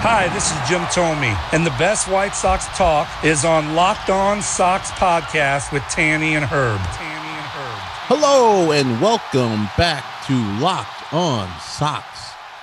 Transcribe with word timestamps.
Hi, 0.00 0.28
this 0.32 0.52
is 0.52 0.68
Jim 0.68 0.82
Thome, 0.92 1.36
and 1.52 1.66
the 1.66 1.70
best 1.70 2.06
White 2.06 2.32
Sox 2.32 2.66
talk 2.78 3.08
is 3.24 3.44
on 3.44 3.74
Locked 3.74 4.10
On 4.10 4.40
Sox 4.40 4.92
podcast 4.92 5.72
with 5.72 5.82
Tanny 5.90 6.36
and 6.36 6.44
Herb. 6.44 6.78
Tanny 6.78 7.28
and 7.28 7.46
Herb. 7.46 7.80
Hello 8.06 8.70
and 8.70 9.00
welcome 9.00 9.68
back 9.76 10.04
to 10.28 10.34
Locked 10.62 11.12
On 11.12 11.50
Sox. 11.60 12.06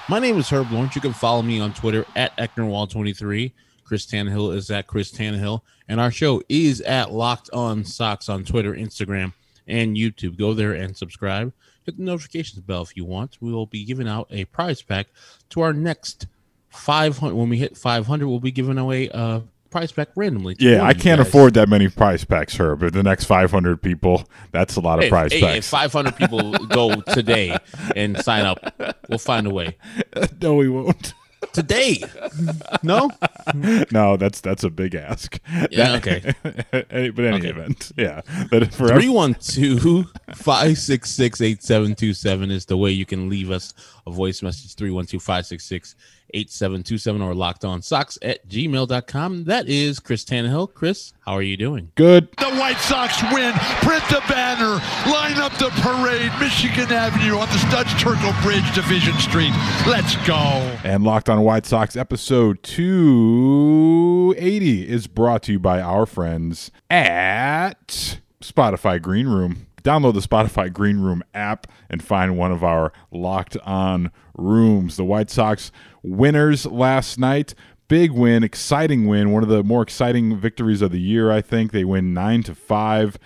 My 0.07 0.17
name 0.17 0.37
is 0.37 0.49
Herb 0.49 0.71
Lawrence. 0.71 0.95
You 0.95 1.01
can 1.01 1.11
follow 1.11 1.41
me 1.41 1.59
on 1.59 1.73
Twitter 1.73 2.05
at 2.15 2.35
EcknerWall23. 2.37 3.51
Chris 3.83 4.05
Tannehill 4.05 4.55
is 4.55 4.71
at 4.71 4.87
Chris 4.87 5.11
Tannehill. 5.11 5.59
And 5.89 5.99
our 5.99 6.11
show 6.11 6.41
is 6.47 6.79
at 6.79 7.11
Locked 7.11 7.49
On 7.51 7.83
Sox 7.83 8.29
on 8.29 8.45
Twitter, 8.45 8.73
Instagram, 8.73 9.33
and 9.67 9.97
YouTube. 9.97 10.37
Go 10.37 10.53
there 10.53 10.71
and 10.71 10.95
subscribe. 10.95 11.51
Hit 11.83 11.97
the 11.97 12.03
notifications 12.03 12.61
bell 12.61 12.83
if 12.83 12.95
you 12.95 13.03
want. 13.03 13.37
We 13.41 13.51
will 13.51 13.65
be 13.65 13.83
giving 13.83 14.07
out 14.07 14.27
a 14.31 14.45
prize 14.45 14.81
pack 14.81 15.07
to 15.49 15.59
our 15.59 15.73
next 15.73 16.27
500. 16.75 17.35
When 17.35 17.49
we 17.49 17.57
hit 17.57 17.77
500, 17.77 18.27
we'll 18.27 18.39
be 18.39 18.51
giving 18.51 18.77
away 18.77 19.09
a 19.13 19.41
prize 19.69 19.91
pack 19.91 20.09
randomly. 20.15 20.55
Yeah, 20.59 20.83
I 20.83 20.93
can't 20.93 21.19
guys. 21.19 21.27
afford 21.27 21.53
that 21.55 21.67
many 21.69 21.89
prize 21.89 22.23
packs, 22.23 22.55
Herb. 22.55 22.79
But 22.79 22.93
the 22.93 23.03
next 23.03 23.25
500 23.25 23.81
people, 23.81 24.27
that's 24.51 24.75
a 24.75 24.81
lot 24.81 24.99
of 24.99 25.05
Hey, 25.05 25.09
prize 25.09 25.33
hey, 25.33 25.39
if 25.39 25.43
packs. 25.45 25.69
500 25.69 26.15
people 26.15 26.53
go 26.67 27.01
today 27.01 27.57
and 27.95 28.17
sign 28.23 28.45
up, 28.45 28.59
we'll 29.09 29.17
find 29.19 29.47
a 29.47 29.49
way. 29.53 29.77
no, 30.41 30.55
we 30.55 30.69
won't. 30.69 31.13
Today? 31.53 32.03
No? 32.81 33.11
no, 33.91 34.17
that's 34.17 34.41
that's 34.41 34.63
a 34.63 34.69
big 34.69 34.95
ask. 34.95 35.39
Yeah, 35.69 35.99
any- 36.03 37.11
but 37.11 37.25
any 37.25 37.37
Okay. 37.37 37.49
event, 37.49 37.91
yeah. 37.95 38.21
But 38.49 38.73
for 38.73 38.87
312 38.87 40.05
566 40.33 41.41
8727 41.41 42.51
is 42.51 42.65
the 42.65 42.75
way 42.77 42.89
you 42.91 43.05
can 43.05 43.29
leave 43.29 43.51
us 43.51 43.73
a 44.07 44.11
voice 44.11 44.41
message 44.41 44.73
312 44.75 45.21
566 45.21 45.95
8727 46.33 47.21
or 47.21 47.33
locked 47.33 47.63
on 47.63 47.81
socks 47.81 48.17
at 48.21 48.47
gmail.com. 48.49 49.45
That 49.45 49.69
is 49.69 49.99
Chris 49.99 50.25
Tannehill. 50.25 50.73
Chris, 50.73 51.13
how 51.25 51.33
are 51.33 51.41
you 51.41 51.55
doing? 51.57 51.91
good. 51.95 52.27
The 52.37 52.53
White 52.55 52.77
Sox 52.79 53.21
win. 53.33 53.53
Print 53.81 54.03
the 54.09 54.21
banner. 54.27 54.79
Line 55.11 55.37
up 55.37 55.53
the 55.57 55.69
parade. 55.81 56.31
Michigan 56.39 56.91
Avenue 56.91 57.37
on 57.37 57.47
the 57.49 57.57
Studs 57.69 57.89
Terkel 57.93 58.33
Bridge, 58.43 58.63
Division 58.73 59.13
Street. 59.19 59.51
Let's 59.87 60.15
go. 60.27 60.35
And 60.83 61.03
Locked 61.03 61.29
On 61.29 61.41
White 61.41 61.65
Sox 61.65 61.95
episode 61.95 62.61
280 62.63 64.89
is 64.89 65.07
brought 65.07 65.43
to 65.43 65.53
you 65.53 65.59
by 65.59 65.81
our 65.81 66.05
friends 66.05 66.71
at 66.89 68.19
Spotify 68.41 69.01
Green 69.01 69.27
Room. 69.27 69.67
Download 69.85 70.15
the 70.15 70.19
Spotify 70.19 70.73
Green 70.73 70.97
Room 70.97 71.23
app 71.35 71.67
and 71.91 72.03
find 72.03 72.35
one 72.35 72.51
of 72.51 72.63
our 72.63 72.91
Locked 73.11 73.55
On 73.57 74.11
rooms. 74.35 74.97
The 74.97 75.03
White 75.05 75.29
Sox 75.29 75.71
winners 76.01 76.65
last 76.65 77.19
night. 77.19 77.53
Big 77.87 78.09
win, 78.09 78.43
exciting 78.43 79.05
win, 79.05 79.31
one 79.31 79.43
of 79.43 79.49
the 79.49 79.61
more 79.63 79.83
exciting 79.83 80.39
victories 80.39 80.81
of 80.81 80.91
the 80.91 80.99
year, 80.99 81.31
I 81.31 81.39
think. 81.39 81.71
They 81.71 81.85
win 81.85 82.15
9 82.15 82.41
to 82.43 82.55
5 82.55 83.19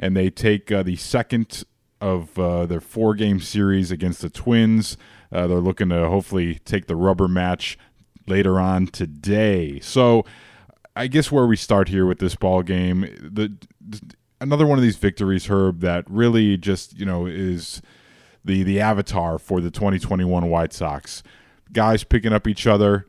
and 0.00 0.16
they 0.16 0.30
take 0.30 0.72
uh, 0.72 0.82
the 0.82 0.96
second 0.96 1.62
of 2.00 2.36
uh, 2.36 2.66
their 2.66 2.80
four 2.80 3.14
game 3.14 3.38
series 3.38 3.92
against 3.92 4.20
the 4.20 4.30
Twins. 4.30 4.96
Uh, 5.30 5.46
they're 5.46 5.58
looking 5.58 5.90
to 5.90 6.08
hopefully 6.08 6.58
take 6.64 6.86
the 6.86 6.96
rubber 6.96 7.28
match 7.28 7.78
later 8.26 8.58
on 8.58 8.88
today. 8.88 9.78
So, 9.78 10.24
I 10.96 11.06
guess 11.06 11.30
where 11.30 11.46
we 11.46 11.54
start 11.54 11.88
here 11.88 12.04
with 12.04 12.18
this 12.18 12.34
ball 12.34 12.64
game, 12.64 13.02
the 13.20 13.56
another 14.40 14.66
one 14.66 14.78
of 14.78 14.82
these 14.82 14.96
victories, 14.96 15.46
Herb, 15.46 15.80
that 15.80 16.04
really 16.08 16.56
just 16.56 16.98
you 16.98 17.06
know 17.06 17.26
is 17.26 17.82
the 18.44 18.62
the 18.62 18.80
avatar 18.80 19.38
for 19.38 19.60
the 19.60 19.70
2021 19.70 20.48
White 20.48 20.72
Sox. 20.72 21.22
Guys 21.72 22.02
picking 22.02 22.32
up 22.32 22.48
each 22.48 22.66
other, 22.66 23.06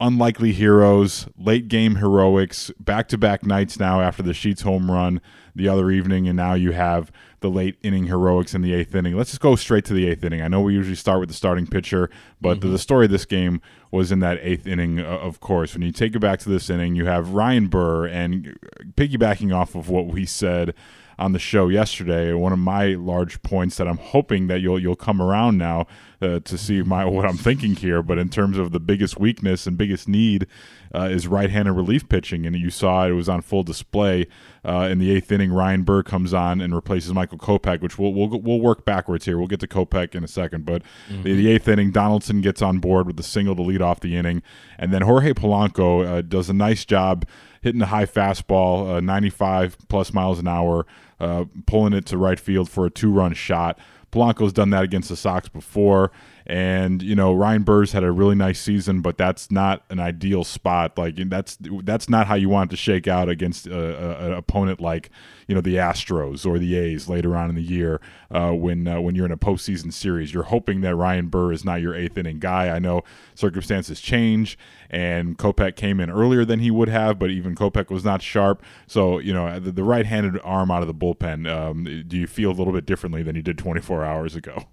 unlikely 0.00 0.52
heroes, 0.52 1.28
late 1.38 1.68
game 1.68 1.96
heroics, 1.96 2.70
back 2.78 3.08
to 3.08 3.18
back 3.18 3.44
nights 3.44 3.78
now 3.78 4.00
after 4.00 4.22
the 4.22 4.34
Sheets 4.34 4.62
home 4.62 4.90
run 4.90 5.20
the 5.54 5.68
other 5.68 5.90
evening, 5.90 6.26
and 6.26 6.36
now 6.36 6.54
you 6.54 6.72
have 6.72 7.12
the 7.40 7.48
late 7.48 7.76
inning 7.82 8.06
heroics 8.06 8.54
in 8.54 8.62
the 8.62 8.74
eighth 8.74 8.94
inning. 8.94 9.16
Let's 9.16 9.30
just 9.30 9.40
go 9.40 9.54
straight 9.54 9.84
to 9.86 9.92
the 9.92 10.08
eighth 10.08 10.24
inning. 10.24 10.42
I 10.42 10.48
know 10.48 10.62
we 10.62 10.74
usually 10.74 10.96
start 10.96 11.20
with 11.20 11.28
the 11.28 11.34
starting 11.34 11.66
pitcher, 11.66 12.10
but 12.40 12.60
the, 12.60 12.68
the 12.68 12.78
story 12.78 13.04
of 13.04 13.12
this 13.12 13.24
game 13.24 13.60
was 13.90 14.10
in 14.10 14.20
that 14.20 14.38
eighth 14.40 14.66
inning, 14.66 14.98
uh, 14.98 15.04
of 15.04 15.40
course. 15.40 15.74
When 15.74 15.82
you 15.82 15.92
take 15.92 16.16
it 16.16 16.20
back 16.20 16.40
to 16.40 16.48
this 16.48 16.68
inning, 16.70 16.96
you 16.96 17.06
have 17.06 17.30
Ryan 17.30 17.68
Burr, 17.68 18.06
and 18.06 18.58
piggybacking 18.96 19.54
off 19.54 19.74
of 19.74 19.88
what 19.88 20.06
we 20.06 20.26
said 20.26 20.74
on 21.18 21.32
the 21.32 21.38
show 21.38 21.68
yesterday. 21.68 22.32
One 22.32 22.52
of 22.52 22.58
my 22.58 22.88
large 22.94 23.42
points 23.42 23.76
that 23.76 23.88
I'm 23.88 23.98
hoping 23.98 24.46
that 24.48 24.60
you'll 24.60 24.78
you'll 24.78 24.96
come 24.96 25.20
around 25.20 25.58
now 25.58 25.86
uh, 26.20 26.40
to 26.40 26.58
see 26.58 26.82
my 26.82 27.04
what 27.04 27.24
I'm 27.24 27.36
thinking 27.36 27.76
here. 27.76 28.02
But 28.02 28.18
in 28.18 28.28
terms 28.28 28.58
of 28.58 28.72
the 28.72 28.80
biggest 28.80 29.18
weakness 29.18 29.66
and 29.66 29.76
biggest 29.76 30.08
need 30.08 30.46
uh, 30.94 31.08
is 31.10 31.26
right-handed 31.26 31.72
relief 31.72 32.08
pitching, 32.08 32.46
and 32.46 32.54
you 32.54 32.70
saw 32.70 33.06
it 33.06 33.12
was 33.12 33.28
on 33.28 33.40
full 33.42 33.64
display 33.64 34.28
uh, 34.64 34.88
in 34.90 34.98
the 34.98 35.10
eighth 35.10 35.30
inning. 35.32 35.52
Ryan 35.52 35.82
Burr 35.82 36.02
comes 36.02 36.32
on 36.32 36.60
and 36.60 36.74
replaces 36.74 37.12
Michael 37.12 37.38
Kopech, 37.38 37.80
which 37.80 37.98
we'll 37.98 38.14
we'll, 38.14 38.40
we'll 38.40 38.60
work 38.60 38.84
backwards 38.84 39.24
here. 39.24 39.38
We'll 39.38 39.48
get 39.48 39.60
to 39.60 39.66
Kopech 39.66 40.14
in 40.14 40.22
a 40.22 40.28
second, 40.28 40.64
but 40.64 40.82
the, 41.22 41.34
the 41.34 41.48
eighth 41.48 41.68
inning, 41.68 41.90
Donaldson 41.90 42.40
gets 42.40 42.62
on 42.62 42.78
board 42.78 43.06
with 43.06 43.16
the 43.16 43.22
single 43.22 43.56
to 43.56 43.62
lead 43.62 43.82
off 43.82 44.00
the 44.00 44.16
inning, 44.16 44.42
and 44.78 44.92
then 44.92 45.02
Jorge 45.02 45.32
Polanco 45.32 46.06
uh, 46.06 46.22
does 46.22 46.48
a 46.48 46.54
nice 46.54 46.84
job 46.84 47.26
hitting 47.64 47.80
a 47.82 47.86
high 47.86 48.04
fastball, 48.04 48.98
uh, 48.98 49.00
95 49.00 49.76
plus 49.88 50.12
miles 50.12 50.38
an 50.38 50.46
hour, 50.46 50.86
uh, 51.18 51.46
pulling 51.66 51.94
it 51.94 52.04
to 52.06 52.18
right 52.18 52.38
field 52.38 52.68
for 52.68 52.86
a 52.86 52.90
two 52.90 53.10
run 53.10 53.32
shot. 53.32 53.78
Polanco's 54.14 54.52
done 54.52 54.70
that 54.70 54.84
against 54.84 55.08
the 55.08 55.16
Sox 55.16 55.48
before. 55.48 56.12
And 56.46 57.02
you 57.02 57.14
know 57.14 57.32
Ryan 57.32 57.62
Burrs 57.62 57.92
had 57.92 58.04
a 58.04 58.12
really 58.12 58.34
nice 58.34 58.60
season, 58.60 59.00
but 59.00 59.16
that's 59.16 59.50
not 59.50 59.82
an 59.88 59.98
ideal 59.98 60.44
spot. 60.44 60.98
Like 60.98 61.16
that's 61.16 61.56
that's 61.60 62.10
not 62.10 62.26
how 62.26 62.34
you 62.34 62.50
want 62.50 62.70
to 62.70 62.76
shake 62.76 63.08
out 63.08 63.30
against 63.30 63.66
an 63.66 64.32
opponent 64.32 64.78
like 64.78 65.08
you 65.48 65.54
know 65.54 65.62
the 65.62 65.76
Astros 65.76 66.44
or 66.44 66.58
the 66.58 66.76
A's 66.76 67.08
later 67.08 67.34
on 67.34 67.48
in 67.48 67.56
the 67.56 67.62
year 67.62 67.98
uh, 68.30 68.52
when 68.52 68.86
uh, 68.86 69.00
when 69.00 69.14
you're 69.14 69.24
in 69.24 69.32
a 69.32 69.38
postseason 69.38 69.90
series. 69.90 70.34
You're 70.34 70.44
hoping 70.44 70.82
that 70.82 70.94
Ryan 70.94 71.28
Burr 71.28 71.50
is 71.50 71.64
not 71.64 71.80
your 71.80 71.94
eighth 71.94 72.18
inning 72.18 72.40
guy. 72.40 72.68
I 72.68 72.78
know 72.78 73.02
circumstances 73.34 73.98
change, 73.98 74.58
and 74.90 75.38
Kopech 75.38 75.76
came 75.76 75.98
in 75.98 76.10
earlier 76.10 76.44
than 76.44 76.60
he 76.60 76.70
would 76.70 76.90
have, 76.90 77.18
but 77.18 77.30
even 77.30 77.54
Kopech 77.54 77.88
was 77.88 78.04
not 78.04 78.20
sharp. 78.20 78.62
So 78.86 79.18
you 79.18 79.32
know 79.32 79.58
the, 79.58 79.72
the 79.72 79.84
right-handed 79.84 80.38
arm 80.44 80.70
out 80.70 80.82
of 80.82 80.88
the 80.88 80.94
bullpen. 80.94 81.50
Um, 81.50 82.04
do 82.06 82.18
you 82.18 82.26
feel 82.26 82.50
a 82.50 82.52
little 82.52 82.74
bit 82.74 82.84
differently 82.84 83.22
than 83.22 83.34
you 83.34 83.42
did 83.42 83.56
24 83.56 84.03
hours 84.04 84.34
ago? 84.34 84.64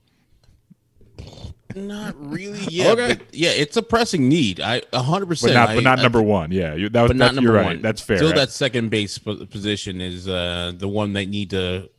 Not 1.76 2.16
really. 2.20 2.60
Yeah, 2.70 2.92
Okay. 2.92 3.16
but 3.16 3.34
yeah, 3.34 3.52
it's 3.52 3.78
a 3.78 3.82
pressing 3.82 4.28
need. 4.28 4.60
I 4.60 4.82
100. 4.92 5.26
But 5.26 5.30
percent 5.30 5.54
not, 5.54 5.70
but 5.76 5.84
not 5.84 6.00
number 6.00 6.22
one. 6.22 6.52
Yeah, 6.52 6.76
you, 6.76 6.90
that 6.90 7.02
was 7.02 7.10
but 7.10 7.18
not 7.18 7.26
that's, 7.26 7.36
number 7.36 7.54
you're 7.54 7.64
one. 7.64 7.82
That's 7.82 8.02
fair. 8.02 8.18
Still, 8.18 8.34
that 8.34 8.52
second 8.52 8.90
base 8.90 9.18
position 9.18 10.02
is 10.02 10.28
uh, 10.28 10.74
the 10.76 10.88
one 10.88 11.14
they 11.14 11.26
need 11.26 11.52
to 11.52 11.90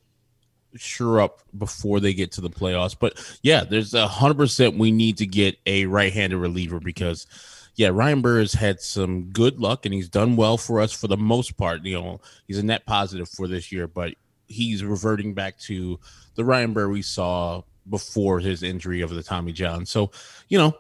sure 0.75 1.21
up 1.21 1.43
before 1.57 2.01
they 2.01 2.15
get 2.15 2.33
to 2.33 2.41
the 2.41 2.51
playoffs. 2.51 2.97
But 2.99 3.23
yeah, 3.43 3.65
there's 3.65 3.95
a 3.95 4.07
hundred 4.09 4.37
percent 4.39 4.79
we 4.79 4.91
need 4.93 5.19
to 5.19 5.27
get 5.27 5.59
a 5.67 5.87
right-handed 5.87 6.37
reliever 6.37 6.81
because 6.81 7.27
yeah, 7.75 7.89
Ryan 7.89 8.21
Burr 8.21 8.41
has 8.41 8.53
had 8.53 8.81
some 8.81 9.31
good 9.31 9.59
luck 9.61 9.87
and 9.87 9.95
he's 9.95 10.09
done 10.09 10.37
well 10.37 10.59
for 10.59 10.81
us 10.81 10.93
for 10.93 11.09
the 11.09 11.17
most 11.17 11.57
part. 11.57 11.85
You 11.85 11.95
know, 12.01 12.21
he's 12.47 12.59
a 12.59 12.63
net 12.63 12.85
positive 12.87 13.29
for 13.29 13.49
this 13.49 13.73
year, 13.73 13.87
but 13.87 14.15
he's 14.47 14.85
reverting 14.85 15.35
back 15.35 15.59
to 15.61 15.99
the 16.35 16.45
Ryan 16.45 16.73
Burr 16.73 16.89
we 16.89 17.03
saw 17.03 17.63
before 17.89 18.41
his 18.41 18.63
injury 18.63 19.01
of 19.01 19.11
the 19.11 19.23
Tommy 19.23 19.53
John. 19.53 19.87
So, 19.87 20.11
you 20.49 20.59
know, 20.59 20.77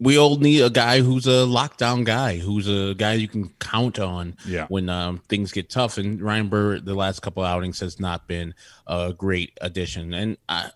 we 0.00 0.18
all 0.18 0.36
need 0.36 0.60
a 0.60 0.70
guy 0.70 1.00
who's 1.00 1.26
a 1.26 1.46
lockdown 1.46 2.04
guy, 2.04 2.36
who's 2.36 2.68
a 2.68 2.94
guy 2.94 3.14
you 3.14 3.28
can 3.28 3.48
count 3.60 3.98
on 3.98 4.36
Yeah. 4.46 4.66
when 4.68 4.88
um, 4.88 5.18
things 5.28 5.52
get 5.52 5.70
tough. 5.70 5.98
And 5.98 6.20
Ryan 6.20 6.48
Burr, 6.48 6.80
the 6.80 6.94
last 6.94 7.20
couple 7.20 7.42
outings, 7.44 7.80
has 7.80 8.00
not 8.00 8.26
been 8.26 8.54
a 8.86 9.12
great 9.16 9.56
addition. 9.60 10.12
And 10.12 10.36
I, 10.48 10.70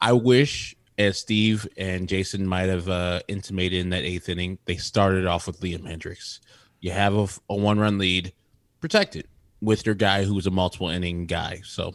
I 0.00 0.12
wish, 0.12 0.76
as 0.98 1.18
Steve 1.18 1.66
and 1.76 2.08
Jason 2.08 2.46
might 2.46 2.68
have 2.68 2.88
uh, 2.88 3.20
intimated 3.28 3.80
in 3.80 3.90
that 3.90 4.04
eighth 4.04 4.28
inning, 4.28 4.58
they 4.64 4.76
started 4.76 5.26
off 5.26 5.46
with 5.46 5.60
Liam 5.60 5.82
Hendriks. 5.82 6.38
You 6.80 6.92
have 6.92 7.14
a, 7.14 7.28
a 7.50 7.56
one 7.56 7.78
run 7.78 7.98
lead, 7.98 8.32
protect 8.80 9.16
it 9.16 9.26
with 9.62 9.86
your 9.86 9.94
guy 9.94 10.24
who 10.24 10.34
was 10.34 10.46
a 10.46 10.50
multiple 10.50 10.88
inning 10.88 11.24
guy. 11.24 11.62
So 11.64 11.94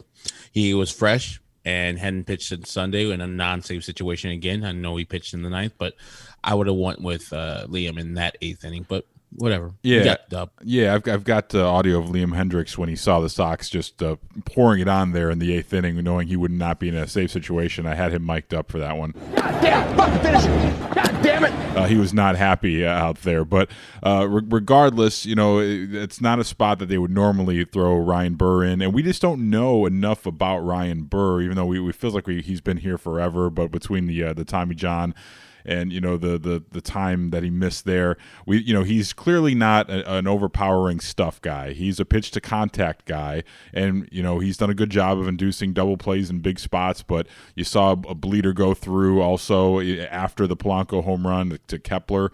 he 0.50 0.74
was 0.74 0.90
fresh 0.90 1.40
and 1.64 1.98
hadn't 1.98 2.24
pitched 2.24 2.48
since 2.48 2.70
Sunday 2.72 3.10
in 3.10 3.20
a 3.20 3.26
non 3.26 3.62
save 3.62 3.84
situation 3.84 4.30
again. 4.30 4.64
I 4.64 4.72
know 4.72 4.96
he 4.96 5.04
pitched 5.04 5.34
in 5.34 5.42
the 5.42 5.50
ninth, 5.50 5.74
but 5.78 5.94
I 6.42 6.54
would 6.54 6.66
have 6.66 6.76
went 6.76 7.02
with 7.02 7.32
uh, 7.32 7.66
Liam 7.68 8.00
in 8.00 8.14
that 8.14 8.38
eighth 8.40 8.64
inning, 8.64 8.86
but 8.88 9.04
whatever. 9.30 9.74
Yeah. 9.82 10.04
Got 10.04 10.28
dub. 10.28 10.50
Yeah, 10.62 10.94
I've, 10.94 11.08
I've 11.08 11.24
got 11.24 11.54
uh, 11.54 11.68
audio 11.68 11.98
of 11.98 12.06
Liam 12.06 12.34
Hendriks 12.34 12.76
when 12.78 12.88
he 12.88 12.96
saw 12.96 13.20
the 13.20 13.28
Sox 13.28 13.68
just 13.68 14.02
uh, 14.02 14.16
pouring 14.44 14.80
it 14.80 14.88
on 14.88 15.12
there 15.12 15.30
in 15.30 15.38
the 15.38 15.54
eighth 15.54 15.72
inning, 15.72 16.02
knowing 16.02 16.28
he 16.28 16.36
would 16.36 16.50
not 16.50 16.78
be 16.78 16.88
in 16.88 16.94
a 16.94 17.06
safe 17.06 17.30
situation. 17.30 17.86
I 17.86 17.94
had 17.94 18.12
him 18.12 18.24
mic'd 18.24 18.54
up 18.54 18.70
for 18.70 18.78
that 18.78 18.96
one. 18.96 19.14
God 19.34 19.62
damn, 19.62 19.96
fucking 19.96 20.20
finish 20.20 20.44
it. 20.44 20.94
God 20.94 21.22
damn 21.22 21.44
it. 21.44 21.52
Uh, 21.76 21.86
he 21.86 21.96
was 21.96 22.12
not 22.12 22.36
happy 22.36 22.84
uh, 22.84 22.90
out 22.90 23.22
there. 23.22 23.44
But 23.44 23.70
uh, 24.04 24.26
re- 24.28 24.42
regardless, 24.48 25.24
you 25.26 25.34
know, 25.34 25.58
it, 25.58 25.94
it's 25.94 26.20
not 26.20 26.38
a 26.38 26.44
spot 26.44 26.78
that 26.80 26.86
they 26.86 26.98
would 26.98 27.10
normally 27.10 27.64
throw 27.64 27.96
Ryan 27.98 28.34
Burr 28.34 28.64
in. 28.64 28.82
And 28.82 28.92
we 28.92 29.02
just 29.02 29.22
don't 29.22 29.50
know 29.50 29.86
enough 29.86 30.26
about 30.26 30.60
Ryan 30.60 31.04
Burr, 31.04 31.42
even 31.42 31.56
though 31.56 31.66
we, 31.66 31.78
we 31.78 31.92
feels 31.92 32.14
like 32.14 32.26
we, 32.26 32.42
he's 32.42 32.60
been 32.60 32.78
here 32.78 32.98
forever. 32.98 33.50
But 33.50 33.70
between 33.70 34.06
the 34.06 34.24
uh, 34.24 34.32
the 34.32 34.44
Tommy 34.44 34.74
John 34.74 35.14
and 35.68 35.92
you 35.92 36.00
know 36.00 36.16
the 36.16 36.38
the 36.38 36.64
the 36.72 36.80
time 36.80 37.30
that 37.30 37.42
he 37.42 37.50
missed 37.50 37.84
there. 37.84 38.16
We 38.46 38.58
you 38.58 38.74
know 38.74 38.82
he's 38.82 39.12
clearly 39.12 39.54
not 39.54 39.88
a, 39.90 40.14
an 40.14 40.26
overpowering 40.26 41.00
stuff 41.00 41.40
guy. 41.40 41.74
He's 41.74 42.00
a 42.00 42.04
pitch 42.04 42.30
to 42.32 42.40
contact 42.40 43.04
guy, 43.04 43.44
and 43.72 44.08
you 44.10 44.22
know 44.22 44.38
he's 44.38 44.56
done 44.56 44.70
a 44.70 44.74
good 44.74 44.90
job 44.90 45.18
of 45.18 45.28
inducing 45.28 45.74
double 45.74 45.96
plays 45.96 46.30
in 46.30 46.40
big 46.40 46.58
spots. 46.58 47.02
But 47.02 47.28
you 47.54 47.64
saw 47.64 47.92
a 47.92 48.14
bleeder 48.14 48.52
go 48.52 48.74
through 48.74 49.20
also 49.20 49.78
eh, 49.78 50.06
after 50.10 50.46
the 50.46 50.56
Polanco 50.56 51.04
home 51.04 51.26
run 51.26 51.58
to 51.68 51.78
Kepler 51.78 52.32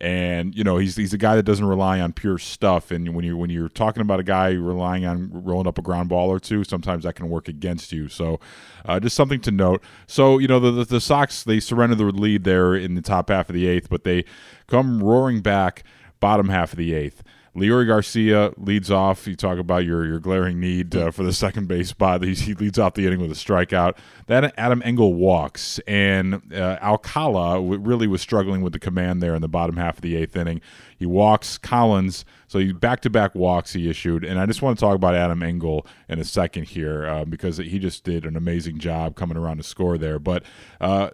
and 0.00 0.54
you 0.54 0.64
know 0.64 0.76
he's 0.78 0.96
he's 0.96 1.12
a 1.12 1.18
guy 1.18 1.36
that 1.36 1.44
doesn't 1.44 1.64
rely 1.64 2.00
on 2.00 2.12
pure 2.12 2.38
stuff. 2.38 2.90
And 2.90 3.14
when 3.14 3.24
you 3.24 3.36
when 3.36 3.50
you're 3.50 3.68
talking 3.68 4.00
about 4.00 4.20
a 4.20 4.24
guy 4.24 4.52
relying 4.52 5.04
on 5.04 5.30
rolling 5.32 5.66
up 5.66 5.78
a 5.78 5.82
ground 5.82 6.08
ball 6.08 6.30
or 6.30 6.40
two, 6.40 6.64
sometimes 6.64 7.04
that 7.04 7.14
can 7.14 7.28
work 7.28 7.48
against 7.48 7.92
you. 7.92 8.08
So 8.08 8.40
uh, 8.84 9.00
just 9.00 9.16
something 9.16 9.40
to 9.42 9.50
note. 9.50 9.82
So 10.06 10.38
you 10.38 10.48
know 10.48 10.60
the, 10.60 10.70
the 10.70 10.84
the 10.84 11.00
Sox 11.00 11.44
they 11.44 11.60
surrender 11.60 11.94
the 11.94 12.04
lead 12.04 12.44
there 12.44 12.74
in 12.74 12.94
the 12.94 13.02
top 13.02 13.28
half 13.30 13.48
of 13.48 13.54
the 13.54 13.66
eighth, 13.66 13.88
but 13.88 14.04
they 14.04 14.24
come 14.66 15.02
roaring 15.02 15.40
back 15.40 15.84
bottom 16.20 16.48
half 16.48 16.72
of 16.72 16.78
the 16.78 16.94
eighth. 16.94 17.22
Leury 17.56 17.86
Garcia 17.86 18.52
leads 18.56 18.90
off. 18.90 19.28
You 19.28 19.36
talk 19.36 19.58
about 19.58 19.84
your 19.84 20.04
your 20.04 20.18
glaring 20.18 20.58
need 20.58 20.96
uh, 20.96 21.12
for 21.12 21.22
the 21.22 21.32
second 21.32 21.68
base 21.68 21.88
spot. 21.88 22.22
He, 22.24 22.34
he, 22.34 22.54
leads 22.54 22.78
off 22.78 22.94
the 22.94 23.06
inning 23.06 23.20
with 23.20 23.30
a 23.30 23.34
strikeout. 23.34 23.96
Then 24.26 24.50
Adam 24.56 24.82
Engel 24.84 25.14
walks, 25.14 25.78
and 25.86 26.52
uh, 26.52 26.78
Alcala 26.82 27.60
really 27.62 28.08
was 28.08 28.20
struggling 28.20 28.62
with 28.62 28.72
the 28.72 28.80
command 28.80 29.22
there 29.22 29.36
in 29.36 29.40
the 29.40 29.48
bottom 29.48 29.76
half 29.76 29.96
of 29.96 30.02
the 30.02 30.16
eighth 30.16 30.36
inning. 30.36 30.60
He 30.98 31.06
walks 31.06 31.56
Collins, 31.56 32.24
so 32.48 32.58
he 32.58 32.72
back 32.72 33.00
to 33.02 33.10
back 33.10 33.36
walks 33.36 33.72
he 33.72 33.88
issued. 33.88 34.24
And 34.24 34.40
I 34.40 34.46
just 34.46 34.60
want 34.60 34.76
to 34.76 34.84
talk 34.84 34.96
about 34.96 35.14
Adam 35.14 35.42
Engel 35.42 35.86
in 36.08 36.18
a 36.18 36.24
second 36.24 36.64
here 36.64 37.06
uh, 37.06 37.24
because 37.24 37.58
he 37.58 37.78
just 37.78 38.02
did 38.02 38.24
an 38.24 38.36
amazing 38.36 38.78
job 38.78 39.14
coming 39.14 39.36
around 39.36 39.58
to 39.58 39.62
score 39.62 39.96
there. 39.96 40.18
But 40.18 40.42
uh, 40.80 41.10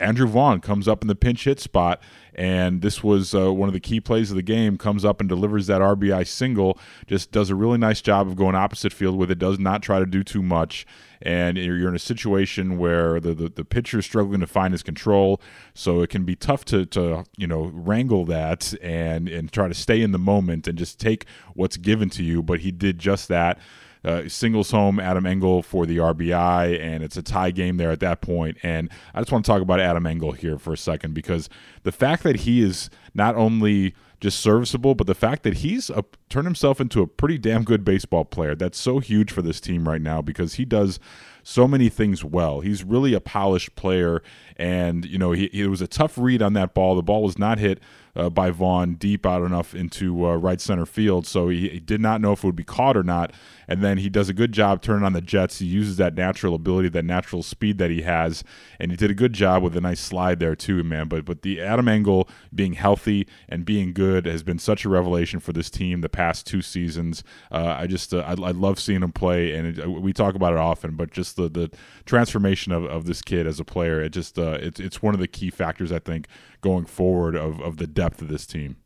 Andrew 0.00 0.26
Vaughn 0.26 0.60
comes 0.60 0.88
up 0.88 1.02
in 1.02 1.08
the 1.08 1.14
pinch 1.14 1.44
hit 1.44 1.60
spot, 1.60 2.00
and 2.34 2.82
this 2.82 3.02
was 3.02 3.34
uh, 3.34 3.52
one 3.52 3.68
of 3.68 3.72
the 3.72 3.80
key 3.80 4.00
plays 4.00 4.30
of 4.30 4.36
the 4.36 4.42
game. 4.42 4.76
Comes 4.76 5.04
up 5.04 5.20
and 5.20 5.28
delivers 5.28 5.66
that 5.66 5.80
RBI 5.80 6.26
single. 6.26 6.78
Just 7.06 7.32
does 7.32 7.50
a 7.50 7.54
really 7.54 7.78
nice 7.78 8.00
job 8.00 8.26
of 8.26 8.36
going 8.36 8.54
opposite 8.54 8.92
field 8.92 9.16
with 9.16 9.30
it. 9.30 9.38
Does 9.38 9.58
not 9.58 9.82
try 9.82 9.98
to 9.98 10.06
do 10.06 10.22
too 10.22 10.42
much, 10.42 10.86
and 11.22 11.56
you're 11.56 11.88
in 11.88 11.94
a 11.94 12.00
situation 12.00 12.78
where 12.78 13.20
the 13.20 13.34
the, 13.34 13.48
the 13.48 13.64
pitcher 13.64 13.98
is 13.98 14.04
struggling 14.04 14.40
to 14.40 14.46
find 14.46 14.72
his 14.72 14.82
control, 14.82 15.40
so 15.74 16.00
it 16.02 16.10
can 16.10 16.24
be 16.24 16.36
tough 16.36 16.64
to 16.66 16.86
to 16.86 17.24
you 17.36 17.46
know 17.46 17.70
wrangle 17.72 18.24
that 18.24 18.74
and 18.82 19.28
and 19.28 19.52
try 19.52 19.68
to 19.68 19.74
stay 19.74 20.00
in 20.00 20.12
the 20.12 20.18
moment 20.18 20.66
and 20.66 20.78
just 20.78 20.98
take 20.98 21.26
what's 21.54 21.76
given 21.76 22.10
to 22.10 22.22
you. 22.22 22.42
But 22.42 22.60
he 22.60 22.70
did 22.70 22.98
just 22.98 23.28
that 23.28 23.58
uh, 24.04 24.28
singles 24.28 24.70
home 24.70 25.00
Adam 25.00 25.26
Engel 25.26 25.62
for 25.62 25.86
the 25.86 25.96
RBI, 25.98 26.80
and 26.80 27.02
it's 27.02 27.16
a 27.16 27.22
tie 27.22 27.50
game 27.50 27.76
there 27.76 27.90
at 27.90 28.00
that 28.00 28.20
point. 28.20 28.58
And 28.62 28.90
I 29.14 29.20
just 29.20 29.32
want 29.32 29.44
to 29.44 29.50
talk 29.50 29.62
about 29.62 29.80
Adam 29.80 30.06
Engel 30.06 30.32
here 30.32 30.58
for 30.58 30.72
a 30.72 30.78
second 30.78 31.14
because 31.14 31.48
the 31.82 31.92
fact 31.92 32.22
that 32.24 32.36
he 32.40 32.62
is 32.62 32.90
not 33.14 33.34
only 33.36 33.94
just 34.20 34.40
serviceable, 34.40 34.94
but 34.94 35.06
the 35.06 35.14
fact 35.14 35.42
that 35.42 35.58
he's 35.58 35.90
a, 35.90 36.04
turned 36.30 36.46
himself 36.46 36.80
into 36.80 37.02
a 37.02 37.06
pretty 37.06 37.36
damn 37.36 37.62
good 37.62 37.84
baseball 37.84 38.24
player 38.24 38.54
that's 38.54 38.78
so 38.78 38.98
huge 38.98 39.30
for 39.30 39.42
this 39.42 39.60
team 39.60 39.86
right 39.86 40.00
now 40.00 40.22
because 40.22 40.54
he 40.54 40.64
does 40.64 40.98
so 41.42 41.68
many 41.68 41.90
things 41.90 42.24
well. 42.24 42.60
He's 42.60 42.82
really 42.82 43.12
a 43.12 43.20
polished 43.20 43.74
player, 43.76 44.22
and 44.56 45.04
you 45.04 45.18
know 45.18 45.32
he, 45.32 45.44
it 45.52 45.68
was 45.68 45.82
a 45.82 45.86
tough 45.86 46.16
read 46.16 46.42
on 46.42 46.54
that 46.54 46.74
ball. 46.74 46.96
The 46.96 47.02
ball 47.02 47.22
was 47.22 47.38
not 47.38 47.58
hit 47.58 47.80
uh, 48.16 48.30
by 48.30 48.50
Vaughn 48.50 48.94
deep 48.94 49.26
out 49.26 49.42
enough 49.42 49.74
into 49.74 50.26
uh, 50.26 50.36
right 50.36 50.60
center 50.60 50.86
field, 50.86 51.26
so 51.26 51.48
he, 51.48 51.68
he, 51.68 51.80
did 51.80 52.00
not 52.00 52.20
know 52.20 52.32
if 52.32 52.44
it 52.44 52.46
would 52.46 52.56
be 52.56 52.64
caught 52.64 52.96
or 52.96 53.02
not. 53.02 53.32
And 53.66 53.82
then 53.82 53.98
he 53.98 54.08
does 54.08 54.28
a 54.28 54.34
good 54.34 54.52
job 54.52 54.82
turning 54.82 55.04
on 55.04 55.14
the 55.14 55.20
Jets. 55.20 55.58
He 55.58 55.66
uses 55.66 55.96
that 55.96 56.14
natural 56.14 56.54
ability, 56.54 56.90
that 56.90 57.04
natural 57.04 57.42
speed 57.42 57.78
that 57.78 57.90
he 57.90 58.02
has, 58.02 58.44
and 58.78 58.90
he 58.90 58.96
did 58.96 59.10
a 59.10 59.14
good 59.14 59.32
job 59.32 59.62
with 59.62 59.76
a 59.76 59.80
nice 59.80 60.00
slide 60.00 60.38
there 60.38 60.54
too, 60.54 60.84
man. 60.84 61.08
But 61.08 61.24
but 61.24 61.42
the 61.42 61.60
Adam 61.60 61.88
Engel 61.88 62.28
being 62.54 62.74
healthy 62.74 63.26
and 63.48 63.64
being 63.64 63.92
good 63.92 64.26
has 64.26 64.42
been 64.42 64.58
such 64.58 64.84
a 64.84 64.88
revelation 64.88 65.40
for 65.40 65.52
this 65.52 65.70
team 65.70 66.02
the 66.02 66.08
past 66.08 66.46
two 66.46 66.62
seasons. 66.62 67.24
Uh, 67.50 67.76
I 67.78 67.86
just 67.86 68.12
uh, 68.12 68.18
I, 68.18 68.32
I, 68.32 68.50
love 68.50 68.78
seeing 68.78 69.02
him 69.02 69.12
play, 69.12 69.52
and 69.52 69.78
it, 69.78 69.88
we 69.88 70.12
talk 70.12 70.34
about 70.34 70.52
it 70.52 70.58
often, 70.58 70.94
but 70.94 71.10
just 71.10 71.36
the 71.36 71.48
the 71.48 71.70
transformation 72.04 72.72
of, 72.72 72.84
of 72.84 73.06
this 73.06 73.22
kid 73.22 73.46
as 73.46 73.58
a 73.58 73.64
player, 73.64 74.00
it 74.02 74.10
just 74.10 74.38
uh, 74.38 74.58
it's 74.60 74.78
it's 74.78 75.02
one 75.02 75.14
of 75.14 75.20
the 75.20 75.28
key 75.28 75.50
factors 75.50 75.90
I 75.90 75.98
think 75.98 76.28
going 76.64 76.86
forward 76.86 77.36
of 77.36 77.60
of 77.60 77.76
the 77.76 77.86
depth 77.86 78.22
of 78.22 78.28
this 78.28 78.46
team. 78.46 78.76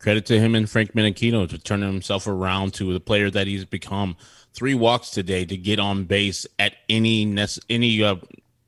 Credit 0.00 0.26
to 0.26 0.38
him 0.38 0.54
and 0.54 0.68
Frank 0.68 0.92
Menechino 0.92 1.48
to 1.48 1.56
turn 1.56 1.80
himself 1.80 2.26
around 2.26 2.74
to 2.74 2.92
the 2.92 3.00
player 3.00 3.30
that 3.30 3.46
he's 3.46 3.64
become. 3.64 4.16
Three 4.52 4.74
walks 4.74 5.10
today 5.10 5.46
to 5.46 5.56
get 5.56 5.78
on 5.78 6.04
base 6.04 6.44
at 6.58 6.74
any 6.88 7.22
any 7.70 8.02
uh, 8.02 8.16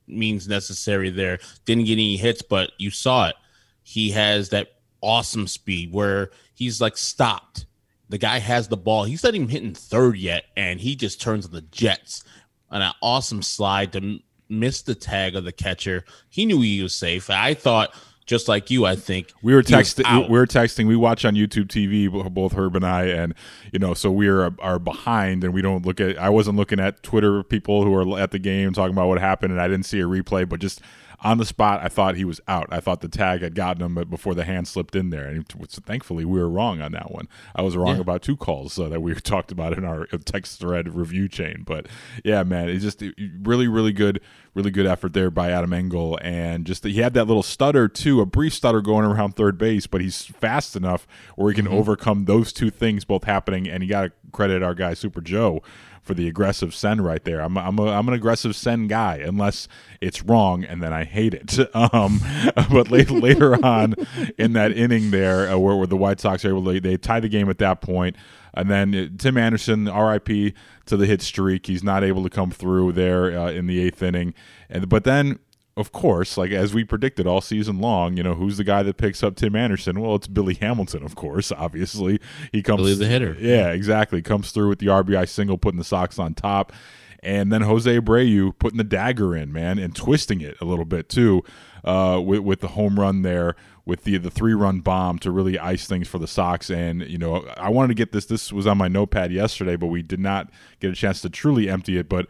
means 0.07 0.47
necessary. 0.47 1.09
There 1.09 1.39
didn't 1.65 1.83
get 1.83 1.93
any 1.93 2.15
hits, 2.15 2.41
but 2.41 2.71
you 2.77 2.89
saw 2.89 3.27
it. 3.27 3.35
He 3.83 4.11
has 4.11 4.49
that 4.49 4.77
awesome 5.01 5.47
speed 5.47 5.91
where 5.91 6.31
he's 6.55 6.79
like 6.79 6.97
stopped. 6.97 7.65
The 8.09 8.17
guy 8.17 8.39
has 8.39 8.69
the 8.69 8.77
ball. 8.77 9.03
He's 9.03 9.23
not 9.23 9.35
even 9.35 9.49
hitting 9.49 9.75
third 9.75 10.17
yet, 10.17 10.45
and 10.55 10.79
he 10.79 10.95
just 10.95 11.21
turns 11.21 11.45
on 11.45 11.51
the 11.51 11.61
Jets 11.61 12.23
on 12.71 12.81
an 12.81 12.93
awesome 13.01 13.41
slide 13.41 13.91
to 13.93 14.19
miss 14.47 14.81
the 14.81 14.95
tag 14.95 15.35
of 15.35 15.43
the 15.43 15.51
catcher. 15.51 16.05
He 16.29 16.45
knew 16.45 16.61
he 16.61 16.81
was 16.81 16.95
safe. 16.95 17.29
I 17.29 17.53
thought 17.53 17.93
just 18.27 18.49
like 18.49 18.69
you, 18.69 18.85
I 18.85 18.95
think 18.95 19.31
we 19.41 19.53
were 19.53 19.63
texting. 19.63 20.29
We 20.29 20.37
were 20.37 20.45
texting. 20.45 20.85
We 20.85 20.97
watch 20.97 21.23
on 21.25 21.33
YouTube 21.33 21.67
TV, 21.67 22.11
both 22.33 22.53
Herb 22.53 22.75
and 22.75 22.85
I, 22.85 23.05
and 23.05 23.33
you 23.71 23.79
know, 23.79 23.93
so 23.93 24.11
we 24.11 24.27
are 24.27 24.53
are 24.59 24.77
behind, 24.77 25.43
and 25.45 25.53
we 25.53 25.61
don't 25.61 25.85
look 25.85 25.99
at. 26.01 26.19
I 26.19 26.29
wasn't 26.29 26.57
looking 26.57 26.79
at 26.79 27.01
Twitter 27.01 27.41
people 27.41 27.83
who 27.83 27.95
are 27.95 28.19
at 28.19 28.31
the 28.31 28.39
game 28.39 28.73
talking 28.73 28.93
about 28.93 29.07
what 29.07 29.19
happened, 29.19 29.53
and 29.53 29.61
I 29.61 29.67
didn't 29.67 29.85
see 29.85 30.01
a 30.01 30.03
replay, 30.03 30.47
but 30.47 30.59
just 30.59 30.81
on 31.21 31.39
the 31.39 31.45
spot, 31.45 31.79
I 31.81 31.87
thought 31.87 32.15
he 32.15 32.25
was 32.25 32.39
out. 32.47 32.67
I 32.69 32.79
thought 32.79 33.01
the 33.01 33.07
tag 33.07 33.41
had 33.41 33.55
gotten 33.55 33.81
him, 33.81 33.95
but 33.95 34.09
before 34.09 34.35
the 34.35 34.43
hand 34.43 34.67
slipped 34.67 34.95
in 34.95 35.09
there, 35.09 35.25
and 35.25 35.47
thankfully 35.47 36.25
we 36.25 36.39
were 36.39 36.49
wrong 36.49 36.79
on 36.79 36.91
that 36.91 37.11
one. 37.11 37.27
I 37.55 37.63
was 37.63 37.75
wrong 37.75 37.95
yeah. 37.95 38.01
about 38.01 38.21
two 38.21 38.37
calls 38.37 38.77
uh, 38.77 38.87
that 38.89 39.01
we 39.01 39.15
talked 39.15 39.51
about 39.51 39.75
in 39.75 39.83
our 39.83 40.05
text 40.25 40.59
thread 40.59 40.93
review 40.93 41.27
chain. 41.27 41.63
But 41.65 41.87
yeah, 42.23 42.43
man, 42.43 42.69
it's 42.69 42.83
just 42.83 43.03
really, 43.41 43.67
really 43.67 43.93
good, 43.93 44.21
really 44.53 44.69
good 44.69 44.85
effort 44.85 45.13
there 45.13 45.31
by 45.31 45.49
Adam 45.49 45.73
Engel, 45.73 46.19
and 46.21 46.65
just 46.65 46.83
he 46.83 47.01
had 47.01 47.15
that 47.15 47.25
little 47.25 47.43
stutter 47.43 47.87
too, 47.87 48.21
a 48.21 48.25
brief 48.25 48.53
stutter 48.53 48.81
going 48.81 49.05
around 49.05 49.35
third 49.35 49.57
base, 49.57 49.87
but 49.87 50.01
he's 50.01 50.23
fast 50.23 50.75
enough 50.75 51.07
where 51.35 51.49
he 51.49 51.55
can 51.55 51.65
mm-hmm. 51.65 51.75
overcome 51.75 52.25
those 52.25 52.53
two 52.53 52.69
things 52.69 53.05
both 53.05 53.23
happening. 53.23 53.67
And 53.67 53.81
you 53.81 53.89
got 53.89 54.03
to 54.03 54.11
credit 54.31 54.61
our 54.61 54.75
guy 54.75 54.93
Super 54.93 55.21
Joe 55.21 55.63
for 56.07 56.13
the 56.13 56.27
aggressive 56.27 56.73
send 56.73 57.03
right 57.05 57.23
there. 57.23 57.41
I'm 57.41 57.57
I'm, 57.57 57.77
a, 57.77 57.87
I'm 57.87 58.07
an 58.07 58.13
aggressive 58.13 58.55
send 58.55 58.89
guy 58.89 59.17
unless 59.17 59.67
it's 60.01 60.23
wrong 60.23 60.63
and 60.63 60.81
then 60.81 60.93
I 60.93 61.03
hate 61.03 61.33
it. 61.33 61.57
Um, 61.77 62.21
but 62.71 62.89
later 62.89 63.13
later 63.13 63.65
on 63.65 63.93
in 64.37 64.53
that 64.53 64.71
inning 64.71 65.11
there, 65.11 65.49
uh, 65.49 65.57
where, 65.57 65.75
where 65.75 65.87
the 65.87 65.97
White 65.97 66.19
Sox 66.19 66.43
are 66.43 66.49
able 66.49 66.63
to 66.65 66.79
they 66.79 66.97
tie 66.97 67.19
the 67.19 67.29
game 67.29 67.49
at 67.49 67.59
that 67.59 67.81
point, 67.81 68.15
and 68.53 68.69
then 68.69 68.95
uh, 68.95 69.07
Tim 69.17 69.37
Anderson, 69.37 69.87
R.I.P. 69.87 70.53
to 70.85 70.97
the 70.97 71.05
hit 71.05 71.21
streak. 71.21 71.67
He's 71.67 71.83
not 71.83 72.03
able 72.03 72.23
to 72.23 72.29
come 72.29 72.51
through 72.51 72.93
there 72.93 73.37
uh, 73.37 73.51
in 73.51 73.67
the 73.67 73.79
eighth 73.79 74.01
inning, 74.01 74.33
and 74.69 74.89
but 74.89 75.03
then 75.03 75.39
of 75.77 75.91
course, 75.91 76.37
like 76.37 76.49
as 76.49 76.73
we 76.73 76.83
predicted 76.83 77.27
all 77.27 77.39
season 77.39 77.77
long, 77.77 78.17
you 78.17 78.23
know, 78.23 78.33
who's 78.33 78.57
the 78.57 78.63
guy 78.63 78.81
that 78.81 78.97
picks 78.97 79.21
up 79.21 79.35
Tim 79.35 79.55
Anderson? 79.55 80.01
Well, 80.01 80.15
it's 80.15 80.25
Billy 80.25 80.55
Hamilton, 80.55 81.03
of 81.03 81.13
course. 81.13 81.51
Obviously, 81.51 82.19
he 82.51 82.63
comes 82.63 82.81
Billy 82.81 82.95
the 82.95 83.05
hitter. 83.05 83.37
Yeah, 83.39 83.69
exactly. 83.69 84.23
Comes 84.23 84.49
through 84.51 84.69
with 84.69 84.79
the 84.79 84.87
RBI 84.87 85.29
single, 85.29 85.59
putting 85.59 85.77
the 85.77 85.83
Sox 85.83 86.17
on 86.17 86.33
top, 86.33 86.73
and 87.21 87.51
then 87.51 87.61
Jose 87.61 87.99
Abreu 87.99 88.57
putting 88.57 88.79
the 88.79 88.83
dagger 88.83 89.35
in, 89.35 89.53
man, 89.53 89.77
and 89.77 89.95
twisting 89.95 90.41
it 90.41 90.57
a 90.59 90.65
little 90.65 90.83
bit 90.83 91.09
too, 91.09 91.43
uh, 91.83 92.19
with 92.25 92.39
with 92.39 92.61
the 92.61 92.69
home 92.69 92.99
run 92.99 93.21
there, 93.21 93.55
with 93.85 94.03
the 94.03 94.17
the 94.17 94.31
three 94.31 94.55
run 94.55 94.79
bomb 94.79 95.19
to 95.19 95.29
really 95.29 95.59
ice 95.59 95.85
things 95.85 96.07
for 96.07 96.17
the 96.17 96.27
Sox. 96.27 96.71
And 96.71 97.03
you 97.03 97.19
know, 97.19 97.45
I 97.55 97.69
wanted 97.69 97.89
to 97.89 97.93
get 97.93 98.13
this. 98.13 98.25
This 98.25 98.51
was 98.51 98.65
on 98.65 98.79
my 98.79 98.87
notepad 98.87 99.31
yesterday, 99.31 99.75
but 99.75 99.87
we 99.87 100.01
did 100.01 100.19
not 100.19 100.49
get 100.79 100.89
a 100.89 100.95
chance 100.95 101.21
to 101.21 101.29
truly 101.29 101.69
empty 101.69 101.99
it, 101.99 102.09
but 102.09 102.25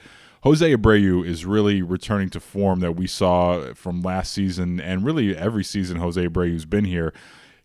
Jose 0.47 0.73
Abreu 0.73 1.25
is 1.25 1.45
really 1.45 1.81
returning 1.81 2.29
to 2.29 2.39
form 2.39 2.79
that 2.79 2.93
we 2.93 3.05
saw 3.05 3.73
from 3.73 4.01
last 4.01 4.31
season 4.31 4.79
and 4.79 5.03
really 5.03 5.35
every 5.35 5.63
season 5.65 5.97
Jose 5.97 6.25
Abreu's 6.25 6.63
been 6.63 6.85
here. 6.85 7.13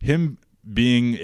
Him 0.00 0.38
being 0.74 1.14
a, 1.14 1.20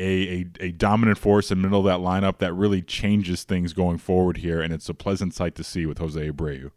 a, 0.60 0.66
a, 0.66 0.70
dominant 0.70 1.18
force 1.18 1.50
in 1.50 1.60
the 1.60 1.68
middle 1.68 1.80
of 1.80 1.86
that 1.86 1.98
lineup 1.98 2.38
that 2.38 2.52
really 2.52 2.80
changes 2.80 3.42
things 3.42 3.72
going 3.72 3.98
forward 3.98 4.36
here, 4.36 4.60
and 4.60 4.72
it's 4.72 4.88
a 4.88 4.94
pleasant 4.94 5.34
sight 5.34 5.56
to 5.56 5.64
see 5.64 5.84
with 5.84 5.98
Jose 5.98 6.30
Abreu. 6.30 6.70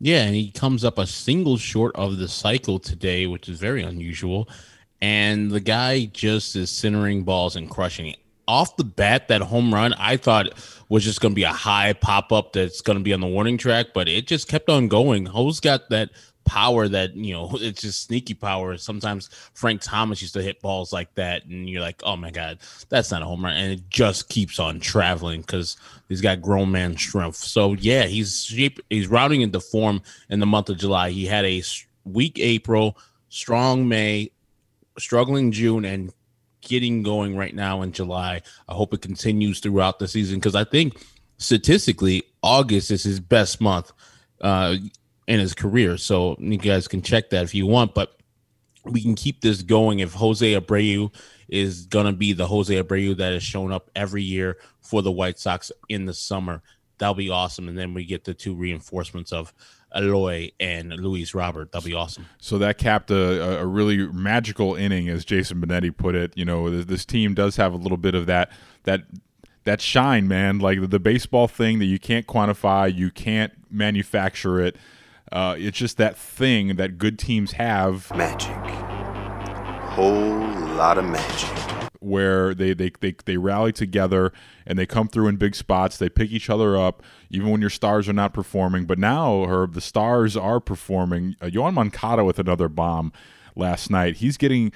Yeah, 0.00 0.24
and 0.24 0.34
he 0.34 0.50
comes 0.50 0.84
up 0.84 0.98
a 0.98 1.06
single 1.06 1.56
short 1.56 1.94
of 1.94 2.16
the 2.16 2.26
cycle 2.26 2.80
today, 2.80 3.28
which 3.28 3.48
is 3.48 3.60
very 3.60 3.84
unusual. 3.84 4.48
And 5.00 5.52
the 5.52 5.60
guy 5.60 6.06
just 6.06 6.56
is 6.56 6.70
centering 6.70 7.22
balls 7.22 7.54
and 7.54 7.70
crushing 7.70 8.08
it. 8.08 8.18
Off 8.48 8.76
the 8.76 8.82
bat, 8.84 9.28
that 9.28 9.42
home 9.42 9.72
run 9.72 9.94
I 9.94 10.16
thought 10.16 10.58
was 10.92 11.04
just 11.04 11.22
going 11.22 11.32
to 11.32 11.34
be 11.34 11.42
a 11.42 11.48
high 11.50 11.94
pop 11.94 12.32
up 12.32 12.52
that's 12.52 12.82
going 12.82 12.98
to 12.98 13.02
be 13.02 13.14
on 13.14 13.20
the 13.22 13.26
warning 13.26 13.56
track, 13.56 13.86
but 13.94 14.08
it 14.08 14.26
just 14.26 14.46
kept 14.46 14.68
on 14.68 14.88
going. 14.88 15.24
Ho's 15.24 15.58
got 15.58 15.88
that 15.88 16.10
power 16.44 16.86
that 16.86 17.16
you 17.16 17.32
know 17.32 17.48
it's 17.54 17.80
just 17.80 18.02
sneaky 18.02 18.34
power. 18.34 18.76
Sometimes 18.76 19.30
frank 19.54 19.80
thomas 19.80 20.20
used 20.20 20.34
to 20.34 20.42
hit 20.42 20.60
balls 20.60 20.92
like 20.92 21.14
that 21.14 21.46
and 21.46 21.70
you're 21.70 21.80
like 21.80 22.02
oh 22.04 22.16
my 22.16 22.30
god 22.30 22.58
that's 22.90 23.10
not 23.10 23.22
a 23.22 23.24
home 23.24 23.42
run 23.42 23.56
and 23.56 23.72
it 23.72 23.88
just 23.88 24.28
keeps 24.28 24.58
on 24.58 24.80
traveling 24.80 25.40
because 25.40 25.78
he's 26.10 26.20
got 26.20 26.42
grown 26.42 26.70
man 26.70 26.94
strength. 26.98 27.36
So 27.36 27.72
yeah 27.72 28.04
he's 28.04 28.48
he's 28.90 29.08
routing 29.08 29.40
into 29.40 29.60
form 29.60 30.02
in 30.28 30.40
the 30.40 30.46
month 30.46 30.68
of 30.68 30.76
july. 30.76 31.08
He 31.08 31.24
had 31.24 31.46
a 31.46 31.62
weak 32.04 32.38
april 32.38 32.98
strong 33.30 33.88
may 33.88 34.30
struggling 34.98 35.52
june 35.52 35.86
and 35.86 36.12
getting 36.62 37.02
going 37.02 37.36
right 37.36 37.54
now 37.54 37.82
in 37.82 37.92
july 37.92 38.40
i 38.68 38.72
hope 38.72 38.94
it 38.94 39.02
continues 39.02 39.60
throughout 39.60 39.98
the 39.98 40.08
season 40.08 40.38
because 40.38 40.54
i 40.54 40.64
think 40.64 41.04
statistically 41.36 42.22
august 42.42 42.90
is 42.90 43.02
his 43.02 43.20
best 43.20 43.60
month 43.60 43.92
uh 44.40 44.76
in 45.26 45.40
his 45.40 45.54
career. 45.54 45.96
So 45.96 46.36
you 46.38 46.58
guys 46.58 46.88
can 46.88 47.02
check 47.02 47.30
that 47.30 47.44
if 47.44 47.54
you 47.54 47.66
want, 47.66 47.94
but 47.94 48.16
we 48.84 49.02
can 49.02 49.14
keep 49.14 49.40
this 49.40 49.62
going 49.62 50.00
if 50.00 50.12
Jose 50.12 50.54
Abreu 50.54 51.12
is 51.48 51.86
going 51.86 52.06
to 52.06 52.12
be 52.12 52.32
the 52.32 52.46
Jose 52.46 52.74
Abreu 52.74 53.16
that 53.16 53.32
has 53.32 53.42
shown 53.42 53.72
up 53.72 53.90
every 53.94 54.22
year 54.22 54.58
for 54.80 55.02
the 55.02 55.12
White 55.12 55.38
Sox 55.38 55.70
in 55.88 56.06
the 56.06 56.14
summer. 56.14 56.62
That'll 56.98 57.14
be 57.14 57.30
awesome. 57.30 57.68
And 57.68 57.78
then 57.78 57.94
we 57.94 58.04
get 58.04 58.24
the 58.24 58.34
two 58.34 58.54
reinforcements 58.54 59.32
of 59.32 59.52
Eloy 59.94 60.50
and 60.58 60.92
Luis 60.92 61.34
Robert. 61.34 61.72
That'll 61.72 61.86
be 61.86 61.94
awesome. 61.94 62.26
So 62.38 62.58
that 62.58 62.78
capped 62.78 63.10
a, 63.10 63.60
a 63.60 63.66
really 63.66 64.06
magical 64.08 64.74
inning, 64.74 65.08
as 65.08 65.24
Jason 65.24 65.60
Benetti 65.60 65.96
put 65.96 66.14
it. 66.14 66.32
You 66.36 66.44
know, 66.44 66.70
this, 66.70 66.86
this 66.86 67.04
team 67.04 67.34
does 67.34 67.56
have 67.56 67.72
a 67.72 67.76
little 67.76 67.98
bit 67.98 68.14
of 68.14 68.26
that 68.26 68.50
that 68.84 69.02
that 69.64 69.80
shine, 69.80 70.28
man. 70.28 70.58
Like 70.58 70.80
the, 70.80 70.86
the 70.86 71.00
baseball 71.00 71.48
thing 71.48 71.78
that 71.78 71.86
you 71.86 71.98
can't 71.98 72.26
quantify, 72.26 72.94
you 72.94 73.10
can't 73.10 73.52
manufacture 73.70 74.60
it. 74.60 74.76
Uh, 75.30 75.54
it's 75.58 75.78
just 75.78 75.96
that 75.96 76.16
thing 76.16 76.76
that 76.76 76.98
good 76.98 77.18
teams 77.18 77.52
have. 77.52 78.14
Magic. 78.14 78.56
Whole 79.92 80.38
lot 80.76 80.98
of 80.98 81.04
magic. 81.04 81.81
Where 82.02 82.54
they, 82.54 82.74
they, 82.74 82.90
they, 83.00 83.14
they 83.24 83.36
rally 83.36 83.72
together 83.72 84.32
and 84.66 84.78
they 84.78 84.86
come 84.86 85.08
through 85.08 85.28
in 85.28 85.36
big 85.36 85.54
spots. 85.54 85.96
They 85.96 86.08
pick 86.08 86.30
each 86.30 86.50
other 86.50 86.76
up, 86.76 87.02
even 87.30 87.50
when 87.50 87.60
your 87.60 87.70
stars 87.70 88.08
are 88.08 88.12
not 88.12 88.34
performing. 88.34 88.84
But 88.84 88.98
now, 88.98 89.44
Herb, 89.44 89.74
the 89.74 89.80
stars 89.80 90.36
are 90.36 90.60
performing. 90.60 91.36
Uh, 91.40 91.46
Yoan 91.46 91.74
Moncada 91.74 92.24
with 92.24 92.38
another 92.38 92.68
bomb 92.68 93.12
last 93.54 93.90
night. 93.90 94.16
He's 94.16 94.36
getting 94.36 94.72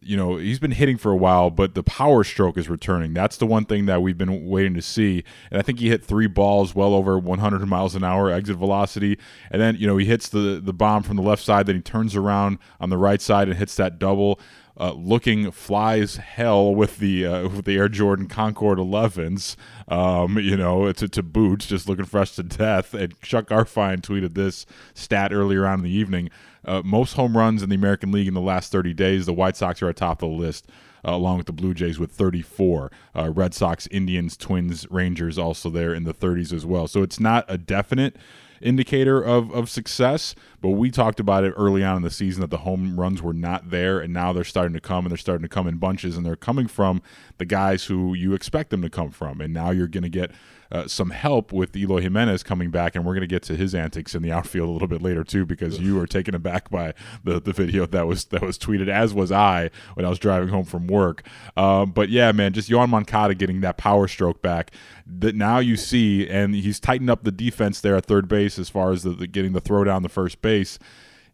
you 0.00 0.16
know, 0.16 0.36
he's 0.36 0.58
been 0.58 0.72
hitting 0.72 0.98
for 0.98 1.10
a 1.10 1.16
while, 1.16 1.50
but 1.50 1.74
the 1.74 1.82
power 1.82 2.22
stroke 2.22 2.58
is 2.58 2.68
returning. 2.68 3.14
That's 3.14 3.38
the 3.38 3.46
one 3.46 3.64
thing 3.64 3.86
that 3.86 4.02
we've 4.02 4.18
been 4.18 4.46
waiting 4.46 4.74
to 4.74 4.82
see. 4.82 5.24
And 5.50 5.58
I 5.58 5.62
think 5.62 5.80
he 5.80 5.88
hit 5.88 6.04
three 6.04 6.26
balls 6.26 6.74
well 6.74 6.94
over 6.94 7.18
100 7.18 7.66
miles 7.66 7.94
an 7.94 8.04
hour 8.04 8.30
exit 8.30 8.56
velocity. 8.56 9.18
And 9.50 9.60
then, 9.62 9.76
you 9.76 9.86
know, 9.86 9.96
he 9.96 10.04
hits 10.04 10.28
the, 10.28 10.60
the 10.62 10.74
bomb 10.74 11.02
from 11.02 11.16
the 11.16 11.22
left 11.22 11.42
side, 11.42 11.66
then 11.66 11.76
he 11.76 11.82
turns 11.82 12.14
around 12.14 12.58
on 12.80 12.90
the 12.90 12.98
right 12.98 13.20
side 13.20 13.48
and 13.48 13.56
hits 13.56 13.76
that 13.76 13.98
double. 13.98 14.38
Uh, 14.80 14.92
looking 14.92 15.50
flies 15.50 16.16
hell 16.16 16.72
with 16.72 16.98
the 16.98 17.26
uh, 17.26 17.48
with 17.48 17.64
the 17.64 17.76
Air 17.76 17.88
Jordan 17.88 18.28
Concord 18.28 18.78
11s, 18.78 19.56
um, 19.88 20.38
you 20.38 20.56
know, 20.56 20.92
to, 20.92 21.08
to 21.08 21.22
boots, 21.22 21.66
just 21.66 21.88
looking 21.88 22.04
fresh 22.04 22.36
to 22.36 22.44
death. 22.44 22.94
And 22.94 23.20
Chuck 23.20 23.48
Garfien 23.48 24.00
tweeted 24.00 24.34
this 24.34 24.66
stat 24.94 25.32
earlier 25.32 25.66
on 25.66 25.80
in 25.80 25.84
the 25.84 25.90
evening. 25.90 26.30
Uh, 26.64 26.82
most 26.84 27.14
home 27.14 27.36
runs 27.36 27.62
in 27.62 27.70
the 27.70 27.74
American 27.74 28.12
League 28.12 28.28
in 28.28 28.34
the 28.34 28.40
last 28.40 28.70
30 28.70 28.94
days. 28.94 29.26
The 29.26 29.32
White 29.32 29.56
Sox 29.56 29.82
are 29.82 29.88
atop 29.88 30.20
the 30.20 30.26
list, 30.26 30.68
uh, 31.04 31.12
along 31.12 31.38
with 31.38 31.46
the 31.46 31.52
Blue 31.52 31.74
Jays 31.74 31.98
with 31.98 32.12
34. 32.12 32.92
Uh, 33.16 33.30
Red 33.30 33.54
Sox, 33.54 33.88
Indians, 33.90 34.36
Twins, 34.36 34.86
Rangers 34.90 35.38
also 35.38 35.70
there 35.70 35.94
in 35.94 36.04
the 36.04 36.14
30s 36.14 36.52
as 36.52 36.66
well. 36.66 36.86
So 36.86 37.02
it's 37.02 37.18
not 37.18 37.44
a 37.48 37.56
definite 37.56 38.16
indicator 38.60 39.22
of, 39.22 39.50
of 39.52 39.70
success, 39.70 40.34
but 40.60 40.70
we 40.70 40.90
talked 40.90 41.20
about 41.20 41.44
it 41.44 41.54
early 41.56 41.84
on 41.84 41.96
in 41.96 42.02
the 42.02 42.10
season 42.10 42.40
that 42.40 42.50
the 42.50 42.58
home 42.58 42.98
runs 42.98 43.22
were 43.22 43.32
not 43.32 43.70
there, 43.70 44.00
and 44.00 44.12
now 44.12 44.32
they're 44.32 44.44
starting 44.44 44.74
to 44.74 44.80
come, 44.80 45.04
and 45.04 45.10
they're 45.10 45.16
starting 45.16 45.42
to 45.42 45.48
come 45.48 45.66
in 45.66 45.76
bunches, 45.76 46.16
and 46.16 46.26
they're 46.26 46.36
coming 46.36 46.66
from 46.66 47.00
the 47.38 47.44
guys 47.44 47.84
who 47.84 48.14
you 48.14 48.34
expect 48.34 48.70
them 48.70 48.82
to 48.82 48.90
come 48.90 49.10
from. 49.10 49.40
And 49.40 49.54
now 49.54 49.70
you're 49.70 49.88
going 49.88 50.02
to 50.02 50.08
get 50.08 50.32
uh, 50.70 50.86
some 50.86 51.10
help 51.10 51.52
with 51.52 51.74
Eloy 51.74 52.02
Jimenez 52.02 52.42
coming 52.42 52.70
back, 52.70 52.94
and 52.94 53.04
we're 53.04 53.14
going 53.14 53.22
to 53.22 53.26
get 53.26 53.42
to 53.44 53.56
his 53.56 53.74
antics 53.74 54.14
in 54.14 54.22
the 54.22 54.32
outfield 54.32 54.68
a 54.68 54.72
little 54.72 54.88
bit 54.88 55.00
later 55.00 55.24
too, 55.24 55.46
because 55.46 55.80
you 55.80 55.96
were 55.96 56.06
taken 56.06 56.34
aback 56.34 56.70
by 56.70 56.92
the, 57.24 57.40
the 57.40 57.52
video 57.52 57.86
that 57.86 58.06
was 58.06 58.26
that 58.26 58.42
was 58.42 58.58
tweeted, 58.58 58.88
as 58.88 59.14
was 59.14 59.32
I 59.32 59.70
when 59.94 60.04
I 60.04 60.10
was 60.10 60.18
driving 60.18 60.48
home 60.48 60.64
from 60.64 60.86
work. 60.86 61.26
Um, 61.56 61.92
but 61.92 62.10
yeah, 62.10 62.32
man, 62.32 62.52
just 62.52 62.68
Yoan 62.68 62.90
Moncada 62.90 63.34
getting 63.34 63.60
that 63.62 63.78
power 63.78 64.06
stroke 64.08 64.42
back 64.42 64.72
that 65.06 65.34
now 65.34 65.58
you 65.58 65.76
see, 65.76 66.28
and 66.28 66.54
he's 66.54 66.78
tightened 66.78 67.08
up 67.08 67.24
the 67.24 67.32
defense 67.32 67.80
there 67.80 67.96
at 67.96 68.04
third 68.04 68.28
base 68.28 68.58
as 68.58 68.68
far 68.68 68.92
as 68.92 69.04
the, 69.04 69.10
the 69.10 69.26
getting 69.26 69.54
the 69.54 69.60
throw 69.60 69.84
down 69.84 70.02
the 70.02 70.08
first 70.10 70.42
base. 70.42 70.47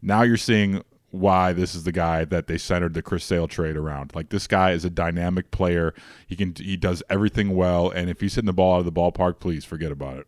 Now 0.02 0.22
you're 0.22 0.36
seeing 0.36 0.82
why 1.14 1.52
this 1.52 1.76
is 1.76 1.84
the 1.84 1.92
guy 1.92 2.24
that 2.24 2.48
they 2.48 2.58
centered 2.58 2.92
the 2.94 3.02
Chris 3.02 3.24
Sale 3.24 3.46
trade 3.46 3.76
around. 3.76 4.14
Like 4.14 4.30
this 4.30 4.48
guy 4.48 4.72
is 4.72 4.84
a 4.84 4.90
dynamic 4.90 5.52
player. 5.52 5.94
He 6.26 6.34
can 6.34 6.54
he 6.56 6.76
does 6.76 7.02
everything 7.08 7.54
well, 7.54 7.90
and 7.90 8.10
if 8.10 8.20
he's 8.20 8.34
hitting 8.34 8.46
the 8.46 8.52
ball 8.52 8.74
out 8.74 8.78
of 8.80 8.84
the 8.84 8.92
ballpark, 8.92 9.38
please 9.38 9.64
forget 9.64 9.92
about 9.92 10.18
it. 10.18 10.26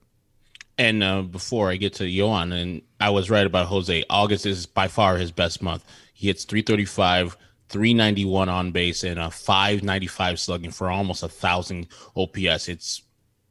And 0.78 1.02
uh, 1.02 1.22
before 1.22 1.70
I 1.70 1.76
get 1.76 1.94
to 1.94 2.04
Yoan, 2.04 2.52
and 2.52 2.82
I 3.00 3.10
was 3.10 3.30
right 3.30 3.46
about 3.46 3.66
Jose. 3.66 4.04
August 4.08 4.46
is 4.46 4.66
by 4.66 4.88
far 4.88 5.16
his 5.16 5.32
best 5.32 5.62
month. 5.62 5.84
He 6.12 6.28
hits 6.28 6.44
335, 6.44 7.36
391 7.68 8.48
on 8.48 8.72
base, 8.72 9.02
and 9.02 9.18
a 9.18 9.30
595 9.30 10.38
slugging 10.38 10.70
for 10.70 10.90
almost 10.90 11.22
a 11.22 11.28
thousand 11.28 11.88
OPS. 12.14 12.68
It's 12.68 13.02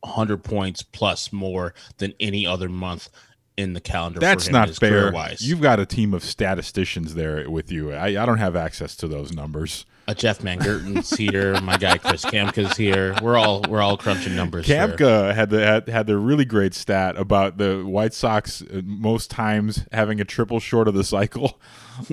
100 0.01 0.43
points 0.43 0.83
plus 0.83 1.33
more 1.33 1.73
than 1.97 2.13
any 2.19 2.45
other 2.45 2.69
month 2.69 3.09
in 3.57 3.73
the 3.73 3.81
calendar. 3.81 4.19
That's 4.19 4.49
not 4.49 4.69
fair. 4.69 5.13
You've 5.39 5.61
got 5.61 5.79
a 5.79 5.85
team 5.85 6.13
of 6.13 6.23
statisticians 6.23 7.15
there 7.15 7.49
with 7.49 7.71
you. 7.71 7.93
I, 7.93 8.21
I 8.21 8.25
don't 8.25 8.37
have 8.37 8.55
access 8.55 8.95
to 8.97 9.07
those 9.07 9.31
numbers. 9.33 9.85
Uh, 10.07 10.13
Jeff 10.13 10.43
Mangerton's 10.43 11.09
here. 11.11 11.59
My 11.61 11.77
guy 11.77 11.97
Chris 11.97 12.23
Kamka's 12.23 12.77
here. 12.77 13.15
We're 13.21 13.37
all 13.37 13.63
we're 13.67 13.81
all 13.81 13.97
crunching 13.97 14.35
numbers. 14.35 14.67
Kamka 14.67 15.33
had 15.33 15.49
the 15.49 15.65
had, 15.65 15.87
had 15.87 16.07
the 16.07 16.17
really 16.17 16.45
great 16.45 16.75
stat 16.75 17.17
about 17.17 17.57
the 17.57 17.83
White 17.83 18.13
Sox 18.13 18.61
uh, 18.61 18.81
most 18.83 19.31
times 19.31 19.85
having 19.91 20.21
a 20.21 20.25
triple 20.25 20.59
short 20.59 20.87
of 20.87 20.93
the 20.93 21.03
cycle. 21.03 21.59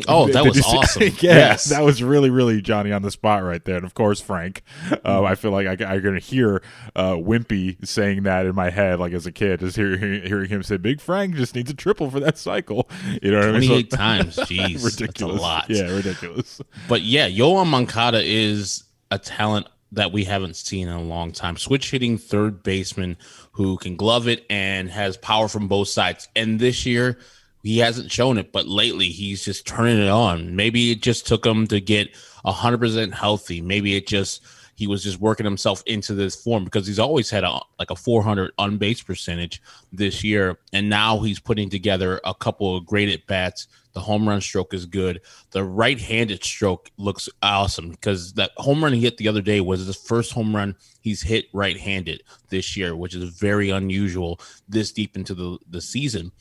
Oh, 0.08 0.28
that 0.28 0.44
was 0.44 0.60
awesome. 0.66 1.02
yeah, 1.02 1.12
yes. 1.20 1.64
that 1.66 1.82
was 1.82 2.02
really, 2.02 2.30
really 2.30 2.60
Johnny 2.60 2.92
on 2.92 3.02
the 3.02 3.10
spot 3.10 3.42
right 3.42 3.64
there. 3.64 3.76
And 3.76 3.84
of 3.84 3.94
course, 3.94 4.20
Frank. 4.20 4.62
Uh, 5.04 5.22
I 5.24 5.34
feel 5.34 5.50
like 5.50 5.66
I, 5.66 5.72
I'm 5.84 6.02
going 6.02 6.14
to 6.14 6.20
hear 6.20 6.62
uh, 6.94 7.12
Wimpy 7.14 7.84
saying 7.86 8.24
that 8.24 8.46
in 8.46 8.54
my 8.54 8.70
head, 8.70 8.98
like 8.98 9.12
as 9.12 9.26
a 9.26 9.32
kid, 9.32 9.60
just 9.60 9.76
hearing, 9.76 10.22
hearing 10.24 10.48
him 10.48 10.62
say, 10.62 10.76
"Big 10.76 11.00
Frank 11.00 11.34
just 11.34 11.54
needs 11.54 11.70
a 11.70 11.74
triple 11.74 12.10
for 12.10 12.20
that 12.20 12.38
cycle." 12.38 12.88
You 13.22 13.30
know 13.30 13.38
what 13.38 13.48
I 13.48 13.58
mean? 13.58 13.68
Twenty-eight 13.68 13.90
so, 13.90 13.96
times. 13.96 14.36
Jeez, 14.36 14.84
ridiculous. 14.84 15.38
a 15.38 15.42
lot. 15.42 15.66
Yeah, 15.68 15.94
ridiculous. 15.94 16.60
But 16.88 17.02
yeah, 17.02 17.28
Yoan 17.28 17.66
Moncada 17.66 18.20
is 18.22 18.84
a 19.10 19.18
talent 19.18 19.68
that 19.92 20.12
we 20.12 20.24
haven't 20.24 20.56
seen 20.56 20.88
in 20.88 20.94
a 20.94 21.02
long 21.02 21.32
time. 21.32 21.56
Switch 21.56 21.90
hitting 21.90 22.16
third 22.18 22.62
baseman 22.62 23.16
who 23.52 23.76
can 23.76 23.96
glove 23.96 24.26
it 24.26 24.44
and 24.48 24.90
has 24.90 25.16
power 25.18 25.48
from 25.48 25.68
both 25.68 25.88
sides. 25.88 26.28
And 26.34 26.58
this 26.58 26.86
year 26.86 27.18
he 27.62 27.78
hasn't 27.78 28.10
shown 28.10 28.38
it, 28.38 28.52
but 28.52 28.66
lately 28.66 29.08
he's 29.08 29.44
just 29.44 29.66
turning 29.66 29.98
it 30.00 30.08
on. 30.08 30.56
Maybe 30.56 30.90
it 30.90 31.02
just 31.02 31.26
took 31.26 31.46
him 31.46 31.66
to 31.68 31.80
get 31.80 32.14
100% 32.44 33.12
healthy. 33.12 33.60
Maybe 33.60 33.94
it 33.96 34.06
just 34.06 34.42
he 34.74 34.86
was 34.86 35.02
just 35.02 35.20
working 35.20 35.44
himself 35.44 35.82
into 35.86 36.14
this 36.14 36.34
form 36.34 36.64
because 36.64 36.86
he's 36.86 36.98
always 36.98 37.30
had 37.30 37.44
a 37.44 37.60
like 37.78 37.90
a 37.90 37.96
400 37.96 38.52
on 38.58 38.78
percentage 38.78 39.62
this 39.92 40.24
year, 40.24 40.58
and 40.72 40.88
now 40.88 41.20
he's 41.20 41.38
putting 41.38 41.70
together 41.70 42.20
a 42.24 42.34
couple 42.34 42.76
of 42.76 42.86
great 42.86 43.08
at 43.08 43.26
bats. 43.26 43.68
The 43.92 44.00
home 44.00 44.26
run 44.26 44.40
stroke 44.40 44.72
is 44.72 44.86
good. 44.86 45.20
The 45.50 45.62
right-handed 45.62 46.42
stroke 46.42 46.90
looks 46.96 47.28
awesome 47.42 47.90
because 47.90 48.32
that 48.34 48.52
home 48.56 48.82
run 48.82 48.94
he 48.94 49.02
hit 49.02 49.18
the 49.18 49.28
other 49.28 49.42
day 49.42 49.60
was 49.60 49.84
his 49.84 49.94
first 49.94 50.32
home 50.32 50.56
run 50.56 50.74
he's 51.00 51.22
hit 51.22 51.46
right-handed 51.52 52.22
this 52.48 52.76
year, 52.76 52.96
which 52.96 53.14
is 53.14 53.38
very 53.38 53.68
unusual 53.70 54.40
this 54.68 54.90
deep 54.90 55.16
into 55.16 55.34
the 55.34 55.58
the 55.68 55.80
season. 55.80 56.32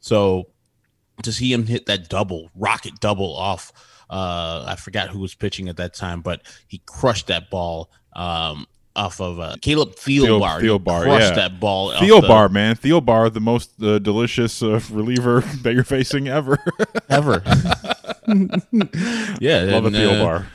So 0.00 0.48
to 1.22 1.32
see 1.32 1.52
him 1.52 1.66
hit 1.66 1.86
that 1.86 2.08
double, 2.08 2.50
rocket 2.54 3.00
double 3.00 3.34
off. 3.36 3.72
Uh, 4.08 4.64
I 4.66 4.76
forgot 4.76 5.08
who 5.08 5.18
was 5.18 5.34
pitching 5.34 5.68
at 5.68 5.76
that 5.78 5.94
time, 5.94 6.20
but 6.20 6.42
he 6.68 6.80
crushed 6.86 7.26
that 7.26 7.50
ball 7.50 7.90
um, 8.14 8.66
off 8.94 9.20
of 9.20 9.40
uh, 9.40 9.56
Caleb 9.60 9.94
Thielbar. 9.96 10.60
Thielbar, 10.60 11.02
crushed 11.02 11.30
yeah. 11.30 11.48
that 11.48 11.60
ball. 11.60 11.92
Thielbar, 11.92 12.50
man. 12.50 12.76
Thielbar, 12.76 13.32
the 13.32 13.40
most 13.40 13.82
uh, 13.82 13.98
delicious 13.98 14.62
uh, 14.62 14.80
reliever 14.90 15.40
that 15.62 15.74
you're 15.74 15.84
facing 15.84 16.28
ever. 16.28 16.58
ever. 17.08 17.42
yeah. 19.40 19.62
Love 19.62 19.86
and, 19.86 19.96
a 19.96 19.98
Thielbar. 19.98 20.46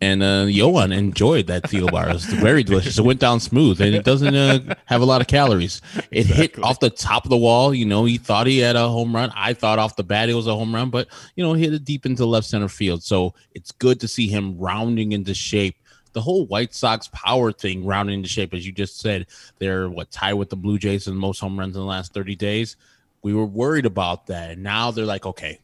And 0.00 0.22
uh, 0.22 0.46
Yoan 0.46 0.96
enjoyed 0.96 1.46
that 1.46 1.70
teal 1.70 1.86
bar. 1.88 2.08
It 2.10 2.14
was 2.14 2.24
very 2.24 2.64
delicious. 2.64 2.98
It 2.98 3.04
went 3.04 3.20
down 3.20 3.38
smooth, 3.38 3.80
and 3.80 3.94
it 3.94 4.04
doesn't 4.04 4.34
uh, 4.34 4.74
have 4.86 5.00
a 5.00 5.04
lot 5.04 5.20
of 5.20 5.28
calories. 5.28 5.80
It 6.10 6.26
hit 6.26 6.58
off 6.58 6.80
the 6.80 6.90
top 6.90 7.24
of 7.24 7.30
the 7.30 7.36
wall. 7.36 7.72
You 7.72 7.86
know, 7.86 8.04
he 8.04 8.18
thought 8.18 8.48
he 8.48 8.58
had 8.58 8.74
a 8.74 8.88
home 8.88 9.14
run. 9.14 9.30
I 9.34 9.54
thought 9.54 9.78
off 9.78 9.94
the 9.94 10.02
bat 10.02 10.28
it 10.28 10.34
was 10.34 10.48
a 10.48 10.54
home 10.54 10.74
run, 10.74 10.90
but 10.90 11.06
you 11.36 11.44
know, 11.44 11.52
hit 11.52 11.72
it 11.72 11.84
deep 11.84 12.04
into 12.04 12.26
left 12.26 12.46
center 12.46 12.68
field. 12.68 13.02
So 13.04 13.34
it's 13.54 13.70
good 13.70 14.00
to 14.00 14.08
see 14.08 14.26
him 14.26 14.58
rounding 14.58 15.12
into 15.12 15.34
shape. 15.34 15.76
The 16.12 16.20
whole 16.20 16.46
White 16.46 16.74
Sox 16.74 17.08
power 17.12 17.52
thing 17.52 17.84
rounding 17.84 18.16
into 18.16 18.28
shape, 18.28 18.52
as 18.52 18.66
you 18.66 18.72
just 18.72 18.98
said, 18.98 19.26
they're 19.58 19.88
what 19.88 20.10
tied 20.10 20.34
with 20.34 20.50
the 20.50 20.56
Blue 20.56 20.78
Jays 20.78 21.06
in 21.06 21.14
most 21.14 21.38
home 21.38 21.56
runs 21.56 21.76
in 21.76 21.80
the 21.80 21.86
last 21.86 22.12
30 22.12 22.34
days. 22.34 22.76
We 23.22 23.34
were 23.34 23.46
worried 23.46 23.86
about 23.86 24.26
that. 24.26 24.50
And 24.50 24.64
now 24.64 24.90
they're 24.90 25.04
like, 25.04 25.26
okay, 25.26 25.60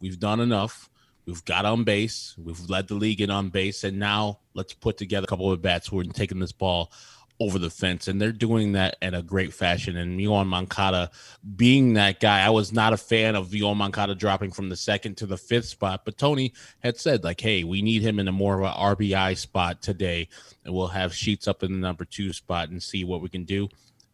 we've 0.00 0.18
done 0.18 0.40
enough 0.40 0.88
We've 1.26 1.44
got 1.44 1.64
on 1.64 1.84
base. 1.84 2.34
We've 2.36 2.68
led 2.68 2.88
the 2.88 2.94
league 2.94 3.20
in 3.20 3.30
on 3.30 3.48
base, 3.48 3.84
and 3.84 3.98
now 3.98 4.40
let's 4.52 4.74
put 4.74 4.98
together 4.98 5.24
a 5.24 5.28
couple 5.28 5.50
of 5.50 5.62
bats 5.62 5.88
who 5.88 5.98
are 6.00 6.04
taking 6.04 6.38
this 6.38 6.52
ball 6.52 6.92
over 7.40 7.58
the 7.58 7.70
fence, 7.70 8.06
and 8.06 8.20
they're 8.20 8.30
doing 8.30 8.72
that 8.72 8.96
in 9.02 9.14
a 9.14 9.22
great 9.22 9.52
fashion. 9.52 9.96
And 9.96 10.20
Yoan 10.20 10.46
Moncada 10.46 11.10
being 11.56 11.94
that 11.94 12.20
guy, 12.20 12.44
I 12.44 12.50
was 12.50 12.72
not 12.72 12.92
a 12.92 12.96
fan 12.96 13.34
of 13.34 13.48
Yoan 13.48 13.76
Moncada 13.76 14.14
dropping 14.14 14.52
from 14.52 14.68
the 14.68 14.76
second 14.76 15.16
to 15.16 15.26
the 15.26 15.36
fifth 15.36 15.66
spot, 15.66 16.04
but 16.04 16.16
Tony 16.18 16.52
had 16.80 16.96
said 16.96 17.24
like, 17.24 17.40
"Hey, 17.40 17.64
we 17.64 17.82
need 17.82 18.02
him 18.02 18.18
in 18.18 18.28
a 18.28 18.32
more 18.32 18.60
of 18.60 18.64
an 18.64 18.72
RBI 18.72 19.34
spot 19.36 19.82
today, 19.82 20.28
and 20.64 20.74
we'll 20.74 20.88
have 20.88 21.14
Sheets 21.14 21.48
up 21.48 21.62
in 21.62 21.72
the 21.72 21.78
number 21.78 22.04
two 22.04 22.32
spot 22.32 22.68
and 22.68 22.82
see 22.82 23.02
what 23.02 23.20
we 23.20 23.28
can 23.28 23.44
do." 23.44 23.68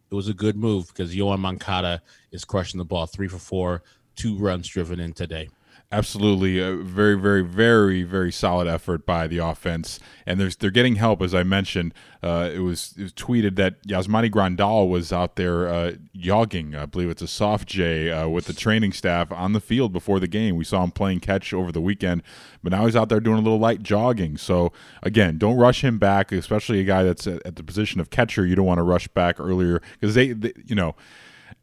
It 0.09 0.15
was 0.15 0.27
a 0.27 0.33
good 0.33 0.55
move 0.55 0.87
because 0.87 1.15
Yoan 1.15 1.39
Moncada 1.39 2.01
is 2.31 2.43
crushing 2.43 2.79
the 2.79 2.85
ball, 2.85 3.05
three 3.05 3.27
for 3.27 3.37
four, 3.37 3.83
two 4.15 4.35
runs 4.37 4.67
driven 4.67 4.99
in 4.99 5.13
today. 5.13 5.49
Absolutely, 5.93 6.57
a 6.59 6.73
very, 6.73 7.19
very, 7.19 7.43
very, 7.43 8.03
very 8.03 8.31
solid 8.31 8.65
effort 8.65 9.05
by 9.05 9.27
the 9.27 9.39
offense, 9.39 9.99
and 10.25 10.39
there's 10.39 10.55
they're 10.55 10.71
getting 10.71 10.95
help 10.95 11.21
as 11.21 11.35
I 11.35 11.43
mentioned. 11.43 11.93
Uh, 12.23 12.49
it, 12.53 12.59
was, 12.59 12.93
it 12.97 13.03
was 13.03 13.13
tweeted 13.13 13.57
that 13.57 13.85
Yasmani 13.85 14.31
Grandal 14.31 14.87
was 14.87 15.11
out 15.11 15.35
there 15.35 15.67
uh, 15.67 15.95
jogging. 16.15 16.75
I 16.75 16.85
believe 16.85 17.09
it's 17.09 17.21
a 17.21 17.27
soft 17.27 17.67
J 17.67 18.09
uh, 18.09 18.29
with 18.29 18.45
the 18.45 18.53
training 18.53 18.93
staff 18.93 19.33
on 19.33 19.51
the 19.51 19.59
field 19.59 19.91
before 19.91 20.21
the 20.21 20.29
game. 20.29 20.55
We 20.55 20.63
saw 20.63 20.81
him 20.81 20.91
playing 20.91 21.19
catch 21.19 21.53
over 21.53 21.73
the 21.73 21.81
weekend, 21.81 22.23
but 22.63 22.71
now 22.71 22.85
he's 22.85 22.95
out 22.95 23.09
there 23.09 23.19
doing 23.19 23.39
a 23.39 23.41
little 23.41 23.59
light 23.59 23.83
jogging. 23.83 24.37
So 24.37 24.71
again, 25.03 25.37
don't 25.37 25.57
rush 25.57 25.83
him 25.83 25.99
back, 25.99 26.31
especially 26.31 26.79
a 26.79 26.85
guy 26.85 27.03
that's 27.03 27.27
at, 27.27 27.57
the 27.57 27.63
position 27.63 27.99
of 27.99 28.09
catcher. 28.09 28.45
You 28.45 28.55
don't 28.55 28.65
want 28.65 28.77
to 28.77 28.83
rush 28.83 29.09
back 29.09 29.41
earlier 29.41 29.81
because 29.99 30.15
they, 30.15 30.31
they, 30.31 30.53
you 30.65 30.75
know, 30.75 30.95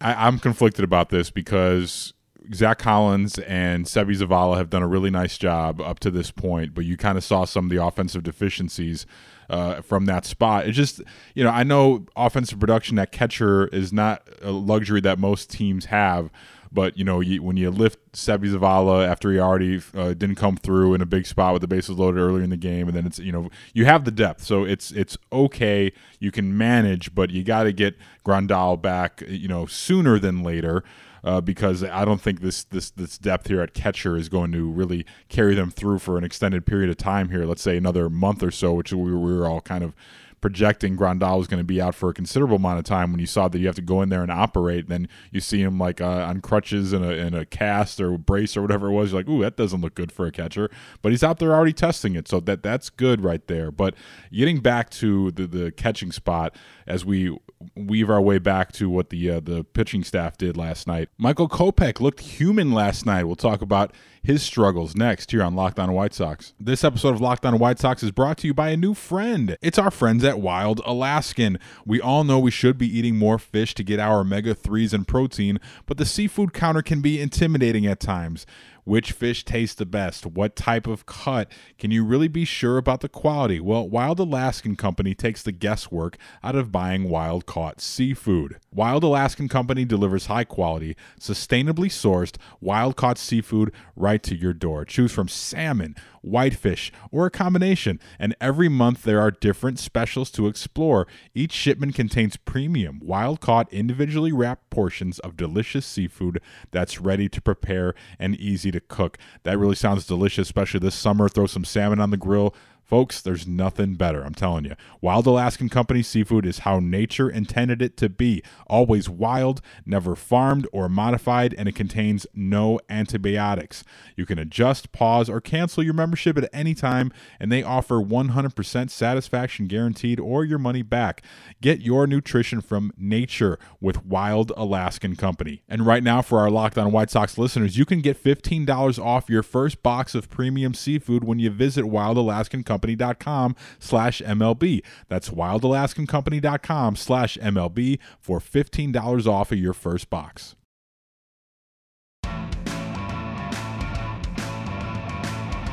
I, 0.03 0.27
I'm 0.27 0.39
conflicted 0.39 0.85
about 0.85 1.09
this 1.09 1.31
because 1.31 2.13
Zach 2.55 2.79
Collins 2.79 3.39
and 3.41 3.85
Seby 3.85 4.17
Zavala 4.17 4.57
have 4.57 4.71
done 4.71 4.83
a 4.83 4.89
really 4.89 5.11
nice 5.11 5.39
job 5.39 5.81
up 5.81 5.99
to 6.01 6.11
this 6.11 6.31
point, 6.31 6.75
but 6.75 6.85
you 6.85 6.97
kind 6.97 7.19
of 7.19 7.25
saw 7.25 7.45
some 7.45 7.67
of 7.67 7.71
the 7.71 7.83
offensive 7.83 8.23
deficiencies 8.23 9.07
uh, 9.51 9.81
from 9.81 10.07
that 10.07 10.25
spot. 10.25 10.67
It's 10.67 10.77
just, 10.77 11.03
you 11.35 11.45
know, 11.45 11.51
I 11.51 11.63
know 11.63 12.07
offensive 12.17 12.59
production 12.59 12.99
at 12.99 13.13
catcher 13.13 13.69
is 13.69 13.93
not 13.93 14.29
a 14.43 14.51
luxury 14.51 15.01
that 15.03 15.19
most 15.19 15.51
teams 15.51 15.87
have, 15.87 16.31
but 16.71 16.99
you 16.99 17.05
know, 17.05 17.21
you, 17.21 17.43
when 17.43 17.57
you 17.57 17.71
lift 17.71 18.13
Seby 18.13 18.53
Zavala 18.53 19.07
after 19.07 19.33
he 19.33 19.39
already 19.39 19.81
uh, 19.95 20.15
didn't 20.15 20.35
come 20.35 20.57
through 20.57 20.95
in 20.95 21.01
a 21.01 21.07
big 21.07 21.27
spot 21.27 21.53
with 21.53 21.63
the 21.63 21.69
bases 21.69 21.99
loaded 21.99 22.21
earlier 22.21 22.43
in 22.43 22.51
the 22.51 22.57
game, 22.57 22.89
and 22.89 22.97
then 22.97 23.07
it's 23.07 23.19
you 23.19 23.33
know 23.33 23.49
you 23.73 23.85
have 23.87 24.05
the 24.05 24.11
depth, 24.11 24.45
so 24.45 24.65
it's 24.65 24.91
it's 24.91 25.17
okay. 25.33 25.93
You 26.19 26.31
can 26.31 26.57
manage, 26.57 27.15
but 27.15 27.31
you 27.31 27.43
got 27.43 27.63
to 27.65 27.73
get 27.73 27.97
Grandal 28.25 28.81
back, 28.81 29.23
you 29.27 29.49
know, 29.49 29.65
sooner 29.67 30.19
than 30.19 30.43
later 30.43 30.85
uh, 31.25 31.41
because 31.41 31.83
I 31.85 32.05
don't 32.05 32.21
think 32.21 32.41
this 32.41 32.65
this 32.65 32.91
this 32.91 33.19
depth 33.19 33.49
here 33.49 33.61
at 33.61 33.75
catcher 33.75 34.17
is 34.17 34.29
going 34.29 34.53
to 34.53 34.71
really 34.71 35.05
carry 35.29 35.55
them 35.55 35.71
through 35.71 35.99
for 35.99 36.19
an 36.19 36.25
extended 36.25 36.67
period 36.67 36.91
of 36.91 36.97
time 36.97 37.31
here. 37.31 37.45
Let's 37.45 37.63
say 37.63 37.77
another 37.77 38.09
month 38.09 38.43
or 38.43 38.51
so, 38.51 38.75
which 38.75 38.93
we, 38.93 39.13
we 39.13 39.37
were 39.37 39.47
all 39.47 39.61
kind 39.61 39.85
of 39.85 39.95
projecting 40.41 40.97
Grandal 40.97 41.39
was 41.39 41.47
going 41.47 41.59
to 41.59 41.65
be 41.65 41.81
out 41.81 41.95
for 41.95 42.11
a 42.11 42.15
considerable 42.15 42.57
amount 42.57 42.79
of 42.79 42.85
time 42.85 43.11
when 43.11 43.21
you 43.21 43.27
saw 43.27 43.49
that 43.49 43.59
you 43.59 43.67
have 43.67 43.75
to 43.77 43.83
go 43.83 44.03
in 44.03 44.09
there 44.09 44.23
and 44.23 44.31
operate. 44.31 44.89
Then 44.89 45.09
you 45.31 45.41
see 45.41 45.61
him 45.61 45.79
like 45.79 46.01
uh, 46.01 46.07
on 46.07 46.41
crutches 46.41 46.93
in 46.93 47.03
a, 47.03 47.41
a 47.41 47.45
cast 47.45 48.01
or 48.01 48.17
brace 48.17 48.57
or 48.57 48.63
whatever 48.63 48.89
it 48.89 48.93
was. 48.93 49.13
You're 49.13 49.21
like, 49.21 49.29
ooh, 49.29 49.43
that 49.43 49.57
doesn't 49.57 49.81
look 49.81 49.95
good 49.95 50.13
for 50.13 50.27
a 50.27 50.33
catcher. 50.33 50.71
But 51.03 51.13
he's 51.13 51.25
out 51.25 51.39
there 51.39 51.55
already 51.55 51.73
testing 51.73 52.15
it, 52.15 52.29
so 52.29 52.41
that 52.41 52.63
that's 52.63 52.91
good 52.91 53.23
right 53.23 53.47
there. 53.47 53.71
But 53.71 53.95
getting 54.33 54.61
back 54.61 54.91
to 54.91 55.31
the 55.33 55.47
the 55.47 55.73
catching 55.73 56.13
spot 56.13 56.55
as 56.89 57.05
we 57.05 57.37
weave 57.77 58.09
our 58.09 58.21
way 58.21 58.39
back 58.39 58.73
to 58.73 58.89
what 58.89 59.11
the 59.11 59.31
uh, 59.31 59.41
the 59.41 59.63
pitching 59.63 60.03
staff 60.03 60.37
did 60.37 60.57
last 60.57 60.87
night. 60.87 61.09
Michael 61.19 61.49
Kopech 61.49 62.01
looked 62.01 62.21
human 62.21 62.73
last 62.73 63.05
night. 63.05 63.25
We'll 63.25 63.37
talk 63.37 63.63
about 63.63 63.93
his 64.23 64.43
struggles 64.43 64.97
next 64.97 65.31
here 65.31 65.43
on 65.43 65.55
Locked 65.55 65.79
On 65.79 65.93
White 65.93 66.15
Sox. 66.15 66.55
This 66.59 66.85
episode 66.85 67.15
of 67.15 67.21
Locked 67.21 67.47
On 67.47 67.59
White 67.59 67.79
Sox 67.79 68.03
is 68.03 68.11
brought 68.11 68.39
to 68.39 68.47
you 68.47 68.55
by 68.55 68.71
a 68.71 68.77
new 68.77 68.95
friend. 68.95 69.57
It's 69.63 69.79
our 69.79 69.91
friends 69.91 70.25
at 70.25 70.41
Wild 70.41 70.81
Alaskan. 70.85 71.59
We 71.87 72.01
all 72.01 72.25
know 72.25 72.39
we 72.39 72.51
should 72.51 72.79
be 72.79 72.99
eating 72.99 73.17
more 73.17 73.39
fish 73.39 73.75
to 73.75 73.85
get 73.85 74.01
our 74.01 74.21
omega 74.21 74.55
3s 74.55 74.93
and 74.93 75.07
protein, 75.07 75.59
but 75.87 75.99
the 75.99 76.05
seafood 76.05 76.53
counter 76.53 76.83
can 76.83 77.01
be 77.01 77.21
intimidating 77.21 77.87
at 77.87 78.01
times. 78.01 78.47
Which 78.89 79.13
fish 79.13 79.45
tastes 79.45 79.75
the 79.75 79.85
best? 79.85 80.25
What 80.25 80.57
type 80.57 80.87
of 80.87 81.05
cut? 81.05 81.53
Can 81.79 81.91
you 81.91 82.07
really 82.07 82.27
be 82.27 82.47
sure 82.47 82.79
about 82.79 83.03
the 83.03 83.09
quality? 83.11 83.61
Well, 83.61 83.87
Wild 83.87 84.19
Alaskan 84.19 84.77
Company 84.77 85.15
takes 85.15 85.43
the 85.43 85.53
guesswork 85.53 86.17
out 86.43 86.57
of 86.57 86.73
buying 86.73 87.11
wild 87.11 87.45
caught 87.45 87.83
seafood. 87.83 88.57
Wild 88.71 89.03
Alaskan 89.03 89.49
Company 89.49 89.87
delivers 89.87 90.27
high 90.27 90.45
quality, 90.45 90.95
sustainably 91.19 91.89
sourced, 91.89 92.37
wild 92.61 92.97
caught 92.97 93.17
seafood 93.17 93.73
right 93.97 94.23
to 94.23 94.37
your 94.37 94.53
door. 94.53 94.85
Choose 94.85 95.11
from 95.11 95.27
salmon, 95.27 95.97
whitefish, 96.21 96.93
or 97.11 97.25
a 97.25 97.31
combination. 97.31 97.99
And 98.19 98.37
every 98.41 98.69
month 98.69 99.05
there 99.05 99.21
are 99.21 99.31
different 99.31 99.79
specials 99.79 100.31
to 100.33 100.47
explore. 100.47 101.07
Each 101.35 101.53
shipment 101.53 101.95
contains 101.95 102.37
premium, 102.37 103.01
wild 103.03 103.41
caught, 103.41 103.73
individually 103.73 104.33
wrapped 104.33 104.69
portions 104.69 105.19
of 105.21 105.37
delicious 105.37 105.87
seafood 105.87 106.41
that's 106.71 107.01
ready 107.01 107.29
to 107.31 107.41
prepare 107.41 107.95
and 108.19 108.37
easy 108.37 108.71
to 108.71 108.81
cook. 108.81 109.17
That 109.45 109.59
really 109.59 109.77
sounds 109.77 110.07
delicious, 110.07 110.49
especially 110.49 110.81
this 110.81 110.95
summer. 110.95 111.31
Throw 111.31 111.47
some 111.47 111.65
salmon 111.65 112.01
on 112.01 112.11
the 112.11 112.17
grill 112.19 112.55
Folks, 112.89 113.21
there's 113.21 113.47
nothing 113.47 113.97
better, 113.97 114.23
I'm 114.23 114.33
telling 114.33 114.65
you. 114.65 114.75
Wild 115.03 115.27
Alaskan 115.27 115.69
Company 115.69 116.03
seafood 116.03 116.47
is 116.47 116.61
how 116.61 116.79
nature 116.79 117.29
intended 117.29 117.83
it 117.83 117.99
to 117.99 118.09
be. 118.09 118.43
Always 118.67 119.11
wild, 119.11 119.61
never 119.85 120.17
farmed 120.17 120.67
or 120.73 120.89
modified, 120.89 121.55
and 121.59 121.69
it 121.69 121.75
contains 121.75 122.27
no 122.33 122.81
antibiotics. 122.89 123.85
You 124.17 124.25
can 124.25 124.39
adjust, 124.39 124.91
pause, 124.91 125.29
or 125.29 125.39
cancel 125.39 125.83
your 125.83 125.93
membership 125.93 126.39
at 126.39 126.49
any 126.51 126.73
time, 126.73 127.13
and 127.39 127.53
they 127.53 127.63
offer 127.63 127.97
100% 127.97 128.89
satisfaction 128.89 129.67
guaranteed 129.67 130.19
or 130.19 130.43
your 130.47 130.59
money 130.59 130.81
back. 130.81 131.23
Get 131.61 131.83
your 131.83 132.07
nutrition 132.07 132.63
from 132.63 132.95
nature 132.97 133.59
with 133.83 134.07
Wild 134.07 134.51
Alaskan 134.57 135.15
Company. 135.15 135.63
And 135.69 135.85
right 135.85 136.03
now, 136.03 136.23
for 136.23 136.39
our 136.39 136.51
Locked 136.51 136.79
On 136.79 136.91
White 136.91 137.11
Sox 137.11 137.37
listeners, 137.37 137.77
you 137.77 137.85
can 137.85 138.01
get 138.01 138.25
$15 138.25 138.99
off 138.99 139.29
your 139.29 139.43
first 139.43 139.83
box 139.83 140.15
of 140.15 140.31
premium 140.31 140.73
seafood 140.73 141.23
when 141.23 141.39
you 141.39 141.51
visit 141.51 141.85
Wild 141.85 142.17
Alaskan 142.17 142.63
Company 142.63 142.78
wildalaskancompany.com 142.79 143.57
slash 143.79 144.23
MLB. 144.23 144.83
That's 145.09 145.31
wildalaskancompany.com 145.31 146.97
slash 146.97 147.39
MLB 147.39 147.99
for 148.19 148.41
$15 148.41 149.27
off 149.27 149.53
of 149.53 149.59
your 149.59 149.73
first 149.73 150.11
box. 150.11 150.55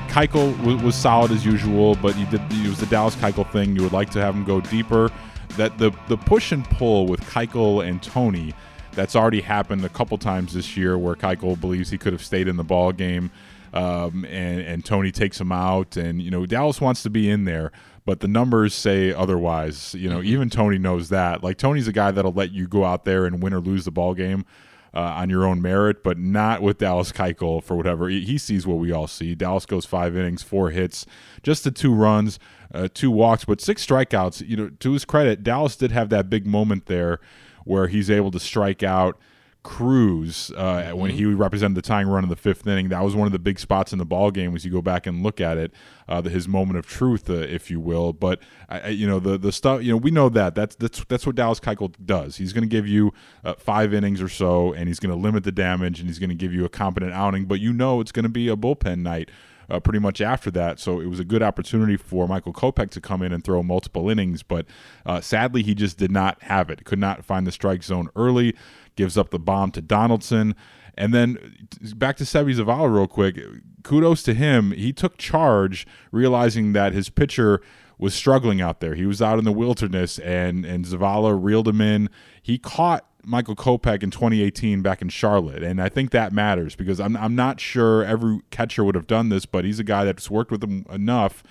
Keuchel 0.09 0.81
was, 0.81 0.95
solid 0.95 1.31
as 1.31 1.45
usual, 1.45 1.95
but 1.95 2.17
you 2.17 2.25
did 2.27 2.39
it 2.49 2.69
was 2.69 2.79
the 2.79 2.85
Dallas 2.85 3.17
Keuchel 3.17 3.51
thing. 3.51 3.75
You 3.75 3.83
would 3.83 3.91
like 3.91 4.09
to 4.11 4.21
have 4.21 4.33
him 4.33 4.45
go 4.45 4.61
deeper. 4.61 5.11
That 5.57 5.77
the 5.77 5.91
the 6.07 6.15
push 6.15 6.53
and 6.53 6.63
pull 6.63 7.05
with 7.05 7.19
Keuchel 7.21 7.85
and 7.85 8.01
Tony, 8.01 8.53
that's 8.93 9.13
already 9.13 9.41
happened 9.41 9.83
a 9.83 9.89
couple 9.89 10.17
times 10.17 10.53
this 10.53 10.77
year, 10.77 10.97
where 10.97 11.15
Keuchel 11.15 11.59
believes 11.59 11.89
he 11.89 11.97
could 11.97 12.13
have 12.13 12.23
stayed 12.23 12.47
in 12.47 12.55
the 12.55 12.63
ball 12.63 12.93
game 12.93 13.29
um, 13.75 14.23
and 14.25 14.61
and 14.61 14.85
Tony 14.85 15.11
takes 15.11 15.39
him 15.39 15.51
out, 15.51 15.97
and 15.97 16.21
you 16.21 16.31
know 16.31 16.45
Dallas 16.45 16.79
wants 16.79 17.03
to 17.03 17.09
be 17.09 17.29
in 17.29 17.43
there, 17.43 17.71
but 18.05 18.21
the 18.21 18.27
numbers 18.27 18.73
say 18.73 19.13
otherwise. 19.13 19.93
You 19.93 20.09
know, 20.09 20.19
mm-hmm. 20.19 20.27
even 20.27 20.49
Tony 20.49 20.77
knows 20.77 21.09
that. 21.09 21.43
Like 21.43 21.57
Tony's 21.57 21.87
a 21.87 21.91
guy 21.91 22.11
that'll 22.11 22.31
let 22.31 22.51
you 22.51 22.67
go 22.67 22.85
out 22.85 23.03
there 23.03 23.25
and 23.25 23.43
win 23.43 23.53
or 23.53 23.59
lose 23.59 23.85
the 23.85 23.91
ball 23.91 24.13
game. 24.13 24.45
Uh, 24.93 25.15
on 25.17 25.29
your 25.29 25.45
own 25.45 25.61
merit, 25.61 26.05
but 26.05 26.17
not 26.17 26.61
with 26.61 26.77
Dallas 26.77 27.11
Keuchel 27.11 27.61
for 27.61 27.75
whatever 27.75 28.07
he, 28.07 28.21
he, 28.23 28.37
sees 28.37 28.65
what 28.65 28.77
we 28.77 28.93
all 28.93 29.07
see. 29.07 29.35
Dallas 29.35 29.65
goes 29.65 29.83
five 29.83 30.15
innings, 30.15 30.41
four 30.41 30.69
hits, 30.69 31.05
just 31.43 31.65
the 31.65 31.71
two 31.71 31.93
runs, 31.93 32.39
uh, 32.73 32.87
two 32.93 33.11
walks, 33.11 33.43
but 33.43 33.59
six 33.59 33.85
strikeouts. 33.85 34.47
You 34.47 34.55
know, 34.55 34.69
to 34.69 34.93
his 34.93 35.03
credit, 35.03 35.43
Dallas 35.43 35.75
did 35.75 35.91
have 35.91 36.07
that 36.11 36.29
big 36.29 36.47
moment 36.47 36.85
there 36.85 37.19
where 37.65 37.87
he's 37.87 38.09
able 38.09 38.31
to 38.31 38.39
strike 38.39 38.83
out 38.83 39.19
Cruz 39.65 40.51
uh, 40.55 40.63
mm-hmm. 40.63 40.97
when 40.97 41.11
he 41.11 41.25
represented 41.25 41.75
the 41.75 41.81
tying 41.81 42.07
run 42.07 42.23
in 42.23 42.29
the 42.29 42.35
fifth 42.35 42.65
inning. 42.67 42.89
That 42.89 43.03
was 43.03 43.15
one 43.15 43.25
of 43.25 43.33
the 43.33 43.39
big 43.39 43.59
spots 43.59 43.91
in 43.91 43.99
the 43.99 44.05
ball 44.05 44.31
game 44.31 44.55
as 44.55 44.63
you 44.63 44.71
go 44.71 44.81
back 44.81 45.07
and 45.07 45.23
look 45.23 45.41
at 45.41 45.57
it, 45.57 45.73
uh, 46.07 46.21
the, 46.21 46.29
his 46.29 46.47
moment 46.47 46.77
of 46.77 46.85
truth, 46.85 47.29
uh, 47.29 47.33
if 47.33 47.71
you 47.71 47.79
will. 47.79 48.13
But 48.13 48.39
you 48.87 49.07
know 49.07 49.19
the 49.19 49.37
the 49.37 49.51
stuff 49.51 49.83
you 49.83 49.91
know 49.91 49.97
we 49.97 50.11
know 50.11 50.29
that 50.29 50.55
that's 50.55 50.75
that's 50.75 51.03
that's 51.05 51.25
what 51.25 51.35
Dallas 51.35 51.59
Keuchel 51.59 51.93
does. 52.05 52.37
He's 52.37 52.53
going 52.53 52.61
to 52.63 52.69
give 52.69 52.87
you 52.87 53.11
uh, 53.43 53.55
five 53.55 53.93
innings 53.93 54.21
or 54.21 54.29
so, 54.29 54.71
and 54.71 54.87
he's 54.87 54.99
going 54.99 55.13
to 55.13 55.19
limit 55.19 55.43
the 55.43 55.51
damage, 55.51 55.99
and 55.99 56.07
he's 56.07 56.19
going 56.19 56.29
to 56.29 56.35
give 56.35 56.53
you 56.53 56.63
a 56.63 56.69
competent 56.69 57.11
outing. 57.11 57.45
But 57.45 57.59
you 57.59 57.73
know 57.73 57.99
it's 57.99 58.11
going 58.11 58.23
to 58.23 58.29
be 58.29 58.47
a 58.47 58.55
bullpen 58.55 58.99
night 58.99 59.29
uh, 59.69 59.79
pretty 59.79 59.99
much 59.99 60.21
after 60.21 60.51
that. 60.51 60.79
So 60.79 60.99
it 60.99 61.07
was 61.07 61.19
a 61.19 61.23
good 61.23 61.43
opportunity 61.43 61.97
for 61.97 62.27
Michael 62.27 62.53
Kopech 62.53 62.91
to 62.91 63.01
come 63.01 63.21
in 63.21 63.31
and 63.31 63.43
throw 63.43 63.63
multiple 63.63 64.09
innings, 64.09 64.43
but 64.43 64.65
uh, 65.05 65.21
sadly 65.21 65.63
he 65.63 65.73
just 65.73 65.97
did 65.97 66.11
not 66.11 66.41
have 66.43 66.69
it. 66.69 66.85
Could 66.85 66.99
not 66.99 67.25
find 67.25 67.45
the 67.45 67.51
strike 67.51 67.83
zone 67.83 68.09
early. 68.15 68.55
Gives 68.95 69.17
up 69.17 69.29
the 69.29 69.39
bomb 69.39 69.71
to 69.71 69.81
Donaldson. 69.81 70.55
And 70.97 71.13
then 71.13 71.67
back 71.95 72.15
to 72.17 72.23
Seby 72.23 72.55
Zavala 72.55 72.93
real 72.93 73.07
quick. 73.07 73.37
Kudos 73.83 74.23
to 74.23 74.33
him. 74.33 74.71
He 74.71 74.93
took 74.93 75.17
charge, 75.17 75.85
realizing 76.11 76.73
that 76.73 76.93
his 76.93 77.09
pitcher 77.09 77.61
was 77.97 78.13
struggling 78.13 78.61
out 78.61 78.79
there. 78.79 78.95
He 78.95 79.05
was 79.05 79.21
out 79.21 79.39
in 79.39 79.45
the 79.45 79.51
wilderness, 79.51 80.19
and 80.19 80.65
and 80.65 80.85
Zavala 80.85 81.37
reeled 81.41 81.67
him 81.67 81.81
in. 81.81 82.09
He 82.41 82.57
caught 82.57 83.05
Michael 83.23 83.55
Kopech 83.55 84.03
in 84.03 84.11
2018 84.11 84.81
back 84.81 85.01
in 85.01 85.09
Charlotte, 85.09 85.63
and 85.63 85.81
I 85.81 85.89
think 85.89 86.11
that 86.11 86.33
matters 86.33 86.75
because 86.75 86.99
I'm 86.99 87.15
I'm 87.17 87.35
not 87.35 87.59
sure 87.59 88.03
every 88.03 88.39
catcher 88.51 88.83
would 88.83 88.95
have 88.95 89.07
done 89.07 89.29
this, 89.29 89.45
but 89.45 89.65
he's 89.65 89.79
a 89.79 89.83
guy 89.83 90.05
that's 90.05 90.29
worked 90.29 90.51
with 90.51 90.63
him 90.63 90.85
enough 90.89 91.43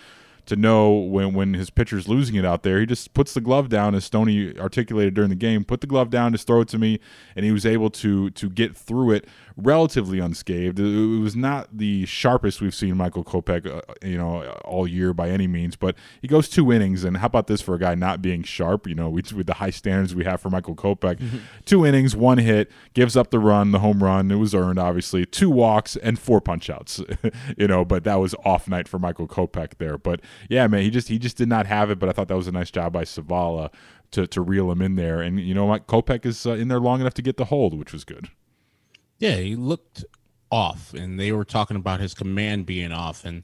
to 0.46 0.56
know 0.56 0.92
when 0.92 1.34
when 1.34 1.54
his 1.54 1.70
pitcher's 1.70 2.08
losing 2.08 2.34
it 2.34 2.44
out 2.44 2.62
there. 2.62 2.80
He 2.80 2.86
just 2.86 3.14
puts 3.14 3.34
the 3.34 3.40
glove 3.40 3.68
down, 3.68 3.94
as 3.94 4.04
Stoney 4.04 4.58
articulated 4.58 5.14
during 5.14 5.30
the 5.30 5.36
game. 5.36 5.64
Put 5.64 5.80
the 5.80 5.86
glove 5.86 6.10
down, 6.10 6.32
just 6.32 6.46
throw 6.46 6.60
it 6.60 6.68
to 6.68 6.78
me, 6.78 7.00
and 7.36 7.44
he 7.44 7.52
was 7.52 7.64
able 7.66 7.90
to 7.90 8.30
to 8.30 8.50
get 8.50 8.76
through 8.76 9.12
it 9.12 9.26
relatively 9.56 10.18
unscathed. 10.18 10.80
It 10.80 11.20
was 11.20 11.36
not 11.36 11.76
the 11.76 12.06
sharpest 12.06 12.60
we've 12.60 12.74
seen 12.74 12.96
Michael 12.96 13.24
Kopech, 13.24 13.66
uh, 13.66 13.82
you 14.02 14.18
know, 14.18 14.44
all 14.64 14.86
year 14.86 15.14
by 15.14 15.30
any 15.30 15.46
means, 15.46 15.76
but 15.76 15.94
he 16.20 16.28
goes 16.28 16.48
two 16.48 16.72
innings. 16.72 17.04
And 17.04 17.18
how 17.18 17.26
about 17.26 17.46
this 17.46 17.60
for 17.60 17.74
a 17.74 17.78
guy 17.78 17.94
not 17.94 18.20
being 18.20 18.42
sharp? 18.42 18.86
You 18.88 18.94
know, 18.94 19.08
with 19.08 19.46
the 19.46 19.54
high 19.54 19.70
standards 19.70 20.14
we 20.14 20.24
have 20.24 20.40
for 20.40 20.50
Michael 20.50 20.74
Kopech, 20.74 21.18
mm-hmm. 21.18 21.38
two 21.64 21.86
innings, 21.86 22.16
one 22.16 22.38
hit, 22.38 22.70
gives 22.94 23.16
up 23.16 23.30
the 23.30 23.38
run, 23.38 23.70
the 23.70 23.78
home 23.78 24.02
run. 24.02 24.30
It 24.30 24.36
was 24.36 24.54
earned, 24.54 24.78
obviously, 24.78 25.24
two 25.24 25.50
walks 25.50 25.96
and 25.96 26.18
four 26.18 26.40
punch 26.40 26.68
outs. 26.68 27.00
you 27.56 27.68
know, 27.68 27.84
but 27.84 28.04
that 28.04 28.16
was 28.16 28.34
off 28.44 28.68
night 28.68 28.88
for 28.88 28.98
Michael 28.98 29.28
Kopech 29.28 29.78
there. 29.78 29.98
But 29.98 30.20
yeah, 30.48 30.66
man, 30.66 30.82
he 30.82 30.90
just 30.90 31.08
he 31.08 31.18
just 31.18 31.36
did 31.36 31.48
not 31.48 31.66
have 31.66 31.90
it. 31.90 31.98
But 31.98 32.08
I 32.08 32.12
thought 32.12 32.28
that 32.28 32.36
was 32.36 32.48
a 32.48 32.52
nice 32.52 32.70
job 32.70 32.92
by 32.92 33.04
Zavala 33.04 33.72
to 34.10 34.26
to 34.26 34.40
reel 34.40 34.70
him 34.72 34.82
in 34.82 34.96
there. 34.96 35.20
And 35.20 35.38
you 35.38 35.54
know 35.54 35.66
what, 35.66 35.86
Kopech 35.86 36.26
is 36.26 36.44
uh, 36.44 36.52
in 36.52 36.68
there 36.68 36.80
long 36.80 37.00
enough 37.00 37.14
to 37.14 37.22
get 37.22 37.36
the 37.36 37.46
hold, 37.46 37.78
which 37.78 37.92
was 37.92 38.04
good. 38.04 38.28
Yeah, 39.18 39.36
he 39.36 39.56
looked 39.56 40.04
off, 40.50 40.92
and 40.94 41.18
they 41.18 41.32
were 41.32 41.44
talking 41.44 41.76
about 41.76 42.00
his 42.00 42.14
command 42.14 42.66
being 42.66 42.92
off. 42.92 43.24
And 43.24 43.42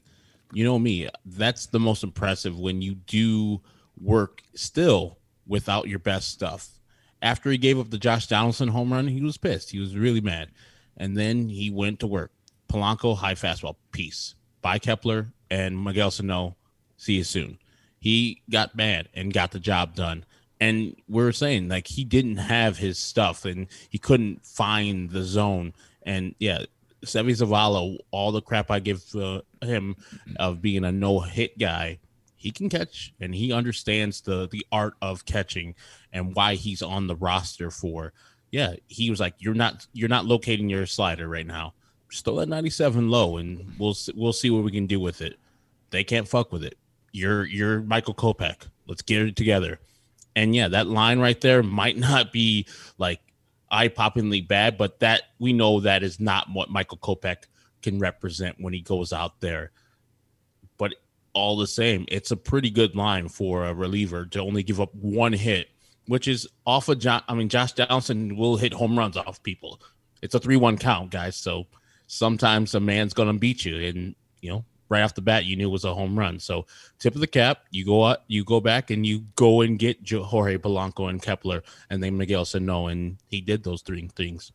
you 0.53 0.63
know 0.63 0.79
me, 0.79 1.09
that's 1.25 1.67
the 1.67 1.79
most 1.79 2.03
impressive 2.03 2.59
when 2.59 2.81
you 2.81 2.95
do 2.95 3.61
work 3.99 4.41
still 4.53 5.17
without 5.47 5.87
your 5.87 5.99
best 5.99 6.29
stuff. 6.29 6.79
After 7.21 7.51
he 7.51 7.57
gave 7.57 7.79
up 7.79 7.89
the 7.89 7.97
Josh 7.97 8.27
Donaldson 8.27 8.69
home 8.69 8.91
run, 8.91 9.07
he 9.07 9.21
was 9.21 9.37
pissed. 9.37 9.71
He 9.71 9.79
was 9.79 9.95
really 9.95 10.21
mad. 10.21 10.49
And 10.97 11.15
then 11.15 11.49
he 11.49 11.69
went 11.69 11.99
to 11.99 12.07
work. 12.07 12.31
Polanco, 12.67 13.15
high 13.15 13.35
fastball, 13.35 13.75
peace. 13.91 14.35
By 14.61 14.79
Kepler 14.79 15.33
and 15.49 15.83
Miguel 15.83 16.11
Sano, 16.11 16.55
see 16.97 17.13
you 17.13 17.23
soon. 17.23 17.57
He 17.99 18.41
got 18.49 18.75
mad 18.75 19.09
and 19.13 19.33
got 19.33 19.51
the 19.51 19.59
job 19.59 19.95
done 19.95 20.25
and 20.61 20.95
we 21.09 21.23
are 21.23 21.31
saying 21.31 21.67
like 21.67 21.87
he 21.87 22.03
didn't 22.05 22.37
have 22.37 22.77
his 22.77 22.99
stuff 22.99 23.45
and 23.45 23.67
he 23.89 23.97
couldn't 23.97 24.45
find 24.45 25.09
the 25.09 25.23
zone. 25.23 25.73
And 26.03 26.35
yeah, 26.39 26.65
Seby 27.03 27.31
Zavala, 27.31 27.97
all 28.11 28.31
the 28.31 28.43
crap 28.43 28.69
I 28.69 28.79
give 28.79 29.03
uh, 29.15 29.41
him 29.63 29.95
of 30.37 30.61
being 30.61 30.85
a 30.85 30.91
no 30.91 31.19
hit 31.19 31.57
guy, 31.57 31.97
he 32.35 32.51
can 32.51 32.69
catch 32.69 33.11
and 33.19 33.33
he 33.33 33.51
understands 33.51 34.21
the 34.21 34.47
the 34.49 34.65
art 34.71 34.93
of 35.01 35.25
catching 35.25 35.73
and 36.13 36.35
why 36.35 36.53
he's 36.55 36.83
on 36.83 37.07
the 37.07 37.15
roster 37.15 37.71
for. 37.71 38.13
Yeah, 38.51 38.75
he 38.87 39.09
was 39.09 39.19
like, 39.19 39.33
"You're 39.39 39.55
not 39.55 39.87
you're 39.93 40.09
not 40.09 40.25
locating 40.25 40.69
your 40.69 40.85
slider 40.85 41.27
right 41.27 41.47
now. 41.47 41.73
Still 42.09 42.41
at 42.41 42.49
97 42.49 43.09
low, 43.09 43.37
and 43.37 43.73
we'll 43.79 43.95
we'll 44.15 44.33
see 44.33 44.51
what 44.51 44.63
we 44.63 44.71
can 44.71 44.85
do 44.85 44.99
with 44.99 45.21
it. 45.21 45.39
They 45.89 46.03
can't 46.03 46.27
fuck 46.27 46.51
with 46.51 46.63
it. 46.63 46.77
You're 47.11 47.45
you're 47.45 47.81
Michael 47.81 48.13
Kopech. 48.13 48.67
Let's 48.85 49.01
get 49.01 49.23
it 49.23 49.35
together." 49.35 49.79
And 50.35 50.55
yeah, 50.55 50.69
that 50.69 50.87
line 50.87 51.19
right 51.19 51.39
there 51.39 51.63
might 51.63 51.97
not 52.09 52.31
be 52.31 52.67
like 52.97 53.19
eye 53.69 53.87
poppingly 53.87 54.45
bad, 54.45 54.77
but 54.77 54.99
that 54.99 55.23
we 55.39 55.53
know 55.53 55.79
that 55.79 56.03
is 56.03 56.19
not 56.19 56.47
what 56.51 56.69
Michael 56.69 56.97
Kopech 56.97 57.43
can 57.81 57.99
represent 57.99 58.57
when 58.59 58.73
he 58.73 58.81
goes 58.81 59.13
out 59.13 59.39
there. 59.39 59.71
But 60.77 60.95
all 61.33 61.57
the 61.57 61.67
same, 61.67 62.05
it's 62.09 62.31
a 62.31 62.37
pretty 62.37 62.69
good 62.69 62.95
line 62.95 63.29
for 63.29 63.65
a 63.65 63.73
reliever 63.73 64.25
to 64.27 64.41
only 64.41 64.63
give 64.63 64.81
up 64.81 64.93
one 64.93 65.33
hit, 65.33 65.69
which 66.07 66.27
is 66.27 66.47
off 66.65 66.89
of 66.89 66.99
John. 66.99 67.23
I 67.27 67.33
mean, 67.33 67.49
Josh 67.49 67.73
Donaldson 67.73 68.35
will 68.35 68.57
hit 68.57 68.73
home 68.73 68.97
runs 68.97 69.17
off 69.17 69.41
people. 69.41 69.81
It's 70.21 70.35
a 70.35 70.39
3 70.39 70.57
1 70.57 70.77
count, 70.77 71.11
guys. 71.11 71.35
So 71.35 71.67
sometimes 72.07 72.75
a 72.75 72.79
man's 72.79 73.13
going 73.13 73.31
to 73.31 73.39
beat 73.39 73.65
you. 73.65 73.77
And, 73.77 74.15
you 74.41 74.51
know, 74.51 74.65
right 74.91 75.01
off 75.01 75.15
the 75.15 75.21
bat 75.21 75.45
you 75.45 75.55
knew 75.55 75.69
it 75.69 75.71
was 75.71 75.85
a 75.85 75.95
home 75.95 76.19
run. 76.19 76.37
So 76.37 76.67
tip 76.99 77.15
of 77.15 77.21
the 77.21 77.27
cap, 77.27 77.63
you 77.71 77.85
go 77.85 78.03
out, 78.03 78.23
you 78.27 78.43
go 78.43 78.59
back 78.59 78.91
and 78.91 79.05
you 79.05 79.25
go 79.35 79.61
and 79.61 79.79
get 79.79 80.07
Jorge 80.07 80.57
Polanco 80.57 81.09
and 81.09 81.21
Kepler, 81.21 81.63
and 81.89 82.03
then 82.03 82.17
Miguel 82.17 82.45
Sano, 82.45 82.87
and 82.87 83.17
he 83.27 83.39
did 83.39 83.63
those 83.63 83.81
three 83.81 84.07
things. 84.09 84.51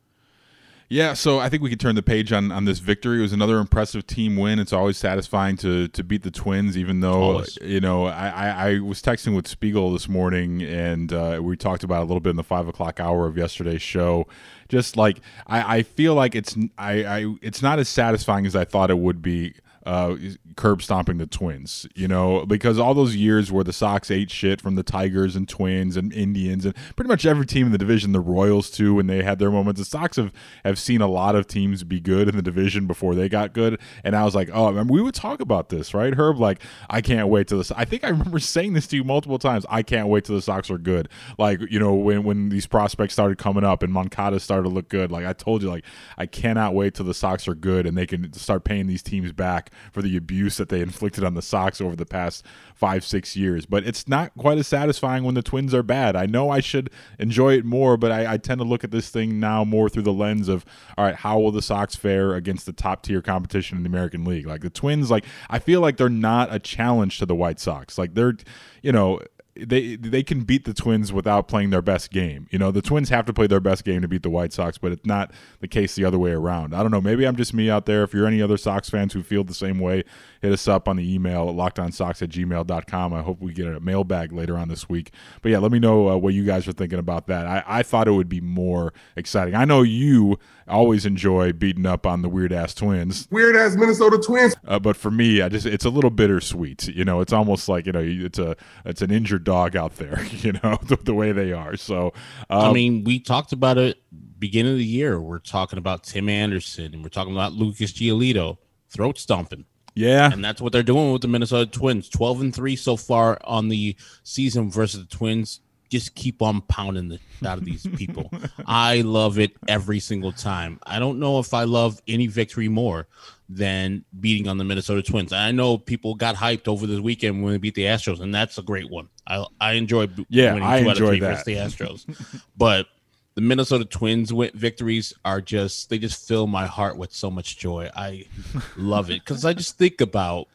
Yeah, 0.89 1.15
so 1.15 1.41
I 1.41 1.49
think 1.49 1.65
we 1.65 1.71
could 1.71 1.81
turn 1.81 1.97
the 1.97 2.03
page 2.03 2.33
on, 2.33 2.53
on 2.53 2.65
this 2.65 2.79
victory. 2.79 3.19
It 3.19 3.23
was 3.23 3.33
another 3.33 3.59
impressive 3.59 4.07
team 4.07 4.37
win. 4.37 4.61
It's 4.61 4.73
always 4.73 4.97
satisfying 4.97 5.57
to 5.57 5.89
to 5.89 6.05
beat 6.05 6.23
the 6.23 6.31
Twins, 6.31 6.79
even 6.79 7.01
though 7.01 7.23
always. 7.23 7.59
you 7.61 7.81
know 7.81 8.07
I, 8.07 8.29
I, 8.29 8.49
I, 8.49 8.79
was 8.79 9.03
texting 9.03 9.35
with 9.35 9.49
Spiegel 9.49 9.93
this 9.93 10.09
morning, 10.09 10.63
and 10.63 11.13
uh, 11.13 11.41
we 11.43 11.57
talked 11.57 11.83
about 11.83 12.03
a 12.03 12.05
little 12.05 12.21
bit 12.21 12.31
in 12.31 12.37
the 12.37 12.45
five 12.45 12.69
o'clock 12.69 13.01
hour 13.01 13.27
of 13.27 13.37
yesterday's 13.37 13.83
show. 13.83 14.29
Just 14.69 14.97
like 14.97 15.21
I, 15.49 15.79
I 15.79 15.83
feel 15.83 16.15
like 16.15 16.37
it's 16.37 16.57
I, 16.79 17.05
I 17.05 17.35
it's 17.43 17.63
not 17.63 17.81
as 17.81 17.89
satisfying 17.89 18.47
as 18.47 18.55
I 18.55 18.65
thought 18.65 18.89
it 18.89 18.99
would 18.99 19.23
be 19.23 19.55
uh, 19.87 20.17
curb 20.57 20.83
stomping 20.83 21.19
the 21.19 21.27
Twins, 21.27 21.87
you 21.95 22.09
know, 22.09 22.45
because 22.45 22.77
all 22.79 22.93
those 22.93 23.15
years 23.15 23.53
where 23.53 23.63
the 23.63 23.73
Sox 23.73 24.11
ate 24.11 24.31
shit 24.33 24.61
from 24.61 24.75
the 24.75 24.83
Tigers 24.83 25.37
and 25.37 25.49
Twins 25.49 25.97
and 25.97 26.13
Indians 26.13 26.67
and 26.67 26.75
pretty 26.97 27.09
much 27.09 27.25
every 27.25 27.47
team 27.47 27.67
in 27.67 27.73
the 27.73 27.79
division, 27.79 28.11
the 28.11 28.21
Royals 28.21 28.69
too, 28.69 28.97
when 28.97 29.07
they 29.07 29.23
had 29.23 29.39
their 29.39 29.51
moments. 29.51 29.81
The 29.81 29.85
Sox 29.85 30.17
have, 30.17 30.33
have 30.65 30.77
seen 30.77 31.01
a 31.01 31.07
lot 31.07 31.37
of 31.37 31.47
teams 31.47 31.85
be 31.85 32.01
good 32.01 32.29
in 32.29 32.35
the 32.35 32.43
division 32.43 32.89
before 32.89 33.15
they 33.15 33.29
got 33.29 33.53
good. 33.53 33.79
And 34.03 34.17
I 34.17 34.25
was 34.25 34.35
like, 34.35 34.51
oh, 34.53 34.67
I 34.67 34.73
mean, 34.73 34.89
we 34.89 35.01
would 35.01 35.15
talk 35.15 35.41
about 35.41 35.69
this, 35.69 35.95
right, 35.95 36.13
Herb? 36.13 36.41
Like, 36.41 36.61
I 36.91 37.01
can't 37.01 37.29
wait 37.29 37.47
till 37.47 37.59
this. 37.59 37.71
I 37.71 37.85
think 37.85 38.03
I 38.03 38.09
remember 38.09 38.41
saying 38.41 38.73
this 38.73 38.89
to 38.89 38.97
you 38.97 39.05
multiple 39.05 39.39
times. 39.39 39.65
I 39.71 39.85
can't 39.85 40.09
wait 40.09 40.25
till 40.25 40.35
the 40.35 40.43
Sox 40.43 40.69
are 40.69 40.79
good. 40.79 41.09
Like, 41.39 41.61
you 41.71 41.79
know, 41.79 41.95
when, 41.95 42.25
when 42.25 42.49
these 42.49 42.67
prospects 42.67 43.13
started 43.13 43.39
coming 43.39 43.63
up 43.63 43.85
and 43.85 43.93
Moncada 43.93 44.41
started 44.41 44.65
to 44.65 44.75
look 44.75 44.89
good, 44.89 45.13
like 45.13 45.25
I 45.25 45.33
told 45.33 45.63
you, 45.63 45.69
like, 45.69 45.85
I 46.19 46.27
cannot 46.27 46.75
wait 46.75 46.95
till 46.95 47.07
the 47.07 47.15
Sox 47.15 47.47
are 47.47 47.55
good 47.55 47.87
and 47.87 47.97
they 47.97 48.07
can 48.07 48.33
start 48.33 48.65
paying 48.65 48.89
these 48.89 49.03
teams 49.03 49.31
back 49.31 49.71
for 49.93 50.03
the 50.03 50.17
abuse 50.17 50.57
that 50.57 50.69
they 50.69 50.81
inflicted 50.81 51.25
on 51.25 51.35
the 51.35 51.43
Sox 51.43 51.81
over 51.81 51.97
the 51.97 52.07
past 52.07 52.45
five, 52.75 53.05
six 53.05 53.37
years. 53.37 53.67
But 53.67 53.87
it's 53.87 54.07
not 54.07 54.33
quite 54.37 54.59
as 54.59 54.67
satisfying 54.67 55.25
when 55.25 55.35
the 55.35 55.43
Twins 55.43 55.75
are 55.75 55.83
bad. 55.83 56.17
I 56.17 56.27
know 56.27 56.51
I 56.51 56.61
should 56.61 56.91
enjoy 57.19 57.55
it 57.55 57.65
more, 57.65 57.97
but 57.97 58.13
I, 58.13 58.35
I 58.35 58.37
tend 58.37 58.61
to 58.61 58.65
look 58.67 58.85
at 58.85 58.91
this 58.91 59.11
thing 59.11 59.41
now 59.41 59.65
more 59.65 59.89
through 59.89 60.03
the 60.03 60.13
lens 60.13 60.49
of, 60.49 60.65
all 60.97 61.05
right, 61.05 61.15
how 61.15 61.39
will 61.39 61.53
the 61.53 61.63
Sox 61.63 61.97
fare 61.97 62.35
against 62.35 62.67
the 62.67 62.73
top 62.73 63.03
tier 63.03 63.23
competition 63.23 63.79
in 63.79 63.83
the 63.83 63.89
American 63.89 64.25
League? 64.25 64.47
Like 64.47 64.61
the 64.61 64.71
Twins, 64.71 65.11
like 65.11 65.25
I 65.49 65.59
feel 65.59 65.81
like 65.81 65.97
they're 65.97 66.09
not 66.09 66.53
a 66.55 66.59
challenge 66.59 67.19
to 67.19 67.27
the 67.27 67.35
White 67.35 67.61
Sox. 67.61 67.99
Like 67.99 68.15
they're, 68.15 68.37
you 68.83 68.93
know, 68.93 69.21
they 69.59 69.97
they 69.97 70.23
can 70.23 70.45
beat 70.45 70.65
the 70.65 70.75
Twins 70.75 71.13
without 71.13 71.49
playing 71.49 71.71
their 71.71 71.83
best 71.83 72.11
game. 72.11 72.47
You 72.51 72.59
know, 72.59 72.71
the 72.71 72.83
Twins 72.83 73.09
have 73.09 73.27
to 73.27 73.33
play 73.33 73.47
their 73.47 73.61
best 73.61 73.85
game 73.85 74.03
to 74.03 74.09
beat 74.09 74.23
the 74.23 74.31
White 74.31 74.53
Sox, 74.53 74.79
but 74.79 74.93
it's 74.93 75.07
not 75.07 75.33
the 75.61 75.69
case 75.69 75.95
the 75.95 76.05
other 76.05 76.19
way 76.19 76.33
around. 76.33 76.75
I 76.75 76.83
don't 76.83 76.91
know. 76.91 77.01
Maybe 77.01 77.27
I'm 77.27 77.37
just 77.37 77.55
me 77.55 77.71
out 77.71 77.87
there. 77.87 78.03
If 78.03 78.15
you're 78.15 78.27
any 78.27 78.43
other 78.43 78.57
Sox 78.57 78.91
fans 78.91 79.13
who 79.13 79.23
feel 79.23 79.45
the 79.45 79.55
same 79.55 79.79
way, 79.79 80.05
hit 80.41 80.53
us 80.53 80.69
up 80.69 80.89
on 80.89 80.97
the 80.97 81.15
email 81.15 81.49
at 81.49 81.55
lockedonsox 81.55 82.23
at 82.23 82.31
gmail.com. 82.31 83.15
I 83.15 83.23
hope 83.23 83.41
we 83.41 83.53
get 83.53 83.67
a 83.67 83.81
mailbag 83.81 84.33
later 84.33 84.57
on 84.57 84.69
this 84.69 84.89
week. 84.89 85.11
But 85.43 85.53
yeah, 85.53 85.59
let 85.59 85.73
me 85.73 85.79
know 85.79 86.09
uh, 86.09 86.17
what 86.17 86.35
you 86.35 86.45
guys 86.45 86.69
are 86.69 86.73
thinking 86.73 86.99
about 86.99 87.27
that. 87.29 87.47
I, 87.47 87.65
I 87.67 87.83
thought 87.83 88.09
it 88.09 88.13
would 88.13 88.29
be 88.29 88.41
more 88.41 88.93
exciting. 89.17 89.55
I 89.55 89.65
know 89.65 89.83
you 89.83 90.39
always 90.69 91.07
enjoy 91.07 91.53
beating 91.53 91.87
up 91.87 92.07
on 92.07 92.23
the 92.23 92.29
weird 92.29 92.53
ass 92.53 92.75
Twins, 92.75 93.29
weird 93.31 93.57
ass 93.57 93.77
Minnesota 93.77 94.19
Twins. 94.19 94.55
Uh, 94.67 94.79
but 94.79 94.97
for 94.97 95.11
me, 95.11 95.41
I 95.43 95.49
just 95.49 95.67
it's 95.67 95.85
a 95.85 95.91
little 95.91 96.11
bittersweet. 96.11 96.89
You 96.89 97.05
know, 97.05 97.21
it's 97.21 97.33
almost 97.33 97.69
like 97.69 97.87
you 97.87 97.93
know 97.93 98.03
it's 98.03 98.39
a 98.39 98.57
it's 98.85 99.03
an 99.03 99.11
injured 99.11 99.45
dog 99.47 99.77
out 99.77 99.97
there. 99.97 100.25
You 100.37 100.53
know 100.53 100.79
the, 100.83 100.97
the 100.97 101.15
way 101.15 101.33
they 101.33 101.53
are. 101.53 101.77
So 101.77 102.13
um, 102.51 102.61
I 102.61 102.73
mean, 102.73 103.05
we 103.05 103.19
talked 103.19 103.53
about 103.53 103.79
it 103.79 103.99
beginning 104.39 104.73
of 104.73 104.79
the 104.79 104.85
year. 104.85 105.19
We're 105.19 105.39
talking 105.39 105.79
about 105.79 106.05
Tim 106.05 106.29
Anderson 106.29 106.93
and 106.93 107.03
we're 107.03 107.09
talking 107.09 107.33
about 107.33 107.53
Lucas 107.55 107.93
Giolito 107.93 108.59
throat 108.91 109.19
stomping. 109.19 109.65
Yeah. 109.95 110.31
And 110.31 110.45
that's 110.45 110.61
what 110.61 110.73
they're 110.73 110.83
doing 110.83 111.13
with 111.13 111.23
the 111.23 111.29
Minnesota 111.29 111.71
Twins. 111.71 112.09
12 112.11 112.41
and 112.43 112.55
3 112.55 112.77
so 112.77 112.97
far 112.97 113.39
on 113.45 113.69
the 113.69 113.97
season 114.25 114.71
versus 114.71 115.01
the 115.01 115.17
Twins. 115.17 115.61
Just 115.89 116.15
keep 116.15 116.43
on 116.43 116.61
pounding 116.63 117.09
the 117.09 117.19
out 117.49 117.59
of 117.59 117.65
these 117.65 117.87
people. 117.97 118.31
I 118.67 119.01
love 119.01 119.39
it 119.39 119.53
every 119.69 120.01
single 120.01 120.33
time. 120.33 120.79
I 120.85 120.99
don't 120.99 121.19
know 121.19 121.39
if 121.39 121.55
I 121.55 121.65
love 121.65 122.01
any 122.07 122.27
victory 122.27 122.69
more 122.69 123.09
than 123.49 124.05
beating 124.19 124.49
on 124.49 124.59
the 124.59 124.65
Minnesota 124.65 125.03
Twins. 125.03 125.33
I 125.33 125.53
know 125.53 125.79
people 125.79 126.15
got 126.15 126.35
hyped 126.35 126.69
over 126.69 126.87
this 126.87 127.01
weekend 127.01 127.43
when 127.43 127.53
we 127.53 127.59
beat 127.59 127.75
the 127.75 127.85
Astros, 127.85 128.21
and 128.21 128.35
that's 128.35 128.59
a 128.59 128.63
great 128.63 128.91
one. 128.91 129.09
I 129.27 129.45
I 129.61 129.73
enjoy 129.73 130.09
yeah, 130.29 130.55
I 130.55 130.79
enjoy 130.79 131.21
that. 131.21 131.45
the 131.45 131.57
Astros, 131.57 132.07
but 132.57 132.87
the 133.35 133.41
Minnesota 133.43 133.85
Twins 133.85 134.33
win- 134.33 134.51
victories 134.55 135.13
are 135.25 135.41
just 135.41 135.91
they 135.91 135.99
just 135.99 136.27
fill 136.27 136.47
my 136.47 136.67
heart 136.67 136.97
with 136.97 137.13
so 137.13 137.31
much 137.31 137.59
joy. 137.59 137.91
I 137.95 138.25
love 138.77 139.11
it 139.11 139.25
because 139.25 139.45
I 139.45 139.53
just 139.53 139.79
think 139.79 140.01
about 140.01 140.49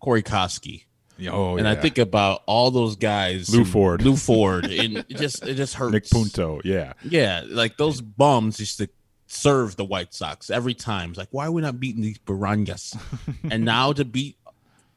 Corey 0.00 0.22
Koskie. 0.22 0.84
Oh, 1.30 1.56
and 1.56 1.68
I 1.68 1.76
think 1.76 1.98
about 1.98 2.42
all 2.46 2.72
those 2.72 2.96
guys, 2.96 3.48
Lew 3.50 3.60
and 3.60 3.68
Ford. 3.68 4.02
Lew 4.02 4.16
Ford, 4.16 4.64
and 4.64 4.98
it 4.98 5.16
just 5.16 5.46
it 5.46 5.54
just 5.54 5.74
hurts. 5.76 5.92
Nick 5.92 6.10
Punto. 6.10 6.60
Yeah. 6.64 6.94
Yeah, 7.04 7.44
like 7.46 7.76
those 7.76 8.00
bums 8.00 8.58
used 8.58 8.78
to 8.78 8.88
serve 9.32 9.76
the 9.76 9.84
White 9.84 10.12
Sox 10.12 10.50
every 10.50 10.74
time. 10.74 11.10
It's 11.10 11.18
like, 11.18 11.28
why 11.30 11.46
are 11.46 11.52
we 11.52 11.62
not 11.62 11.80
beating 11.80 12.02
these 12.02 12.18
Piranhas? 12.18 12.96
and 13.50 13.64
now 13.64 13.92
to 13.92 14.04
beat, 14.04 14.36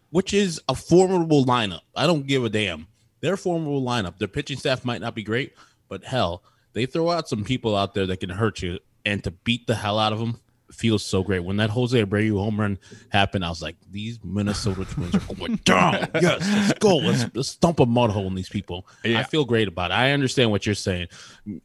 which 0.10 0.34
is 0.34 0.62
a 0.68 0.76
formidable 0.76 1.46
lineup. 1.46 1.82
I 1.96 2.06
don't 2.06 2.28
give 2.28 2.44
a 2.44 2.50
damn. 2.50 2.88
They're 3.22 3.38
formidable 3.38 3.82
lineup. 3.82 4.18
Their 4.18 4.28
pitching 4.28 4.58
staff 4.58 4.84
might 4.84 5.02
not 5.02 5.16
be 5.16 5.24
great, 5.24 5.54
but 5.88 6.04
hell, 6.04 6.44
they 6.74 6.86
throw 6.86 7.10
out 7.10 7.30
some 7.30 7.44
people 7.44 7.76
out 7.76 7.94
there 7.94 8.06
that 8.08 8.20
can 8.20 8.30
hurt 8.30 8.62
you. 8.62 8.80
And 9.06 9.24
to 9.24 9.32
beat 9.32 9.68
the 9.68 9.76
hell 9.76 10.00
out 10.00 10.14
of 10.14 10.20
them 10.20 10.40
feels 10.76 11.04
so 11.04 11.24
great. 11.24 11.40
When 11.44 11.58
that 11.58 11.70
Jose 11.72 12.00
Abreu 12.04 12.38
home 12.38 12.60
run 12.60 12.78
happened, 13.10 13.44
I 13.46 13.50
was 13.50 13.62
like, 13.62 13.76
these 13.92 14.20
Minnesota 14.24 14.86
Twins 14.86 15.16
are 15.16 15.34
going 15.36 15.56
down. 15.64 16.08
Yes, 16.22 16.42
let's 16.42 16.80
go. 16.80 16.98
Let's, 16.98 17.26
let's 17.34 17.50
stump 17.50 17.80
a 17.80 17.86
mud 17.86 18.12
hole 18.12 18.28
in 18.28 18.36
these 18.36 18.50
people. 18.50 18.86
Yeah. 19.04 19.20
I 19.20 19.24
feel 19.24 19.46
great 19.46 19.68
about 19.68 19.92
it. 19.92 19.96
I 19.96 20.12
understand 20.12 20.52
what 20.52 20.66
you're 20.66 20.76
saying. 20.76 21.08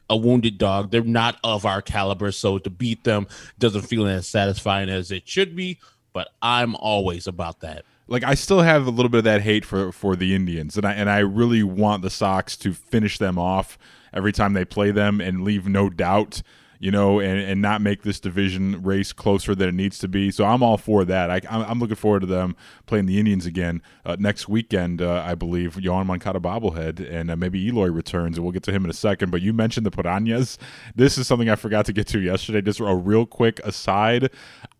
A 0.09 0.17
wounded 0.17 0.57
dog. 0.57 0.91
They're 0.91 1.03
not 1.03 1.37
of 1.43 1.65
our 1.65 1.81
caliber, 1.81 2.31
so 2.31 2.57
to 2.57 2.69
beat 2.69 3.03
them 3.03 3.27
doesn't 3.59 3.83
feel 3.83 4.07
as 4.07 4.27
satisfying 4.27 4.89
as 4.89 5.11
it 5.11 5.27
should 5.27 5.55
be. 5.55 5.79
But 6.13 6.29
I'm 6.41 6.75
always 6.75 7.27
about 7.27 7.61
that. 7.61 7.85
like 8.07 8.23
I 8.23 8.33
still 8.33 8.61
have 8.61 8.85
a 8.87 8.89
little 8.89 9.09
bit 9.09 9.19
of 9.19 9.23
that 9.25 9.41
hate 9.41 9.63
for 9.63 9.91
for 9.93 10.15
the 10.17 10.35
Indians, 10.35 10.75
and 10.75 10.85
I 10.85 10.93
and 10.93 11.09
I 11.09 11.19
really 11.19 11.63
want 11.63 12.01
the 12.01 12.09
Sox 12.09 12.57
to 12.57 12.73
finish 12.73 13.17
them 13.17 13.37
off 13.39 13.77
every 14.13 14.33
time 14.33 14.51
they 14.51 14.65
play 14.65 14.91
them 14.91 15.21
and 15.21 15.45
leave 15.45 15.69
no 15.69 15.89
doubt, 15.89 16.41
you 16.81 16.89
know, 16.89 17.19
and 17.19 17.39
and 17.39 17.61
not 17.61 17.79
make 17.79 18.01
this 18.01 18.19
division 18.19 18.81
race 18.81 19.13
closer 19.13 19.53
than 19.53 19.69
it 19.69 19.75
needs 19.75 19.99
to 19.99 20.07
be. 20.07 20.31
So 20.31 20.45
I'm 20.45 20.63
all 20.63 20.77
for 20.77 21.05
that. 21.05 21.29
I, 21.29 21.39
I'm, 21.47 21.79
looking 21.79 21.95
forward 21.95 22.21
to 22.21 22.25
them 22.25 22.55
playing 22.87 23.05
the 23.05 23.19
Indians 23.19 23.45
again 23.45 23.83
uh, 24.03 24.15
next 24.17 24.49
weekend. 24.49 24.99
Uh, 24.99 25.23
I 25.23 25.35
believe 25.35 25.75
Yoan 25.75 26.07
Moncada 26.07 26.39
bobblehead, 26.39 26.99
and 27.07 27.29
uh, 27.29 27.35
maybe 27.35 27.63
Eloy 27.67 27.89
returns, 27.89 28.37
and 28.37 28.43
we'll 28.43 28.51
get 28.51 28.63
to 28.63 28.71
him 28.71 28.83
in 28.83 28.89
a 28.89 28.95
second. 28.95 29.29
But 29.29 29.43
you 29.43 29.53
mentioned 29.53 29.85
the 29.85 29.91
Piranhas. 29.91 30.57
This 30.95 31.19
is 31.19 31.27
something 31.27 31.49
I 31.49 31.55
forgot 31.55 31.85
to 31.85 31.93
get 31.93 32.07
to 32.07 32.19
yesterday. 32.19 32.61
Just 32.61 32.79
a 32.79 32.95
real 32.95 33.27
quick 33.27 33.59
aside. 33.59 34.31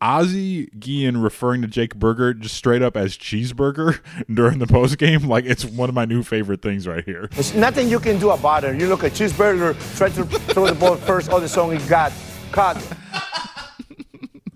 Ozzie 0.01 0.65
Guillen 0.79 1.21
referring 1.21 1.61
to 1.61 1.67
Jake 1.67 1.95
Burger 1.95 2.33
just 2.33 2.55
straight 2.55 2.81
up 2.81 2.97
as 2.97 3.15
cheeseburger 3.15 3.99
during 4.33 4.57
the 4.57 4.65
post 4.65 4.97
game, 4.97 5.27
like 5.27 5.45
it's 5.45 5.63
one 5.63 5.87
of 5.87 5.93
my 5.93 6.05
new 6.05 6.23
favorite 6.23 6.63
things 6.63 6.87
right 6.87 7.05
here. 7.05 7.29
There's 7.33 7.53
nothing 7.53 7.87
you 7.87 7.99
can 7.99 8.17
do 8.17 8.31
about 8.31 8.63
it. 8.63 8.79
You 8.79 8.87
look 8.87 9.03
at 9.03 9.11
Cheeseburger, 9.11 9.75
try 9.97 10.09
to 10.09 10.23
throw 10.23 10.65
the 10.65 10.73
ball 10.73 10.95
first, 10.95 11.29
other 11.29 11.47
song 11.47 11.73
he 11.91 11.93
got 11.93 12.13
caught. 12.53 12.77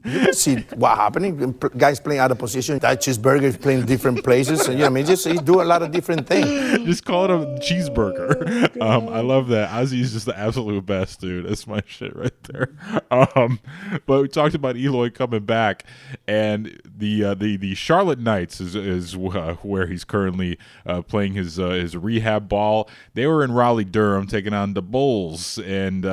You 0.06 0.20
can 0.20 0.34
see 0.34 0.58
what 0.76 0.96
happening. 0.96 1.52
Guys 1.76 2.00
playing 2.00 2.20
out 2.20 2.30
of 2.30 2.38
position. 2.38 2.78
That 2.78 3.02
Cheeseburger 3.02 3.42
is 3.42 3.58
playing 3.58 3.88
different 3.88 4.24
places. 4.24 4.68
And, 4.68 4.78
you 4.78 4.82
know, 4.82 4.86
I 4.86 4.90
mean, 4.90 5.06
just 5.06 5.28
he 5.28 5.36
do 5.40 5.62
a 5.62 5.64
lot 5.64 5.82
of 5.82 5.92
different 5.92 6.28
things. 6.28 6.48
just 6.86 7.04
call 7.04 7.26
it 7.26 7.32
a 7.32 7.38
cheeseburger. 7.60 8.80
Um, 8.80 9.10
I 9.10 9.22
love 9.22 9.48
that. 9.48 9.72
Ozzie's 9.72 10.14
just 10.14 10.28
the 10.28 10.38
absolute 10.38 10.86
best, 10.86 11.22
dude. 11.22 11.50
That's 11.50 11.66
my 11.66 11.82
shit 11.88 12.16
right 12.16 12.44
there. 12.44 12.70
Um, 13.10 13.60
but 14.06 14.22
we 14.22 14.28
talked 14.28 14.54
about 14.54 14.78
Eloy 14.78 15.10
coming 15.10 15.44
back, 15.44 15.86
and 16.28 16.80
the 16.86 17.24
uh, 17.24 17.34
the 17.34 17.58
the 17.58 17.74
Charlotte 17.74 18.20
Knights 18.20 18.62
is 18.62 18.76
is 18.76 19.16
uh, 19.16 19.56
where 19.64 19.88
he's 19.88 20.04
currently 20.04 20.60
uh, 20.86 21.02
playing 21.02 21.34
his 21.34 21.60
uh, 21.60 21.70
his 21.70 21.98
rehab 21.98 22.48
ball. 22.48 22.88
They 23.16 23.26
were 23.26 23.44
in 23.44 23.54
Raleigh, 23.54 23.86
Durham, 23.86 24.28
taking 24.28 24.54
on 24.54 24.76
the 24.76 24.84
Bulls, 24.84 25.58
and. 25.58 26.06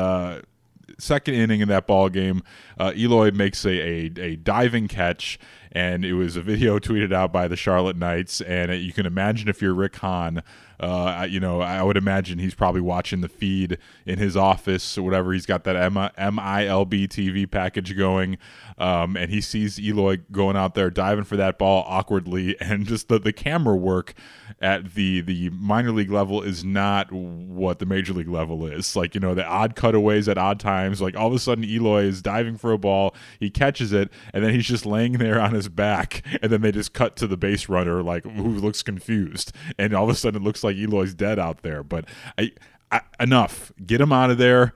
Second 1.03 1.35
inning 1.35 1.61
in 1.61 1.69
that 1.69 1.89
ball 1.89 2.09
game, 2.09 2.45
uh, 2.79 2.93
Eloy 2.95 3.33
makes 3.33 3.65
a, 3.65 3.71
a, 3.71 4.13
a 4.21 4.37
diving 4.37 4.87
catch, 4.87 5.37
and 5.73 6.05
it 6.05 6.15
was 6.15 6.37
a 6.37 6.43
video 6.43 6.79
tweeted 6.79 7.13
out 7.13 7.33
by 7.33 7.49
the 7.49 7.57
Charlotte 7.57 7.97
Knights. 7.97 8.41
And 8.43 8.73
you 8.81 8.93
can 8.93 9.07
imagine 9.07 9.49
if 9.49 9.61
you're 9.63 9.75
Rick 9.75 9.97
Hahn, 9.97 10.43
uh, 10.83 11.27
you 11.31 11.39
know, 11.39 11.61
I 11.61 11.81
would 11.83 11.97
imagine 11.97 12.41
he's 12.41 12.57
probably 12.57 12.81
watching 12.81 13.21
the 13.21 13.29
feed 13.29 13.79
in 14.05 14.19
his 14.19 14.37
office 14.37 14.99
or 14.99 15.03
whatever. 15.03 15.33
He's 15.33 15.47
got 15.47 15.63
that 15.65 15.77
M- 15.77 15.95
MILB 15.95 17.07
TV 17.07 17.49
package 17.49 17.97
going, 17.97 18.37
um, 18.79 19.17
and 19.17 19.31
he 19.31 19.41
sees 19.41 19.79
Eloy 19.79 20.19
going 20.33 20.57
out 20.57 20.75
there 20.75 20.91
diving 20.91 21.23
for 21.23 21.37
that 21.37 21.57
ball 21.57 21.85
awkwardly, 21.87 22.57
and 22.61 22.85
just 22.85 23.07
the, 23.07 23.21
the 23.21 23.33
camera 23.33 23.77
work 23.77 24.15
at 24.61 24.95
the 24.95 25.21
the 25.21 25.51
minor 25.51 25.93
league 25.93 26.11
level 26.11 26.43
is 26.43 26.65
not 26.65 27.11
what 27.13 27.79
the 27.79 27.87
major 27.87 28.13
league 28.13 28.29
level 28.29 28.67
is. 28.67 28.97
Like 28.97 29.15
you 29.15 29.21
know, 29.21 29.35
the 29.35 29.47
odd 29.47 29.77
cutaways 29.77 30.29
at 30.29 30.37
odd 30.37 30.59
times. 30.59 31.01
Like 31.01 31.17
all 31.17 31.29
of 31.29 31.35
a 31.35 31.39
sudden, 31.39 31.63
Eloy 31.63 32.03
is 32.03 32.23
diving 32.23 32.57
for 32.57 32.73
a 32.73 32.79
ball, 32.79 33.15
he 33.39 33.51
catches 33.51 33.93
it, 33.93 34.11
and 34.35 34.45
then 34.45 34.53
he's 34.53 34.67
just 34.67 34.85
laying 34.85 35.13
there 35.13 35.41
on 35.41 35.55
his 35.55 35.62
back, 35.69 36.23
and 36.43 36.51
then 36.51 36.61
they 36.61 36.73
just 36.73 36.93
cut 36.93 37.17
to 37.17 37.27
the 37.27 37.37
base 37.37 37.69
runner, 37.69 38.03
like 38.03 38.25
who 38.25 38.49
looks 38.49 38.83
confused, 38.83 39.53
and 39.79 39.95
all 39.95 40.05
of 40.05 40.11
a 40.11 40.15
sudden 40.15 40.43
it 40.43 40.45
looks 40.45 40.65
like 40.65 40.77
Eloy's 40.77 41.15
dead 41.15 41.39
out 41.39 41.63
there. 41.63 41.83
But 41.83 42.07
I, 42.39 42.53
I 42.91 43.01
enough, 43.21 43.73
get 43.85 44.01
him 44.01 44.13
out 44.13 44.31
of 44.31 44.39
there 44.39 44.73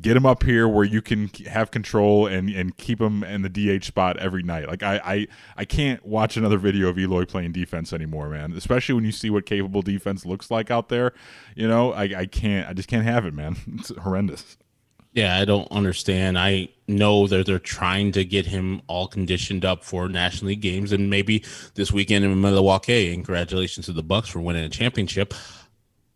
get 0.00 0.16
him 0.16 0.26
up 0.26 0.42
here 0.42 0.68
where 0.68 0.84
you 0.84 1.02
can 1.02 1.28
have 1.46 1.70
control 1.70 2.26
and 2.26 2.48
and 2.50 2.76
keep 2.76 3.00
him 3.00 3.24
in 3.24 3.42
the 3.42 3.48
DH 3.48 3.84
spot 3.84 4.16
every 4.18 4.42
night. 4.42 4.68
Like 4.68 4.82
I 4.82 5.00
I 5.04 5.26
I 5.56 5.64
can't 5.64 6.04
watch 6.04 6.36
another 6.36 6.58
video 6.58 6.88
of 6.88 6.98
Eloy 6.98 7.24
playing 7.24 7.52
defense 7.52 7.92
anymore, 7.92 8.28
man. 8.28 8.52
Especially 8.52 8.94
when 8.94 9.04
you 9.04 9.12
see 9.12 9.30
what 9.30 9.46
capable 9.46 9.82
defense 9.82 10.24
looks 10.24 10.50
like 10.50 10.70
out 10.70 10.88
there. 10.88 11.12
You 11.54 11.68
know, 11.68 11.92
I 11.92 12.04
I 12.16 12.26
can't 12.26 12.68
I 12.68 12.72
just 12.72 12.88
can't 12.88 13.04
have 13.04 13.24
it, 13.26 13.34
man. 13.34 13.56
It's 13.80 13.94
horrendous. 13.96 14.58
Yeah, 15.12 15.38
I 15.38 15.44
don't 15.44 15.70
understand. 15.72 16.38
I 16.38 16.68
know 16.86 17.26
that 17.26 17.46
they're 17.46 17.58
trying 17.58 18.12
to 18.12 18.24
get 18.24 18.46
him 18.46 18.80
all 18.86 19.08
conditioned 19.08 19.64
up 19.64 19.82
for 19.82 20.08
National 20.08 20.48
League 20.48 20.60
games, 20.60 20.92
and 20.92 21.10
maybe 21.10 21.44
this 21.74 21.90
weekend 21.90 22.24
in 22.24 22.40
Milwaukee. 22.40 23.12
And 23.12 23.24
congratulations 23.24 23.86
to 23.86 23.92
the 23.92 24.04
Bucks 24.04 24.28
for 24.28 24.40
winning 24.40 24.64
a 24.64 24.68
championship. 24.68 25.34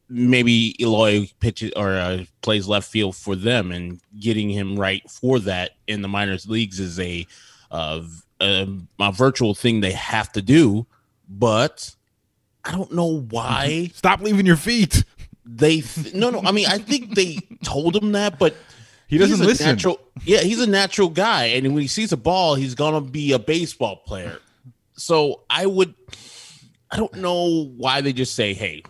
Maybe 0.09 0.81
Eloy 0.81 1.29
pitches 1.41 1.73
or 1.75 1.93
uh, 1.93 2.25
plays 2.43 2.69
left 2.69 2.89
field 2.89 3.17
for 3.17 3.35
them, 3.35 3.73
and 3.73 4.01
getting 4.21 4.49
him 4.49 4.79
right 4.79 5.03
for 5.11 5.41
that 5.41 5.73
in 5.89 6.03
the 6.03 6.09
minors 6.09 6.49
leagues 6.49 6.79
is 6.79 7.01
a 7.01 7.27
uh, 7.73 8.03
a, 8.41 8.69
a 9.01 9.13
virtual 9.13 9.55
thing 9.55 9.81
they 9.81 9.93
have 9.93 10.31
to 10.33 10.43
do. 10.43 10.87
But 11.29 11.97
I 12.65 12.71
don't 12.71 12.93
know 12.93 13.23
why. 13.23 13.91
Stop 13.95 14.21
leaving 14.21 14.47
your 14.47 14.57
feet. 14.57 15.03
They 15.45 15.81
th- 15.81 16.15
no 16.15 16.31
no. 16.31 16.43
I 16.45 16.53
mean, 16.53 16.67
I 16.69 16.79
think 16.79 17.17
they 17.17 17.39
told 17.65 17.97
him 17.97 18.13
that, 18.13 18.39
but 18.39 18.55
He 19.15 19.19
doesn't 19.19 19.37
he's 19.37 19.45
a 19.45 19.47
listen. 19.47 19.67
Natural, 19.67 20.01
yeah, 20.25 20.41
he's 20.41 20.61
a 20.61 20.67
natural 20.67 21.09
guy, 21.09 21.45
and 21.45 21.73
when 21.73 21.83
he 21.83 21.87
sees 21.87 22.11
a 22.11 22.17
ball, 22.17 22.57
he's 22.57 22.75
gonna 22.75 23.01
be 23.01 23.31
a 23.31 23.39
baseball 23.39 24.03
player. 24.05 24.41
So 24.97 25.43
I 25.49 25.67
would, 25.67 25.95
I 26.91 26.97
don't 26.97 27.15
know 27.15 27.67
why 27.77 28.01
they 28.01 28.13
just 28.13 28.35
say, 28.35 28.55
"Hey, 28.55 28.83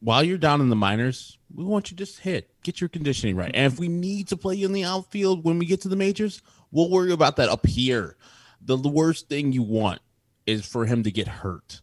while 0.00 0.24
you're 0.24 0.36
down 0.36 0.60
in 0.60 0.68
the 0.68 0.74
minors, 0.74 1.38
we 1.54 1.62
want 1.62 1.92
you 1.92 1.96
to 1.96 2.04
just 2.04 2.18
hit, 2.18 2.50
get 2.64 2.80
your 2.80 2.88
conditioning 2.88 3.36
right, 3.36 3.52
and 3.54 3.72
if 3.72 3.78
we 3.78 3.86
need 3.86 4.26
to 4.28 4.36
play 4.36 4.56
you 4.56 4.66
in 4.66 4.72
the 4.72 4.84
outfield 4.84 5.44
when 5.44 5.60
we 5.60 5.66
get 5.66 5.80
to 5.82 5.88
the 5.88 5.94
majors, 5.94 6.42
we'll 6.72 6.90
worry 6.90 7.12
about 7.12 7.36
that 7.36 7.48
up 7.48 7.64
here." 7.66 8.16
The, 8.62 8.76
the 8.76 8.88
worst 8.88 9.28
thing 9.28 9.52
you 9.52 9.62
want 9.62 10.00
is 10.44 10.66
for 10.66 10.86
him 10.86 11.04
to 11.04 11.12
get 11.12 11.28
hurt. 11.28 11.82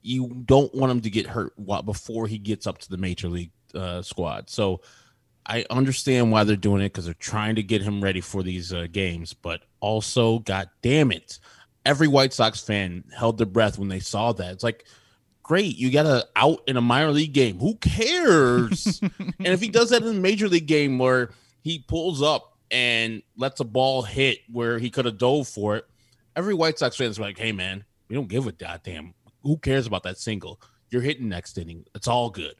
You 0.00 0.28
don't 0.46 0.74
want 0.74 0.90
him 0.90 1.00
to 1.02 1.10
get 1.10 1.26
hurt 1.26 1.52
before 1.84 2.26
he 2.28 2.38
gets 2.38 2.66
up 2.66 2.78
to 2.78 2.88
the 2.88 2.96
major 2.96 3.28
league 3.28 3.50
uh, 3.74 4.00
squad. 4.00 4.48
So 4.48 4.80
I 5.46 5.64
understand 5.70 6.30
why 6.30 6.44
they're 6.44 6.56
doing 6.56 6.82
it 6.82 6.92
because 6.92 7.04
they're 7.04 7.14
trying 7.14 7.56
to 7.56 7.62
get 7.62 7.82
him 7.82 8.02
ready 8.02 8.20
for 8.20 8.42
these 8.42 8.72
uh, 8.72 8.86
games, 8.90 9.32
but 9.32 9.62
also, 9.80 10.38
god 10.40 10.70
damn 10.82 11.10
it, 11.10 11.38
every 11.84 12.08
White 12.08 12.32
Sox 12.32 12.60
fan 12.60 13.04
held 13.16 13.38
their 13.38 13.46
breath 13.46 13.78
when 13.78 13.88
they 13.88 14.00
saw 14.00 14.32
that. 14.32 14.52
It's 14.52 14.64
like, 14.64 14.84
great, 15.42 15.76
you 15.76 15.90
got 15.90 16.06
a 16.06 16.26
out 16.36 16.62
in 16.66 16.76
a 16.76 16.80
minor 16.80 17.10
league 17.10 17.32
game. 17.32 17.58
Who 17.58 17.74
cares? 17.76 19.00
and 19.18 19.34
if 19.38 19.60
he 19.60 19.68
does 19.68 19.90
that 19.90 20.02
in 20.02 20.08
a 20.08 20.20
major 20.20 20.48
league 20.48 20.66
game 20.66 20.98
where 20.98 21.30
he 21.62 21.80
pulls 21.80 22.22
up 22.22 22.56
and 22.70 23.22
lets 23.36 23.60
a 23.60 23.64
ball 23.64 24.02
hit 24.02 24.38
where 24.50 24.78
he 24.78 24.90
could 24.90 25.04
have 25.04 25.18
dove 25.18 25.48
for 25.48 25.76
it, 25.76 25.86
every 26.36 26.54
White 26.54 26.78
Sox 26.78 26.96
fan 26.96 27.08
is 27.08 27.18
like, 27.18 27.38
hey 27.38 27.52
man, 27.52 27.84
we 28.08 28.14
don't 28.14 28.28
give 28.28 28.46
a 28.46 28.52
goddamn. 28.52 29.14
Who 29.42 29.56
cares 29.58 29.86
about 29.86 30.04
that 30.04 30.18
single? 30.18 30.60
You're 30.90 31.02
hitting 31.02 31.28
next 31.28 31.58
inning. 31.58 31.84
It's 31.94 32.06
all 32.06 32.30
good. 32.30 32.54